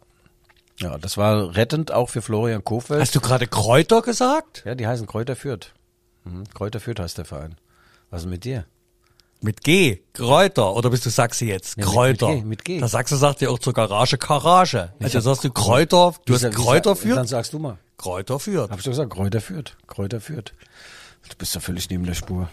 Ja, 0.82 0.98
das 0.98 1.18
war 1.18 1.56
rettend 1.56 1.92
auch 1.92 2.10
für 2.10 2.22
Florian 2.22 2.64
Kofeld. 2.64 3.02
Hast 3.02 3.16
du 3.16 3.20
gerade 3.22 3.48
Kräuter 3.48 4.02
gesagt? 4.02 4.64
ja, 4.66 4.76
die 4.76 4.88
heißen 4.88 5.06
Kräuter 5.08 5.36
Fürth. 5.36 5.74
Mhm. 6.24 6.44
Kräuter 6.54 6.80
Fürth 6.80 7.00
heißt 7.00 7.18
der 7.18 7.26
Verein. 7.26 7.56
Was 8.10 8.22
ist 8.24 8.28
mit 8.30 8.44
dir? 8.46 8.66
Mit 9.44 9.64
G, 9.64 10.02
Kräuter, 10.14 10.76
oder 10.76 10.92
bist 10.92 11.06
du 11.06 11.10
Sachse 11.10 11.46
jetzt? 11.46 11.76
Ja, 11.78 11.86
mit- 11.86 11.94
Kräuter. 11.94 12.28
mit 12.30 12.38
G, 12.42 12.46
mit 12.46 12.66
G. 12.66 12.80
Der 12.80 12.88
Sachse 12.88 13.18
sagt 13.18 13.42
ja 13.42 13.50
auch 13.50 13.58
zur 13.60 13.74
Garage 13.74 14.18
Garage. 14.20 14.94
Also 15.00 15.20
sagst 15.20 15.44
du 15.44 15.50
Kräuter, 15.52 16.14
du 16.26 16.34
hast 16.36 16.52
Kräuter 16.52 16.96
sa- 16.96 17.02
Dann 17.02 17.16
führt? 17.16 17.28
sagst 17.28 17.54
du 17.54 17.60
mal. 17.60 17.78
Kräuter 17.98 18.40
führt. 18.40 18.70
Hab 18.72 18.78
ich 18.80 18.84
doch 18.86 18.92
gesagt, 18.92 19.12
Kräuter 19.12 19.42
führt. 19.42 19.78
Kräuter 19.88 20.22
führt. 20.22 20.54
Du 21.30 21.36
bist 21.38 21.56
doch 21.56 21.62
völlig 21.62 21.90
neben 21.90 22.06
der 22.06 22.14
Spur. 22.14 22.50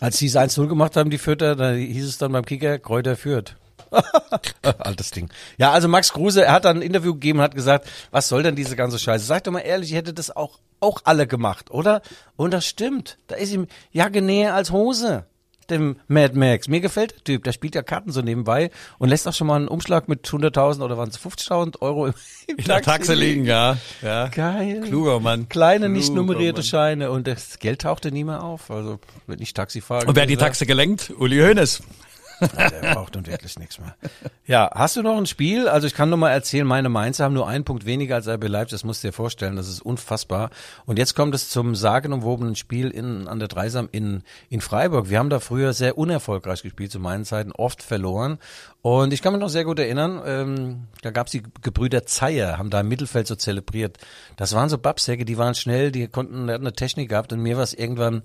Als 0.00 0.18
sie 0.18 0.26
es 0.26 0.36
1-0 0.36 0.66
gemacht 0.68 0.96
haben, 0.96 1.10
die 1.10 1.18
Fürther, 1.18 1.56
da 1.56 1.72
hieß 1.72 2.06
es 2.06 2.18
dann 2.18 2.32
beim 2.32 2.44
Kicker, 2.44 2.78
Kräuter 2.78 3.16
führt. 3.16 3.56
Altes 4.78 5.10
Ding. 5.10 5.28
Ja, 5.58 5.72
also 5.72 5.88
Max 5.88 6.12
Kruse, 6.12 6.44
er 6.44 6.52
hat 6.52 6.64
dann 6.64 6.78
ein 6.78 6.82
Interview 6.82 7.14
gegeben 7.14 7.38
und 7.38 7.44
hat 7.44 7.54
gesagt, 7.54 7.88
was 8.10 8.28
soll 8.28 8.42
denn 8.42 8.56
diese 8.56 8.76
ganze 8.76 8.98
Scheiße? 8.98 9.24
Sag 9.24 9.44
doch 9.44 9.52
mal 9.52 9.60
ehrlich, 9.60 9.90
ich 9.90 9.96
hätte 9.96 10.14
das 10.14 10.34
auch, 10.34 10.58
auch 10.80 11.00
alle 11.04 11.26
gemacht, 11.26 11.70
oder? 11.70 12.02
Und 12.36 12.52
das 12.52 12.66
stimmt. 12.66 13.18
Da 13.26 13.36
ist 13.36 13.52
ihm 13.52 13.66
Jacke 13.92 14.22
näher 14.22 14.54
als 14.54 14.70
Hose. 14.70 15.26
Dem 15.68 16.00
Mad 16.08 16.36
Max. 16.36 16.66
Mir 16.66 16.80
gefällt 16.80 17.12
der 17.12 17.22
Typ. 17.22 17.44
Der 17.44 17.52
spielt 17.52 17.76
ja 17.76 17.82
Karten 17.82 18.10
so 18.10 18.22
nebenbei 18.22 18.70
und 18.98 19.08
lässt 19.08 19.28
auch 19.28 19.32
schon 19.32 19.46
mal 19.46 19.54
einen 19.54 19.68
Umschlag 19.68 20.08
mit 20.08 20.26
100.000 20.26 20.82
oder 20.82 20.98
waren 20.98 21.10
es 21.10 21.20
50.000 21.20 21.80
Euro 21.80 22.06
im, 22.06 22.14
im 22.48 22.56
In 22.56 22.64
der 22.64 22.82
Taxe 22.82 23.14
liegen, 23.14 23.44
ja. 23.44 23.76
ja. 24.02 24.26
Geil. 24.28 24.80
Kluger 24.80 25.20
Mann. 25.20 25.48
Kleine, 25.48 25.88
nicht 25.88 26.06
Kluger 26.06 26.22
nummerierte 26.22 26.62
Mann. 26.62 26.66
Scheine 26.66 27.10
und 27.12 27.28
das 27.28 27.60
Geld 27.60 27.82
tauchte 27.82 28.10
nie 28.10 28.24
mehr 28.24 28.42
auf. 28.42 28.68
Also, 28.68 28.98
wenn 29.28 29.40
ich 29.40 29.54
Taxi 29.54 29.80
fahre. 29.80 30.06
Und 30.06 30.16
wer 30.16 30.24
hat 30.24 30.30
die 30.30 30.36
Taxe 30.36 30.66
gelenkt? 30.66 31.12
Uli 31.16 31.38
Hoeneß. 31.38 31.82
Der 32.40 32.94
braucht 32.94 33.14
nun 33.14 33.26
wirklich 33.26 33.58
nichts 33.58 33.78
mehr. 33.78 33.94
Ja, 34.46 34.70
hast 34.74 34.96
du 34.96 35.02
noch 35.02 35.16
ein 35.16 35.26
Spiel? 35.26 35.68
Also 35.68 35.86
ich 35.86 35.94
kann 35.94 36.08
nur 36.08 36.18
mal 36.18 36.30
erzählen, 36.30 36.66
meine 36.66 36.88
Mainzer 36.88 37.24
haben 37.24 37.34
nur 37.34 37.48
einen 37.48 37.64
Punkt 37.64 37.86
weniger 37.86 38.16
als 38.16 38.28
RB 38.28 38.48
Leipzig. 38.48 38.78
Das 38.78 38.84
musst 38.84 39.04
du 39.04 39.08
dir 39.08 39.12
vorstellen. 39.12 39.56
Das 39.56 39.68
ist 39.68 39.80
unfassbar. 39.80 40.50
Und 40.86 40.98
jetzt 40.98 41.14
kommt 41.14 41.34
es 41.34 41.50
zum 41.50 41.74
sagenumwobenen 41.74 42.56
Spiel 42.56 42.90
in, 42.90 43.28
an 43.28 43.38
der 43.38 43.48
Dreisam 43.48 43.88
in, 43.92 44.22
in 44.48 44.60
Freiburg. 44.60 45.10
Wir 45.10 45.18
haben 45.18 45.30
da 45.30 45.40
früher 45.40 45.72
sehr 45.72 45.98
unerfolgreich 45.98 46.62
gespielt, 46.62 46.90
zu 46.90 47.00
meinen 47.00 47.24
Zeiten, 47.24 47.52
oft 47.52 47.82
verloren. 47.82 48.38
Und 48.82 49.12
ich 49.12 49.20
kann 49.20 49.34
mich 49.34 49.40
noch 49.40 49.50
sehr 49.50 49.64
gut 49.64 49.78
erinnern, 49.78 50.22
ähm, 50.24 50.86
da 51.02 51.10
gab's 51.10 51.32
die 51.32 51.42
Gebrüder 51.60 52.06
Zeyer, 52.06 52.56
haben 52.56 52.70
da 52.70 52.80
im 52.80 52.88
Mittelfeld 52.88 53.26
so 53.26 53.34
zelebriert. 53.34 53.98
Das 54.36 54.54
waren 54.54 54.70
so 54.70 54.78
Babsäcke, 54.78 55.26
die 55.26 55.36
waren 55.36 55.54
schnell, 55.54 55.92
die 55.92 56.08
konnten, 56.08 56.46
die 56.46 56.52
hatten 56.52 56.66
eine 56.66 56.72
Technik 56.72 57.10
gehabt 57.10 57.32
und 57.32 57.40
mir 57.40 57.56
war 57.56 57.64
es 57.64 57.74
irgendwann, 57.74 58.22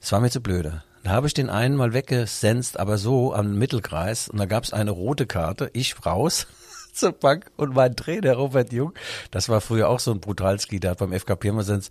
es 0.00 0.12
war 0.12 0.20
mir 0.20 0.30
zu 0.30 0.40
blöde. 0.40 0.84
Da 1.02 1.12
habe 1.12 1.26
ich 1.26 1.34
den 1.34 1.48
einen 1.48 1.76
mal 1.76 1.94
weggesenzt, 1.94 2.78
aber 2.78 2.98
so 2.98 3.32
am 3.34 3.58
Mittelkreis. 3.58 4.28
Und 4.28 4.38
da 4.38 4.46
gab's 4.46 4.72
eine 4.72 4.90
rote 4.90 5.26
Karte. 5.26 5.70
Ich 5.72 5.94
raus 6.04 6.46
zur 6.92 7.12
Bank 7.12 7.50
und 7.56 7.74
mein 7.74 7.96
Trainer 7.96 8.34
Robert 8.34 8.72
Jung, 8.72 8.92
das 9.30 9.48
war 9.48 9.60
früher 9.60 9.88
auch 9.88 10.00
so 10.00 10.10
ein 10.10 10.20
Brutalski, 10.20 10.80
der 10.80 10.92
hat 10.92 10.98
beim 10.98 11.18
FK 11.18 11.36
Pirmasens 11.36 11.90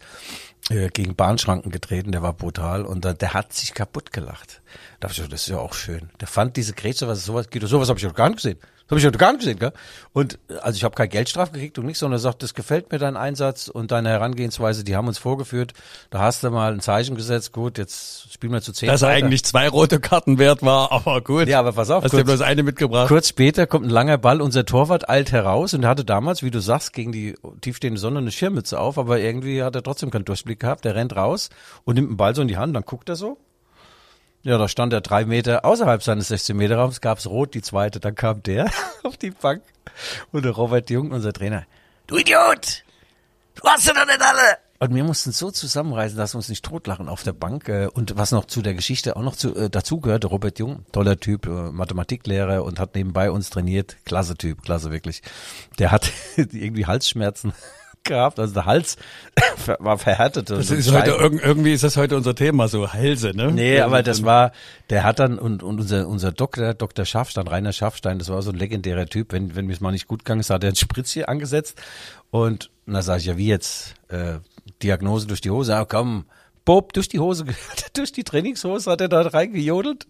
äh, 0.70 0.90
gegen 0.90 1.16
Bahnschranken 1.16 1.72
getreten, 1.72 2.12
der 2.12 2.22
war 2.22 2.34
brutal 2.34 2.86
und 2.86 3.06
da, 3.06 3.14
der 3.14 3.34
hat 3.34 3.54
sich 3.54 3.74
kaputt 3.74 4.12
gelacht. 4.12 4.62
Da 5.00 5.08
hab 5.08 5.18
ich 5.18 5.28
das 5.28 5.42
ist 5.42 5.48
ja 5.48 5.58
auch 5.58 5.74
schön. 5.74 6.10
Der 6.20 6.28
fand 6.28 6.58
diese 6.58 6.74
Grätsche, 6.74 7.08
was 7.08 7.26
sowas 7.26 7.50
geht, 7.50 7.64
sowas 7.64 7.90
habe 7.90 7.98
ich 7.98 8.06
noch 8.06 8.14
gar 8.14 8.28
nicht 8.28 8.38
gesehen. 8.38 8.60
Das 8.90 8.96
habe 8.96 9.00
ich 9.02 9.06
noch 9.06 9.20
gar 9.20 9.34
nicht 9.34 9.42
gesehen, 9.42 9.60
gell? 9.60 9.72
Und 10.14 10.40
also 10.64 10.76
ich 10.76 10.84
habe 10.84 10.96
keine 10.96 11.10
Geldstrafe 11.10 11.52
gekriegt 11.52 11.78
und 11.78 11.86
nichts, 11.86 12.00
sondern 12.00 12.18
er 12.18 12.22
sagt, 12.22 12.42
das 12.42 12.56
gefällt 12.56 12.92
mir 12.92 12.98
dein 12.98 13.18
Einsatz 13.18 13.68
und 13.68 13.92
deine 13.92 14.10
Herangehensweise, 14.10 14.84
die 14.84 14.96
haben 14.96 15.08
uns 15.08 15.20
vorgeführt. 15.20 15.74
Da 16.10 16.22
hast 16.22 16.44
du 16.44 16.50
mal 16.50 16.74
ein 16.74 16.80
Zeichen 16.80 17.16
gesetzt, 17.16 17.54
gut, 17.54 17.78
jetzt 17.78 18.34
spielen 18.34 18.52
wir 18.52 18.62
zu 18.62 18.74
zehn. 18.74 18.90
Dass 18.90 19.04
er 19.04 19.10
eigentlich 19.10 19.46
zwei 19.46 19.70
rote 19.70 20.00
Karten 20.00 20.40
wert 20.40 20.64
war, 20.64 20.92
aber 20.92 21.22
gut. 21.22 21.48
Ja, 21.48 21.60
aber 21.60 21.74
pass 21.74 21.92
auf, 21.92 22.04
Hast 22.04 22.14
du 22.14 22.24
bloß 22.24 22.42
eine 22.42 22.64
mitgebracht? 22.64 23.10
Kurz 23.10 23.30
später 23.30 23.68
kommt 23.68 23.86
ein 23.86 23.92
langer 23.92 24.18
Ball, 24.18 24.42
unser 24.42 24.66
Torwart 24.66 25.08
eilt 25.08 25.32
heraus 25.32 25.76
und 25.76 25.84
er 25.84 25.90
hatte 25.90 26.04
damals, 26.04 26.42
wie 26.42 26.50
du 26.50 26.60
sagst, 26.60 26.92
gegen 26.92 27.12
die 27.12 27.36
tiefstehende 27.62 28.02
Sonne 28.02 28.18
eine 28.18 28.32
Schirmmütze 28.32 28.80
auf, 28.80 28.98
aber 28.98 29.20
irgendwie 29.20 29.62
hat 29.62 29.76
er 29.76 29.84
trotzdem 29.84 30.10
keinen 30.10 30.26
Durchblick 30.26 30.60
gehabt. 30.60 30.84
Der 30.84 30.96
rennt 30.96 31.16
raus 31.16 31.52
und 31.84 31.94
nimmt 31.94 32.10
den 32.10 32.18
Ball 32.18 32.34
so 32.34 32.42
in 32.42 32.48
die 32.48 32.58
Hand, 32.58 32.76
dann 32.76 32.84
guckt 32.84 33.08
er 33.08 33.16
so. 33.16 33.38
Ja, 34.42 34.58
da 34.58 34.68
stand 34.70 34.94
er 34.94 35.02
drei 35.02 35.26
Meter 35.26 35.66
außerhalb 35.66 36.02
seines 36.02 36.30
16 36.30 36.56
Meter 36.56 36.78
Raums, 36.78 37.02
gab's 37.02 37.28
rot, 37.28 37.54
die 37.54 37.62
zweite, 37.62 38.00
dann 38.00 38.16
kam 38.16 38.42
der 38.44 38.72
auf 39.04 39.18
die 39.18 39.32
Bank 39.32 39.64
und 40.32 40.46
der 40.46 40.54
Robert 40.54 40.90
Jung, 40.90 41.12
unser 41.12 41.34
Trainer, 41.34 41.66
du 42.08 42.18
Idiot! 42.18 42.86
Du 43.56 43.68
hast 43.68 43.84
sie 43.84 43.94
doch 43.94 44.06
nicht 44.06 44.22
alle! 44.22 44.58
Und 44.82 44.96
wir 44.96 45.04
mussten 45.04 45.34
so 45.34 45.52
zusammenreißen, 45.52 46.18
dass 46.18 46.34
wir 46.34 46.38
uns 46.38 46.48
nicht 46.48 46.64
totlachen 46.64 47.10
auf 47.10 47.24
der 47.24 47.34
Bank. 47.34 47.68
Äh, 47.68 47.88
und 47.88 48.16
was 48.18 48.32
noch 48.32 48.46
zu 48.46 48.62
der 48.62 48.74
Geschichte 48.74 49.18
auch 49.18 49.24
noch 49.24 49.36
zu, 49.36 49.54
äh, 49.54 49.70
dazu 49.70 50.00
gehört, 50.00 50.24
der 50.24 50.30
Robert 50.30 50.58
Jung, 50.58 50.86
toller 50.94 51.20
Typ, 51.20 51.48
äh, 51.48 51.50
Mathematiklehrer 51.50 52.64
und 52.64 52.80
hat 52.80 52.96
nebenbei 52.96 53.30
uns 53.30 53.50
trainiert. 53.50 53.98
Klasse 54.06 54.36
Typ, 54.36 54.62
klasse 54.62 54.90
wirklich. 54.90 55.22
Der 55.80 55.92
hat 55.92 56.10
irgendwie 56.38 56.86
Halsschmerzen 56.86 57.52
gehabt, 58.04 58.40
also 58.40 58.54
der 58.54 58.66
Hals 58.66 58.98
war 59.80 59.98
verhärtet. 59.98 60.50
Das 60.50 60.72
ist 60.72 60.92
heute, 60.92 61.12
irg- 61.20 61.42
irgendwie 61.42 61.74
ist 61.74 61.84
das 61.84 61.98
heute 61.98 62.16
unser 62.18 62.34
Thema, 62.36 62.68
so 62.68 62.92
Hälse, 62.92 63.32
ne? 63.36 63.52
Nee, 63.52 63.80
aber 63.82 64.04
das 64.04 64.24
war, 64.24 64.52
der 64.90 65.04
hat 65.04 65.20
dann, 65.20 65.38
und, 65.38 65.62
und 65.64 65.80
unser, 65.80 66.08
unser 66.08 66.32
Doktor, 66.32 66.74
Dr. 66.74 67.06
Schaffstein, 67.06 67.48
Rainer 67.48 67.74
Schaffstein, 67.74 68.20
das 68.20 68.30
war 68.30 68.42
so 68.42 68.52
ein 68.52 68.58
legendärer 68.58 69.06
Typ, 69.06 69.32
wenn, 69.34 69.56
wenn 69.56 69.66
mir 69.68 69.74
es 69.74 69.82
mal 69.82 69.92
nicht 69.92 70.08
gut 70.08 70.26
gegangen 70.26 70.42
ist, 70.42 70.50
hat 70.50 70.64
er 70.64 70.70
ein 70.72 70.76
Spritzchen 70.76 71.26
angesetzt 71.26 71.80
und, 72.32 72.72
da 72.86 73.02
sage 73.02 73.20
ich, 73.20 73.26
ja, 73.26 73.38
wie 73.38 73.48
jetzt, 73.48 73.96
äh, 74.10 74.40
Diagnose 74.82 75.28
durch 75.28 75.42
die 75.42 75.50
Hose, 75.52 75.76
ah, 75.76 75.86
komm, 75.86 76.26
Bob, 76.70 76.94
durch 76.94 77.10
die 77.10 77.18
Hose, 77.18 77.46
durch 77.94 78.12
die 78.12 78.24
Trainingshose 78.24 78.92
hat 78.92 79.02
er 79.02 79.10
da 79.10 79.22
reingejodelt 79.22 80.06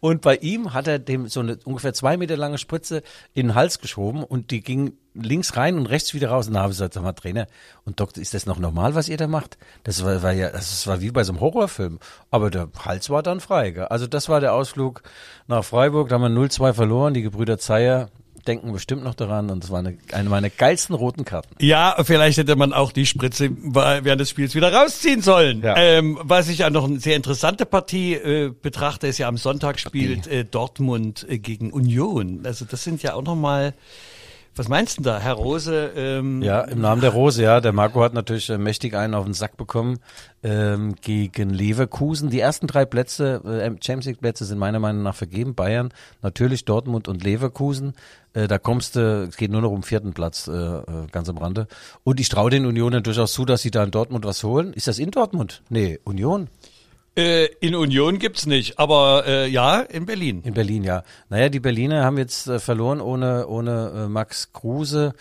und 0.00 0.22
bei 0.22 0.36
ihm 0.36 0.72
hat 0.72 0.86
er 0.86 0.98
dem 0.98 1.28
so 1.28 1.40
eine 1.40 1.58
ungefähr 1.66 1.92
zwei 1.92 2.16
Meter 2.16 2.34
lange 2.34 2.56
Spritze 2.56 3.02
in 3.34 3.48
den 3.48 3.54
Hals 3.54 3.78
geschoben 3.78 4.24
und 4.24 4.50
die 4.50 4.62
ging 4.62 4.94
links 5.12 5.58
rein 5.58 5.76
und 5.76 5.84
rechts 5.84 6.14
wieder 6.14 6.30
raus 6.30 6.48
und 6.48 6.54
da 6.54 6.60
habe 6.60 6.72
ich 6.72 6.78
gesagt, 6.78 6.94
sag 6.94 7.02
mal 7.02 7.12
Trainer 7.12 7.46
und 7.84 8.00
Doktor, 8.00 8.22
ist 8.22 8.32
das 8.32 8.46
noch 8.46 8.58
normal, 8.58 8.94
was 8.94 9.10
ihr 9.10 9.18
da 9.18 9.26
macht? 9.26 9.58
Das 9.84 10.02
war, 10.02 10.22
war 10.22 10.32
ja, 10.32 10.48
das 10.48 10.86
war 10.86 11.02
wie 11.02 11.10
bei 11.10 11.24
so 11.24 11.32
einem 11.32 11.42
Horrorfilm, 11.42 11.98
aber 12.30 12.50
der 12.50 12.70
Hals 12.82 13.10
war 13.10 13.22
dann 13.22 13.40
frei. 13.40 13.72
Gell? 13.72 13.84
Also 13.84 14.06
das 14.06 14.30
war 14.30 14.40
der 14.40 14.54
Ausflug 14.54 15.02
nach 15.46 15.62
Freiburg, 15.62 16.08
da 16.08 16.18
haben 16.18 16.34
wir 16.34 16.42
0-2 16.42 16.72
verloren, 16.72 17.12
die 17.12 17.20
Gebrüder 17.20 17.58
Zeyer 17.58 18.08
denken 18.48 18.72
bestimmt 18.72 19.04
noch 19.04 19.14
daran 19.14 19.50
und 19.50 19.62
es 19.62 19.70
war 19.70 19.80
eine, 19.80 19.98
eine 20.12 20.28
meiner 20.30 20.50
geilsten 20.50 20.94
roten 20.96 21.24
Karten. 21.24 21.54
Ja, 21.60 21.94
vielleicht 22.02 22.38
hätte 22.38 22.56
man 22.56 22.72
auch 22.72 22.90
die 22.90 23.06
Spritze 23.06 23.50
während 23.50 24.20
des 24.20 24.30
Spiels 24.30 24.54
wieder 24.54 24.72
rausziehen 24.72 25.22
sollen. 25.22 25.62
Ja. 25.62 25.76
Ähm, 25.76 26.18
was 26.22 26.48
ich 26.48 26.58
ja 26.58 26.70
noch 26.70 26.84
eine 26.84 26.98
sehr 26.98 27.14
interessante 27.14 27.66
Partie 27.66 28.14
äh, 28.14 28.50
betrachte, 28.50 29.06
ist 29.06 29.18
ja 29.18 29.28
am 29.28 29.36
Sonntag 29.36 29.78
spielt 29.78 30.26
äh, 30.26 30.44
Dortmund 30.44 31.26
äh, 31.28 31.38
gegen 31.38 31.70
Union. 31.72 32.40
Also 32.44 32.64
das 32.64 32.82
sind 32.82 33.02
ja 33.02 33.14
auch 33.14 33.22
nochmal, 33.22 33.74
was 34.56 34.68
meinst 34.68 34.98
du 34.98 35.02
da, 35.02 35.20
Herr 35.20 35.34
Rose? 35.34 35.92
Ähm, 35.94 36.42
Ja, 36.42 36.62
im 36.62 36.80
Namen 36.80 37.00
der 37.00 37.10
Rose, 37.10 37.42
ja. 37.42 37.60
Der 37.60 37.72
Marco 37.72 38.02
hat 38.02 38.14
natürlich 38.14 38.48
äh, 38.50 38.58
mächtig 38.58 38.94
einen 38.94 39.14
auf 39.14 39.24
den 39.24 39.34
Sack 39.34 39.56
bekommen 39.56 39.98
ähm, 40.42 40.94
gegen 41.00 41.50
Leverkusen. 41.50 42.30
Die 42.30 42.40
ersten 42.40 42.66
drei 42.66 42.84
Plätze, 42.84 43.40
äh, 43.44 43.70
Champions 43.84 44.06
League 44.06 44.20
Plätze 44.20 44.44
sind 44.44 44.58
meiner 44.58 44.80
Meinung 44.80 45.02
nach 45.02 45.14
vergeben. 45.14 45.54
Bayern, 45.54 45.90
natürlich 46.22 46.64
Dortmund 46.64 47.06
und 47.08 47.22
Leverkusen. 47.22 47.94
Äh, 48.34 48.48
da 48.48 48.58
kommst 48.58 48.96
du, 48.96 49.26
es 49.28 49.36
geht 49.36 49.50
nur 49.50 49.62
noch 49.62 49.70
um 49.70 49.82
vierten 49.82 50.12
Platz, 50.12 50.48
äh, 50.48 50.52
äh, 50.52 50.82
ganz 51.10 51.28
am 51.28 51.38
Rande. 51.38 51.66
Und 52.04 52.20
ich 52.20 52.28
traue 52.28 52.50
den 52.50 52.66
Unionen 52.66 53.02
durchaus 53.02 53.32
zu, 53.32 53.44
dass 53.44 53.62
sie 53.62 53.70
da 53.70 53.84
in 53.84 53.90
Dortmund 53.90 54.24
was 54.24 54.44
holen. 54.44 54.72
Ist 54.72 54.88
das 54.88 54.98
in 54.98 55.10
Dortmund? 55.10 55.62
Nee, 55.68 55.98
Union. 56.04 56.48
Äh, 57.16 57.46
in 57.60 57.74
Union 57.74 58.20
gibt's 58.20 58.46
nicht, 58.46 58.78
aber 58.78 59.24
äh, 59.26 59.48
ja, 59.48 59.80
in 59.80 60.06
Berlin. 60.06 60.42
In 60.44 60.54
Berlin, 60.54 60.84
ja. 60.84 61.02
Naja, 61.28 61.48
die 61.48 61.58
Berliner 61.58 62.04
haben 62.04 62.16
jetzt 62.16 62.46
äh, 62.46 62.60
verloren 62.60 63.00
ohne, 63.00 63.48
ohne 63.48 64.04
äh, 64.04 64.08
Max 64.08 64.52
Kruse. 64.52 65.14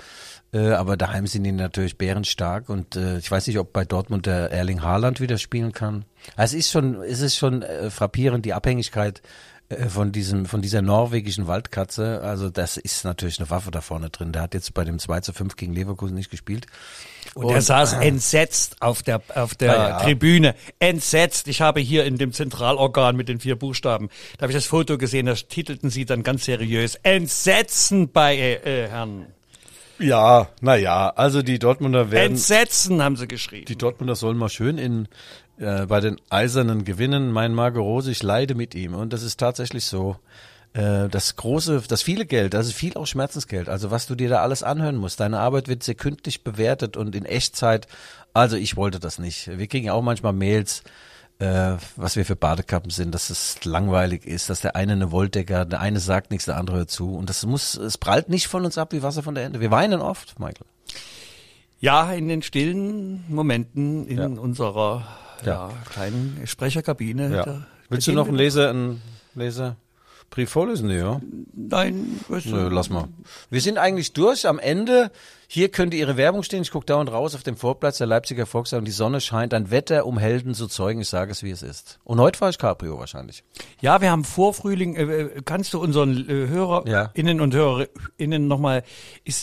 Äh, 0.54 0.70
aber 0.70 0.96
daheim 0.96 1.28
sind 1.28 1.44
die 1.44 1.52
natürlich 1.52 1.98
bärenstark 1.98 2.70
und 2.70 2.96
äh, 2.96 3.18
ich 3.18 3.30
weiß 3.30 3.48
nicht, 3.48 3.58
ob 3.60 3.74
bei 3.74 3.84
Dortmund 3.84 4.28
der 4.28 4.52
Erling 4.52 4.82
Haaland 4.82 5.20
wieder 5.20 5.38
spielen 5.38 5.74
kann. 5.74 6.06
Also 6.36 6.56
es 6.56 6.66
ist 6.66 6.72
schon, 6.72 7.02
es 7.02 7.20
ist 7.20 7.36
schon 7.36 7.64
äh, 7.64 7.90
frappierend, 7.90 8.46
die 8.46 8.54
Abhängigkeit 8.54 9.22
von 9.90 10.14
diesem, 10.14 10.46
von 10.46 10.62
dieser 10.62 10.82
norwegischen 10.82 11.48
Waldkatze. 11.48 12.22
Also 12.22 12.50
das 12.50 12.78
ist 12.78 13.04
natürlich 13.04 13.40
eine 13.40 13.50
Waffe 13.50 13.70
da 13.70 13.82
vorne 13.82 14.10
drin. 14.10 14.32
Der 14.32 14.44
hat 14.44 14.54
jetzt 14.54 14.74
bei 14.74 14.86
dem 14.86 14.98
2 14.98 15.20
zu 15.20 15.34
5 15.34 15.58
gegen 15.58 15.74
Leverkusen 15.74 16.16
nicht 16.16 16.32
gespielt. 16.32 16.68
Und 17.34 17.50
er 17.50 17.62
saß 17.62 17.94
entsetzt 17.94 18.82
auf 18.82 19.04
der, 19.04 19.22
auf 19.36 19.56
der 19.56 19.74
ja. 19.74 20.00
Tribüne. 20.00 20.56
Entsetzt. 20.80 21.50
Ich 21.50 21.60
habe 21.60 21.82
hier 21.82 22.06
in 22.06 22.18
dem 22.18 22.32
Zentralorgan 22.32 23.18
mit 23.18 23.28
den 23.28 23.40
vier 23.40 23.58
Buchstaben, 23.58 24.10
da 24.38 24.44
habe 24.44 24.54
ich 24.54 24.58
das 24.58 24.66
Foto 24.66 24.98
gesehen, 24.98 25.26
da 25.26 25.34
titelten 25.34 25.90
sie 25.90 26.06
dann 26.06 26.24
ganz 26.24 26.46
seriös 26.46 26.96
Entsetzen 27.04 28.10
bei 28.10 28.38
äh, 28.38 28.86
äh, 28.86 28.88
Herrn. 28.88 29.28
Ja, 30.00 30.50
naja, 30.62 31.10
also 31.10 31.42
die 31.42 31.60
Dortmunder 31.60 32.12
werden. 32.12 32.34
Entsetzen 32.34 33.02
haben 33.02 33.18
sie 33.18 33.28
geschrieben. 33.28 33.66
Die 33.66 33.76
Dortmunder 33.76 34.16
sollen 34.16 34.38
mal 34.38 34.50
schön 34.50 34.78
in 34.78 35.08
äh, 35.58 35.86
bei 35.86 36.00
den 36.00 36.18
Eisernen 36.30 36.84
gewinnen. 36.86 37.32
Mein 37.32 37.54
Marco 37.54 37.82
Rose, 37.82 38.12
ich 38.12 38.24
leide 38.24 38.56
mit 38.56 38.76
ihm. 38.76 38.94
Und 38.94 39.14
das 39.14 39.24
ist 39.24 39.40
tatsächlich 39.40 39.86
so. 39.86 40.18
Äh, 40.74 41.08
das 41.10 41.36
große, 41.36 41.84
das 41.88 42.02
viele 42.02 42.26
Geld, 42.26 42.54
das 42.54 42.68
ist 42.68 42.74
viel 42.76 42.96
auch 42.96 43.08
Schmerzensgeld. 43.08 43.70
Also 43.70 43.90
was 43.92 44.06
du 44.08 44.16
dir 44.16 44.30
da 44.30 44.42
alles 44.42 44.64
anhören 44.64 44.98
musst. 44.98 45.20
Deine 45.20 45.40
Arbeit 45.40 45.68
wird 45.68 45.84
sekündlich 45.84 46.44
bewertet 46.44 46.98
und 46.98 47.16
in 47.16 47.26
Echtzeit. 47.26 47.88
Also 48.34 48.56
ich 48.58 48.76
wollte 48.76 49.00
das 49.00 49.18
nicht. 49.18 49.48
Wir 49.58 49.68
kriegen 49.68 49.86
ja 49.88 49.94
auch 49.94 50.02
manchmal 50.04 50.34
Mails, 50.34 50.84
äh, 51.40 51.74
was 51.96 52.16
wir 52.16 52.26
für 52.26 52.36
Badekappen 52.36 52.92
sind, 52.92 53.16
dass 53.16 53.30
es 53.30 53.64
langweilig 53.64 54.26
ist, 54.26 54.50
dass 54.50 54.60
der 54.62 54.76
eine 54.76 54.94
eine 54.94 55.12
Wolldecker, 55.12 55.66
der 55.66 55.80
eine 55.80 56.00
sagt 56.00 56.32
nichts, 56.32 56.46
der 56.46 56.58
andere 56.58 56.78
hört 56.78 56.92
zu. 56.92 57.16
Und 57.16 57.30
das 57.30 57.46
muss, 57.46 57.76
es 57.76 57.98
prallt 57.98 58.30
nicht 58.30 58.48
von 58.48 58.66
uns 58.66 58.78
ab 58.78 58.92
wie 58.92 59.02
Wasser 59.04 59.24
von 59.24 59.36
der 59.36 59.46
Ente. 59.46 59.60
Wir 59.62 59.72
weinen 59.72 60.02
oft, 60.02 60.40
Michael. 60.40 60.66
Ja, 61.80 62.12
in 62.12 62.28
den 62.28 62.42
stillen 62.42 63.24
Momenten 63.30 64.08
in 64.08 64.18
Ja. 64.18 64.26
unserer 64.26 65.08
ja. 65.46 65.72
Kleinen 65.92 66.42
Sprecherkabine. 66.46 67.30
Da, 67.30 67.66
Willst 67.90 68.08
du 68.08 68.12
noch 68.12 68.28
einen 68.28 68.38
Leser, 68.38 68.70
einen 68.70 69.02
Leserbrief 69.36 70.50
vorlesen? 70.50 70.88
Nee, 70.88 71.00
ja. 71.00 71.22
Nein, 71.54 72.20
weißt 72.28 72.48
du, 72.48 72.50
Nö, 72.52 72.70
lass 72.70 72.90
mal. 72.90 73.08
Wir 73.50 73.62
sind 73.62 73.78
eigentlich 73.78 74.14
durch. 74.14 74.48
Am 74.48 74.60
Ende, 74.60 75.12
hier 75.50 75.70
könnte 75.70 75.96
Ihre 75.96 76.18
Werbung 76.18 76.44
stehen. 76.44 76.62
Ich 76.62 76.72
gucke 76.72 76.86
dauernd 76.86 77.10
raus 77.12 77.34
auf 77.34 77.42
dem 77.44 77.56
Vorplatz 77.56 77.98
der 78.00 78.08
Leipziger 78.08 78.46
Volkswagen. 78.46 78.84
Die 78.84 78.92
Sonne 78.92 79.22
scheint. 79.22 79.54
Ein 79.54 79.72
Wetter, 79.72 80.06
um 80.06 80.18
Helden 80.18 80.54
zu 80.54 80.68
zeugen. 80.68 81.00
Ich 81.00 81.08
sage 81.08 81.32
es, 81.32 81.42
wie 81.42 81.52
es 81.52 81.64
ist. 81.64 82.00
Und 82.04 82.20
heute 82.20 82.38
fahre 82.38 82.52
ich 82.52 82.58
Cabrio 82.58 83.00
wahrscheinlich. 83.00 83.44
Ja, 83.80 84.02
wir 84.02 84.12
haben 84.12 84.26
Vorfrühling. 84.26 84.96
Äh, 84.96 85.04
äh, 85.04 85.42
kannst 85.46 85.74
du 85.74 85.80
unseren 85.80 86.30
äh, 86.30 86.48
Hörerinnen 86.50 87.40
und 87.40 87.54
Hörerinnen 87.56 88.48
nochmal 88.48 88.84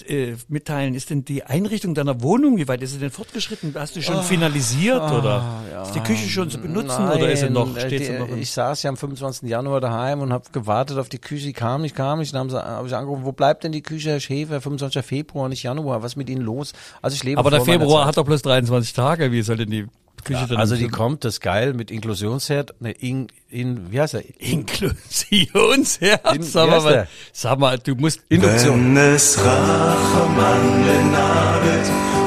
äh, 0.09 0.35
mitteilen, 0.49 0.95
ist 0.95 1.09
denn 1.09 1.25
die 1.25 1.45
Einrichtung 1.45 1.95
deiner 1.95 2.23
Wohnung, 2.23 2.59
wie 2.59 2.69
weit 2.69 2.83
ist 2.83 2.93
sie 2.93 2.99
denn 2.99 3.11
fortgeschritten? 3.11 3.75
Hast 3.75 3.97
du 3.97 4.03
schon 4.03 4.23
finalisiert 4.23 5.11
oder 5.11 5.63
ist 5.85 5.95
die 5.95 6.01
Küche 6.01 6.29
schon 6.29 6.51
zu 6.51 6.59
benutzen 6.59 7.09
oder 7.09 7.31
ist 7.31 7.41
sie 7.41 7.51
noch, 7.51 7.67
Nein, 7.73 7.87
steht 7.87 8.03
äh, 8.03 8.05
sie 8.05 8.13
die- 8.13 8.19
noch? 8.19 8.29
Ich 8.37 8.51
saß 8.53 8.83
ja 8.83 8.91
am 8.91 8.99
25. 8.99 9.49
Januar 9.49 9.81
daheim 9.81 10.21
und 10.21 10.33
habe 10.35 10.45
gewartet 10.53 10.99
auf 10.99 11.09
die 11.09 11.19
Küche. 11.19 11.47
Die 11.47 11.53
kam 11.55 11.81
nicht, 11.81 11.95
kam 11.97 12.19
nicht. 12.19 12.35
Dann 12.35 12.41
haben 12.41 12.51
sie, 12.51 12.63
hab 12.63 12.85
ich 12.87 12.95
angerufen, 12.95 13.25
wo 13.25 13.33
bleibt 13.33 13.65
denn 13.65 13.73
die 13.73 13.83
Küche, 13.83 14.11
Herr 14.11 14.21
Schäfer? 14.21 14.61
25. 14.61 15.03
Februar, 15.05 15.49
nicht 15.49 15.63
Januar. 15.63 15.94
Was 16.03 16.13
ist 16.13 16.17
mit 16.17 16.29
Ihnen 16.31 16.43
los? 16.43 16.73
Also 17.03 17.15
ich 17.15 17.25
lebe 17.25 17.39
Aber 17.39 17.51
der 17.51 17.61
Februar 17.63 18.01
Zeit. 18.03 18.09
hat 18.09 18.17
doch 18.19 18.25
bloß 18.25 18.43
23 18.43 18.93
Tage. 18.93 19.33
Wie 19.33 19.43
soll 19.43 19.57
denn 19.59 19.71
die 19.71 19.87
Küche 20.25 20.47
dann 20.49 20.57
Also 20.59 20.75
die 20.77 20.89
kommt, 20.89 21.25
das 21.25 21.35
ist 21.35 21.41
geil, 21.41 21.75
mit 21.75 21.91
Inklusionsherd, 21.91 22.75
ne, 22.81 22.93
in, 22.93 23.27
in, 23.51 23.93
wie 23.93 24.01
heißt 24.01 24.15
der? 24.15 24.23
Inklusionsherz. 24.39 26.33
In- 26.35 26.43
Sag 26.43 26.71
mal, 26.71 26.93
der? 26.93 27.09
sag 27.33 27.59
mal, 27.59 27.79
du 27.79 27.95
musst 27.95 28.21
Induktion. 28.29 28.95
Wenn 28.97 29.15
es 29.15 29.39
Rachemann 29.45 31.13
nadet 31.13 31.89
und 32.17 32.24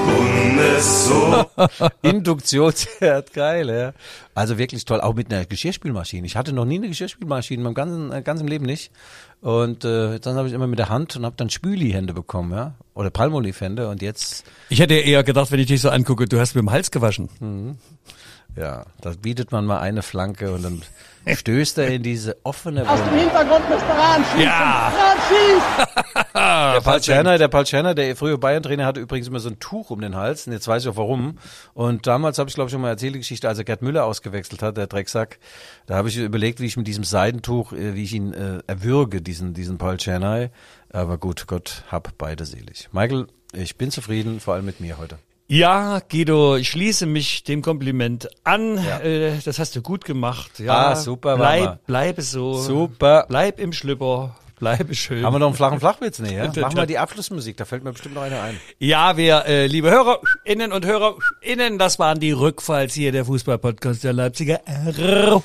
es 0.77 1.07
so 1.07 1.45
Induktionsherd, 2.01 3.33
geil, 3.33 3.69
ja. 3.69 3.93
Also 4.35 4.57
wirklich 4.57 4.85
toll, 4.85 5.01
auch 5.01 5.15
mit 5.15 5.31
einer 5.31 5.45
Geschirrspülmaschine. 5.45 6.25
Ich 6.27 6.35
hatte 6.35 6.53
noch 6.53 6.65
nie 6.65 6.77
eine 6.77 6.87
Geschirrspülmaschine, 6.87 7.59
in 7.59 7.63
meinem 7.63 7.73
ganzen, 7.73 8.11
äh, 8.11 8.21
ganzen 8.21 8.47
Leben 8.47 8.65
nicht. 8.65 8.91
Und 9.41 9.85
äh, 9.85 10.19
dann 10.19 10.35
habe 10.35 10.47
ich 10.47 10.53
immer 10.53 10.67
mit 10.67 10.79
der 10.79 10.89
Hand 10.89 11.15
und 11.15 11.25
habe 11.25 11.35
dann 11.37 11.49
Spüli-Hände 11.49 12.13
bekommen, 12.13 12.51
ja. 12.51 12.75
Oder 12.93 13.09
Palmolive-Hände 13.09 13.89
und 13.89 14.01
jetzt, 14.01 14.45
Ich 14.69 14.79
hätte 14.79 14.95
eher 14.95 15.23
gedacht, 15.23 15.51
wenn 15.51 15.59
ich 15.59 15.67
dich 15.67 15.81
so 15.81 15.89
angucke, 15.89 16.27
du 16.27 16.39
hast 16.39 16.55
mit 16.55 16.61
dem 16.61 16.71
Hals 16.71 16.91
gewaschen. 16.91 17.29
Hm. 17.39 17.77
Ja, 18.57 18.85
da 19.01 19.11
bietet 19.21 19.51
man 19.51 19.65
mal 19.65 19.79
eine 19.79 20.01
Flanke 20.01 20.51
und 20.51 20.63
dann 20.63 20.81
stößt 21.35 21.77
er 21.79 21.89
in 21.89 22.03
diese 22.03 22.37
offene 22.43 22.89
Aus 22.89 23.03
dem. 23.03 23.13
Hintergrund 23.13 23.69
müsste 23.69 23.89
Rahn 23.89 24.23
schießen. 24.23 24.41
Ja. 24.41 24.87
Rahn 24.87 25.17
schießt. 25.27 25.87
Der 26.37 26.81
Paul 26.81 27.01
Scherner, 27.01 27.37
der 27.37 27.47
Paul 27.47 27.65
Scherner, 27.65 27.95
der 27.95 28.15
frühe 28.15 28.37
Bayern-Trainer, 28.37 28.85
hatte 28.85 28.99
übrigens 28.99 29.27
immer 29.27 29.39
so 29.39 29.49
ein 29.49 29.59
Tuch 29.59 29.89
um 29.89 30.01
den 30.01 30.15
Hals. 30.15 30.45
Und 30.45 30.53
jetzt 30.53 30.67
weiß 30.67 30.83
ich 30.83 30.89
auch 30.89 30.95
warum. 30.95 31.39
Und 31.73 32.05
damals 32.05 32.37
habe 32.37 32.47
ich, 32.49 32.55
glaube 32.55 32.67
ich, 32.67 32.71
schon 32.71 32.81
mal 32.81 32.89
erzählt, 32.89 33.15
die 33.15 33.19
Geschichte, 33.19 33.47
als 33.47 33.57
er 33.57 33.63
Gerd 33.63 33.81
Müller 33.81 34.05
ausgewechselt 34.05 34.61
hat, 34.61 34.77
der 34.77 34.85
Drecksack. 34.85 35.39
Da 35.87 35.95
habe 35.95 36.09
ich 36.09 36.17
überlegt, 36.17 36.59
wie 36.59 36.67
ich 36.67 36.77
mit 36.77 36.85
diesem 36.85 37.03
Seidentuch, 37.03 37.73
äh, 37.73 37.95
wie 37.95 38.03
ich 38.03 38.13
ihn 38.13 38.33
äh, 38.33 38.59
erwürge, 38.67 39.21
diesen, 39.21 39.53
diesen 39.55 39.79
Paul 39.79 39.99
Scherner. 39.99 40.49
Aber 40.91 41.17
gut, 41.17 41.47
Gott 41.47 41.83
hab 41.91 42.15
beide 42.17 42.45
selig. 42.45 42.89
Michael, 42.91 43.27
ich 43.53 43.77
bin 43.77 43.89
zufrieden, 43.89 44.39
vor 44.39 44.53
allem 44.53 44.65
mit 44.65 44.79
mir 44.79 44.99
heute. 44.99 45.17
Ja, 45.49 45.99
Guido, 46.09 46.57
ich 46.57 46.67
schließe 46.69 47.05
mich 47.05 47.43
dem 47.43 47.61
Kompliment 47.61 48.27
an. 48.43 48.77
Äh, 48.77 49.37
das 49.45 49.59
hast 49.59 49.75
du 49.77 49.81
gut 49.81 50.03
gemacht. 50.03 50.59
Ja, 50.59 50.89
Ah, 50.89 50.95
super, 50.97 51.37
Mama. 51.37 51.43
Bleib, 51.49 51.85
bleibe 51.85 52.21
so. 52.21 52.53
Super. 52.55 53.25
Bleib 53.29 53.59
im 53.59 53.71
Schlüpper. 53.71 54.35
Bleibe 54.59 54.95
schön. 54.95 55.23
Haben 55.23 55.35
wir 55.35 55.39
noch 55.39 55.47
einen 55.47 55.55
flachen 55.55 55.79
Flachwitz? 55.79 56.17
Nee, 56.17 56.35
ja? 56.35 56.51
Machen 56.61 56.75
wir 56.75 56.87
die 56.87 56.97
Abschlussmusik, 56.97 57.57
da 57.57 57.65
fällt 57.65 57.83
mir 57.83 57.91
bestimmt 57.91 58.15
noch 58.15 58.23
einer 58.23 58.41
ein. 58.41 58.59
Ja, 58.79 59.15
wir, 59.15 59.45
äh, 59.45 59.67
liebe 59.67 59.91
HörerInnen 59.91 60.71
und 60.71 60.83
HörerInnen, 60.83 61.77
das 61.77 61.99
waren 61.99 62.19
die 62.19 62.31
Rückfalls 62.31 62.95
hier 62.95 63.11
der 63.11 63.25
Fußball-Podcast 63.25 64.03
der 64.03 64.13
Leipziger 64.13 64.61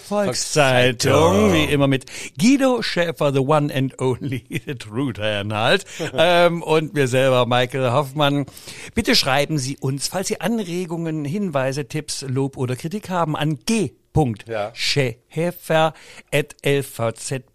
Volkszeitung. 0.09 1.53
Wie 1.53 1.65
immer 1.65 1.89
mit 1.89 2.07
Guido 2.41 2.81
Schäfer, 2.81 3.35
the 3.35 3.41
one 3.41 3.75
and 3.75 4.01
only, 4.01 4.45
the 4.67 4.75
true 4.75 5.13
halt. 5.19 5.85
ähm, 6.15 6.63
und 6.63 6.95
mir 6.95 7.07
selber, 7.07 7.45
Michael 7.45 7.93
Hoffmann. 7.93 8.47
Bitte 8.95 9.15
schreiben 9.15 9.59
Sie 9.59 9.77
uns, 9.77 10.09
falls 10.09 10.29
Sie 10.29 10.41
Anregungen, 10.41 11.27
Hinweise, 11.27 11.87
Tipps, 11.87 12.23
Lob 12.23 12.57
oder 12.57 12.77
Kritik 12.77 13.11
haben, 13.11 13.37
an 13.37 13.59
g. 13.67 13.93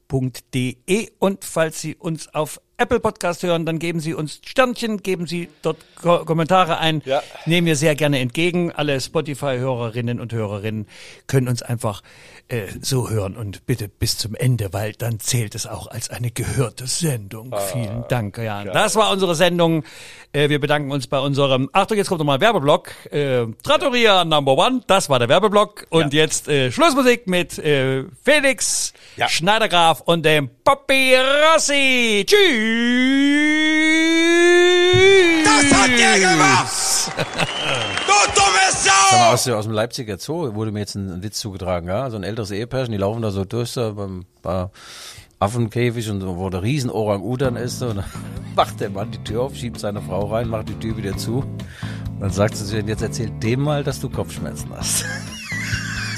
schäfer.lvz.de 0.10 1.12
und 1.20 1.43
falls 1.43 1.82
Sie 1.82 1.95
uns 1.95 2.34
auf 2.34 2.62
Apple 2.80 2.99
Podcast 2.99 3.41
hören, 3.41 3.65
dann 3.65 3.80
geben 3.80 3.99
Sie 3.99 4.13
uns 4.13 4.39
Sternchen, 4.45 5.01
geben 5.01 5.25
Sie 5.25 5.49
dort 5.63 5.78
Ko 5.99 6.23
Kommentare 6.25 6.78
ein. 6.78 7.01
Ja. 7.05 7.23
Nehmen 7.47 7.65
wir 7.65 7.75
sehr 7.75 7.95
gerne 7.95 8.19
entgegen. 8.19 8.71
Alle 8.71 9.01
Spotify-Hörerinnen 9.01 10.19
und 10.19 10.32
Hörerinnen 10.32 10.88
können 11.25 11.47
uns 11.47 11.63
einfach 11.63 12.03
äh, 12.49 12.67
so 12.80 13.09
hören 13.09 13.36
und 13.36 13.65
bitte 13.65 13.88
bis 13.89 14.19
zum 14.19 14.36
Ende, 14.36 14.73
weil 14.73 14.93
dann 14.93 15.19
zählt 15.19 15.55
es 15.55 15.65
auch 15.65 15.88
als 15.88 16.11
eine 16.11 16.30
gehörte 16.30 16.86
Sendung. 16.86 17.51
Vielen 17.73 18.05
Dank, 18.09 18.38
Jan. 18.38 18.67
Das 18.67 18.95
war 18.95 19.11
unsere 19.11 19.34
Sendung. 19.34 19.84
Äh, 20.32 20.49
wir 20.49 20.59
bedanken 20.59 20.91
uns 20.91 21.07
bei 21.07 21.19
unserem, 21.19 21.69
Achtung, 21.73 21.97
jetzt 21.97 22.09
kommt 22.09 22.19
nochmal 22.19 22.41
Werbeblock. 22.41 22.91
Äh, 23.11 23.47
Trattoria 23.63 24.23
Number 24.23 24.55
One, 24.55 24.82
das 24.86 25.09
war 25.09 25.17
der 25.17 25.30
Werbeblock. 25.30 25.88
Und 25.89 26.13
jetzt 26.13 26.47
äh, 26.47 26.71
Schlussmusik 26.71 27.25
mit 27.25 27.57
äh, 27.57 28.03
Felix 28.23 28.93
Ja. 29.15 29.28
Schneidergraf 29.28 30.01
und 30.01 30.23
dem 30.23 30.51
Poppy 30.63 31.15
Rossi. 31.15 32.23
Tschüss. 32.28 32.66
Das 35.43 35.74
hat 35.74 35.89
der 35.89 36.20
gemacht! 36.20 36.74
Du 38.07 38.13
dumme 38.34 38.72
Sau! 38.72 39.32
aus, 39.32 39.47
aus 39.47 39.65
dem 39.65 39.74
Leipziger 39.74 40.18
Zoo 40.18 40.53
wurde 40.55 40.72
mir 40.72 40.80
jetzt 40.80 40.95
ein, 40.95 41.09
ein 41.09 41.24
Witz 41.24 41.39
zugetragen, 41.39 41.88
ja. 41.88 42.09
So 42.09 42.18
ein 42.18 42.24
älteres 42.24 42.51
Ehepärchen, 42.51 42.91
die 42.91 42.97
laufen 42.97 43.22
da 43.22 43.32
so 43.32 43.45
durch 43.45 43.72
so 43.72 43.93
beim 43.93 44.26
bei 44.41 44.70
Affenkäfig 45.39 46.09
und 46.09 46.22
so, 46.22 46.38
wo 46.38 46.49
der 46.49 46.63
riesen 46.63 46.89
Orang-Utan 46.89 47.55
ist. 47.55 47.82
Und 47.82 47.97
dann 47.97 48.05
macht 48.55 48.80
der 48.80 48.89
Mann 48.89 49.11
die 49.11 49.24
Tür 49.24 49.43
auf, 49.43 49.55
schiebt 49.55 49.80
seine 49.80 50.01
Frau 50.01 50.26
rein, 50.28 50.47
macht 50.47 50.70
die 50.70 50.80
Tür 50.80 50.97
wieder 50.97 51.15
zu. 51.18 51.39
Und 51.39 52.22
dann 52.22 52.32
sagt 52.32 52.55
sie 52.55 52.80
und 52.80 52.88
jetzt 52.88 53.01
erzähl 53.01 53.30
dem 53.30 53.61
mal, 53.61 53.84
dass 53.84 53.99
du 53.99 54.09
Kopfschmerzen 54.09 54.72
hast. 54.76 55.05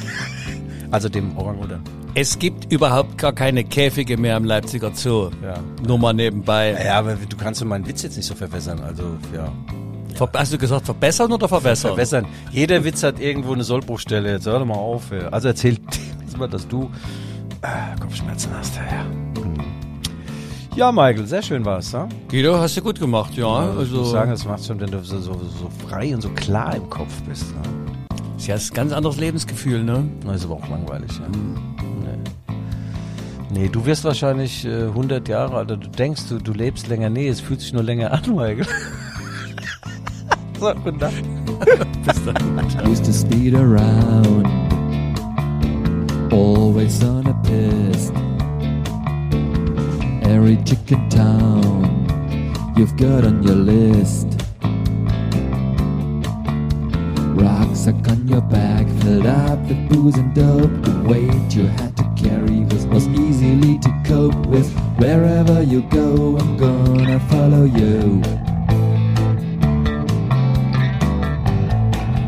also 0.92 1.10
dem 1.10 1.38
Orang-Utan. 1.38 1.99
Es 2.22 2.38
gibt 2.38 2.70
überhaupt 2.70 3.18
gar 3.18 3.32
keine 3.32 3.64
Käfige 3.64 4.18
mehr 4.18 4.36
im 4.36 4.44
Leipziger 4.44 4.92
Zoo. 4.94 5.30
Ja. 5.42 5.54
Nur 5.88 5.98
mal 5.98 6.12
nebenbei. 6.12 6.76
Ja, 6.84 7.00
aber 7.00 7.16
du 7.16 7.38
kannst 7.38 7.64
meinen 7.64 7.88
Witz 7.88 8.04
jetzt 8.04 8.18
nicht 8.18 8.26
so 8.26 8.36
verwässern. 8.36 8.82
Also, 8.82 9.04
ja. 9.34 9.50
Ver 10.16 10.30
hast 10.34 10.52
du 10.52 10.58
gesagt 10.58 10.84
verbessern 10.86 11.32
oder 11.32 11.48
verbessern? 11.48 11.92
Verwässern. 11.92 12.26
Jeder 12.52 12.84
Witz 12.84 13.04
hat 13.04 13.22
irgendwo 13.22 13.54
eine 13.54 13.64
Sollbruchstelle. 13.64 14.34
Jetzt 14.34 14.48
hör 14.48 14.60
doch 14.60 14.66
mal 14.66 14.74
auf. 14.74 15.14
ey. 15.14 15.22
Also 15.32 15.48
erzähl 15.48 15.78
jetzt 16.20 16.38
mal, 16.38 16.50
dass 16.50 16.68
du 16.68 16.92
äh, 17.62 17.98
Kopfschmerzen 18.02 18.52
hast. 18.54 18.76
Ja, 18.76 18.84
ja. 18.84 19.42
Hm. 19.42 19.54
Ja, 20.76 20.92
Michael, 20.92 21.26
sehr 21.26 21.42
schön 21.42 21.64
war's, 21.64 21.94
ne? 21.94 22.10
Guido, 22.30 22.58
hast 22.60 22.76
du 22.76 22.82
gut 22.82 23.00
gemacht, 23.00 23.34
ja. 23.38 23.48
Also, 23.48 23.82
ich 23.84 23.92
muss 23.92 24.00
Also, 24.00 24.12
sagen, 24.12 24.32
es 24.34 24.44
macht 24.44 24.66
schon, 24.66 24.78
wenn 24.82 24.92
du 24.92 25.02
so, 25.06 25.22
so, 25.22 25.32
so 25.36 25.70
frei 25.88 26.14
und 26.14 26.20
so 26.20 26.30
klar 26.32 26.76
im 26.76 26.90
Kopf 26.90 27.14
bist. 27.30 27.46
Ne? 27.56 27.62
ist 28.36 28.48
ja 28.48 28.56
ein 28.56 28.62
ganz 28.74 28.92
anderes 28.92 29.16
Lebensgefühl, 29.16 29.86
ne? 29.86 30.04
Das 30.26 30.36
ist 30.38 30.46
aber 30.46 30.56
auch 30.56 30.68
langweilig, 30.70 31.12
ja. 31.18 31.28
Nee. 31.30 31.89
Nee, 33.52 33.68
du 33.70 33.86
wirst 33.86 34.04
wahrscheinlich 34.04 34.66
äh, 34.66 34.86
100 34.86 35.28
Jahre 35.28 35.58
alt. 35.58 35.70
Du 35.70 35.78
denkst, 35.78 36.24
du, 36.30 36.40
du 36.40 36.54
lebst 36.54 36.88
länger. 36.88 37.10
Nee, 37.10 37.28
es 37.28 37.42
fühlt 37.42 37.62
sich 37.62 37.74
nur 37.74 37.84
länger 37.84 38.12
an, 38.12 38.22
Michael. 38.28 38.66
so, 40.60 40.74
guten 40.84 41.00
Tag. 41.00 41.14
used 42.88 43.06
to 43.06 43.14
speed 43.14 43.54
around, 43.54 44.46
always 46.32 47.04
on 47.04 47.28
a 47.28 47.34
piss. 47.44 48.12
Every 50.24 50.58
chicken 50.64 51.10
town 51.10 52.74
you've 52.78 52.96
got 52.98 53.26
on 53.26 53.44
your 53.44 53.56
list. 53.56 54.28
Rucksack 57.36 58.08
on 58.10 58.28
your 58.28 58.42
back, 58.42 58.88
filled 59.02 59.26
up 59.26 59.60
with 59.68 59.90
booze 59.90 60.18
and 60.18 60.34
dope. 60.34 60.72
The 60.84 61.04
weight 61.08 61.56
you 61.56 61.68
had 61.68 61.96
to 61.98 62.04
carry 62.16 62.69
cope 64.10 64.48
with. 64.48 64.70
Wherever 64.98 65.62
you 65.62 65.82
go, 65.84 66.36
I'm 66.38 66.58
gonna 66.58 67.20
follow 67.32 67.66
you. 67.66 68.22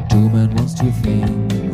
Two 0.09 0.29
men 0.29 0.55
wants 0.55 0.75
two 0.75 0.91
things 0.91 1.70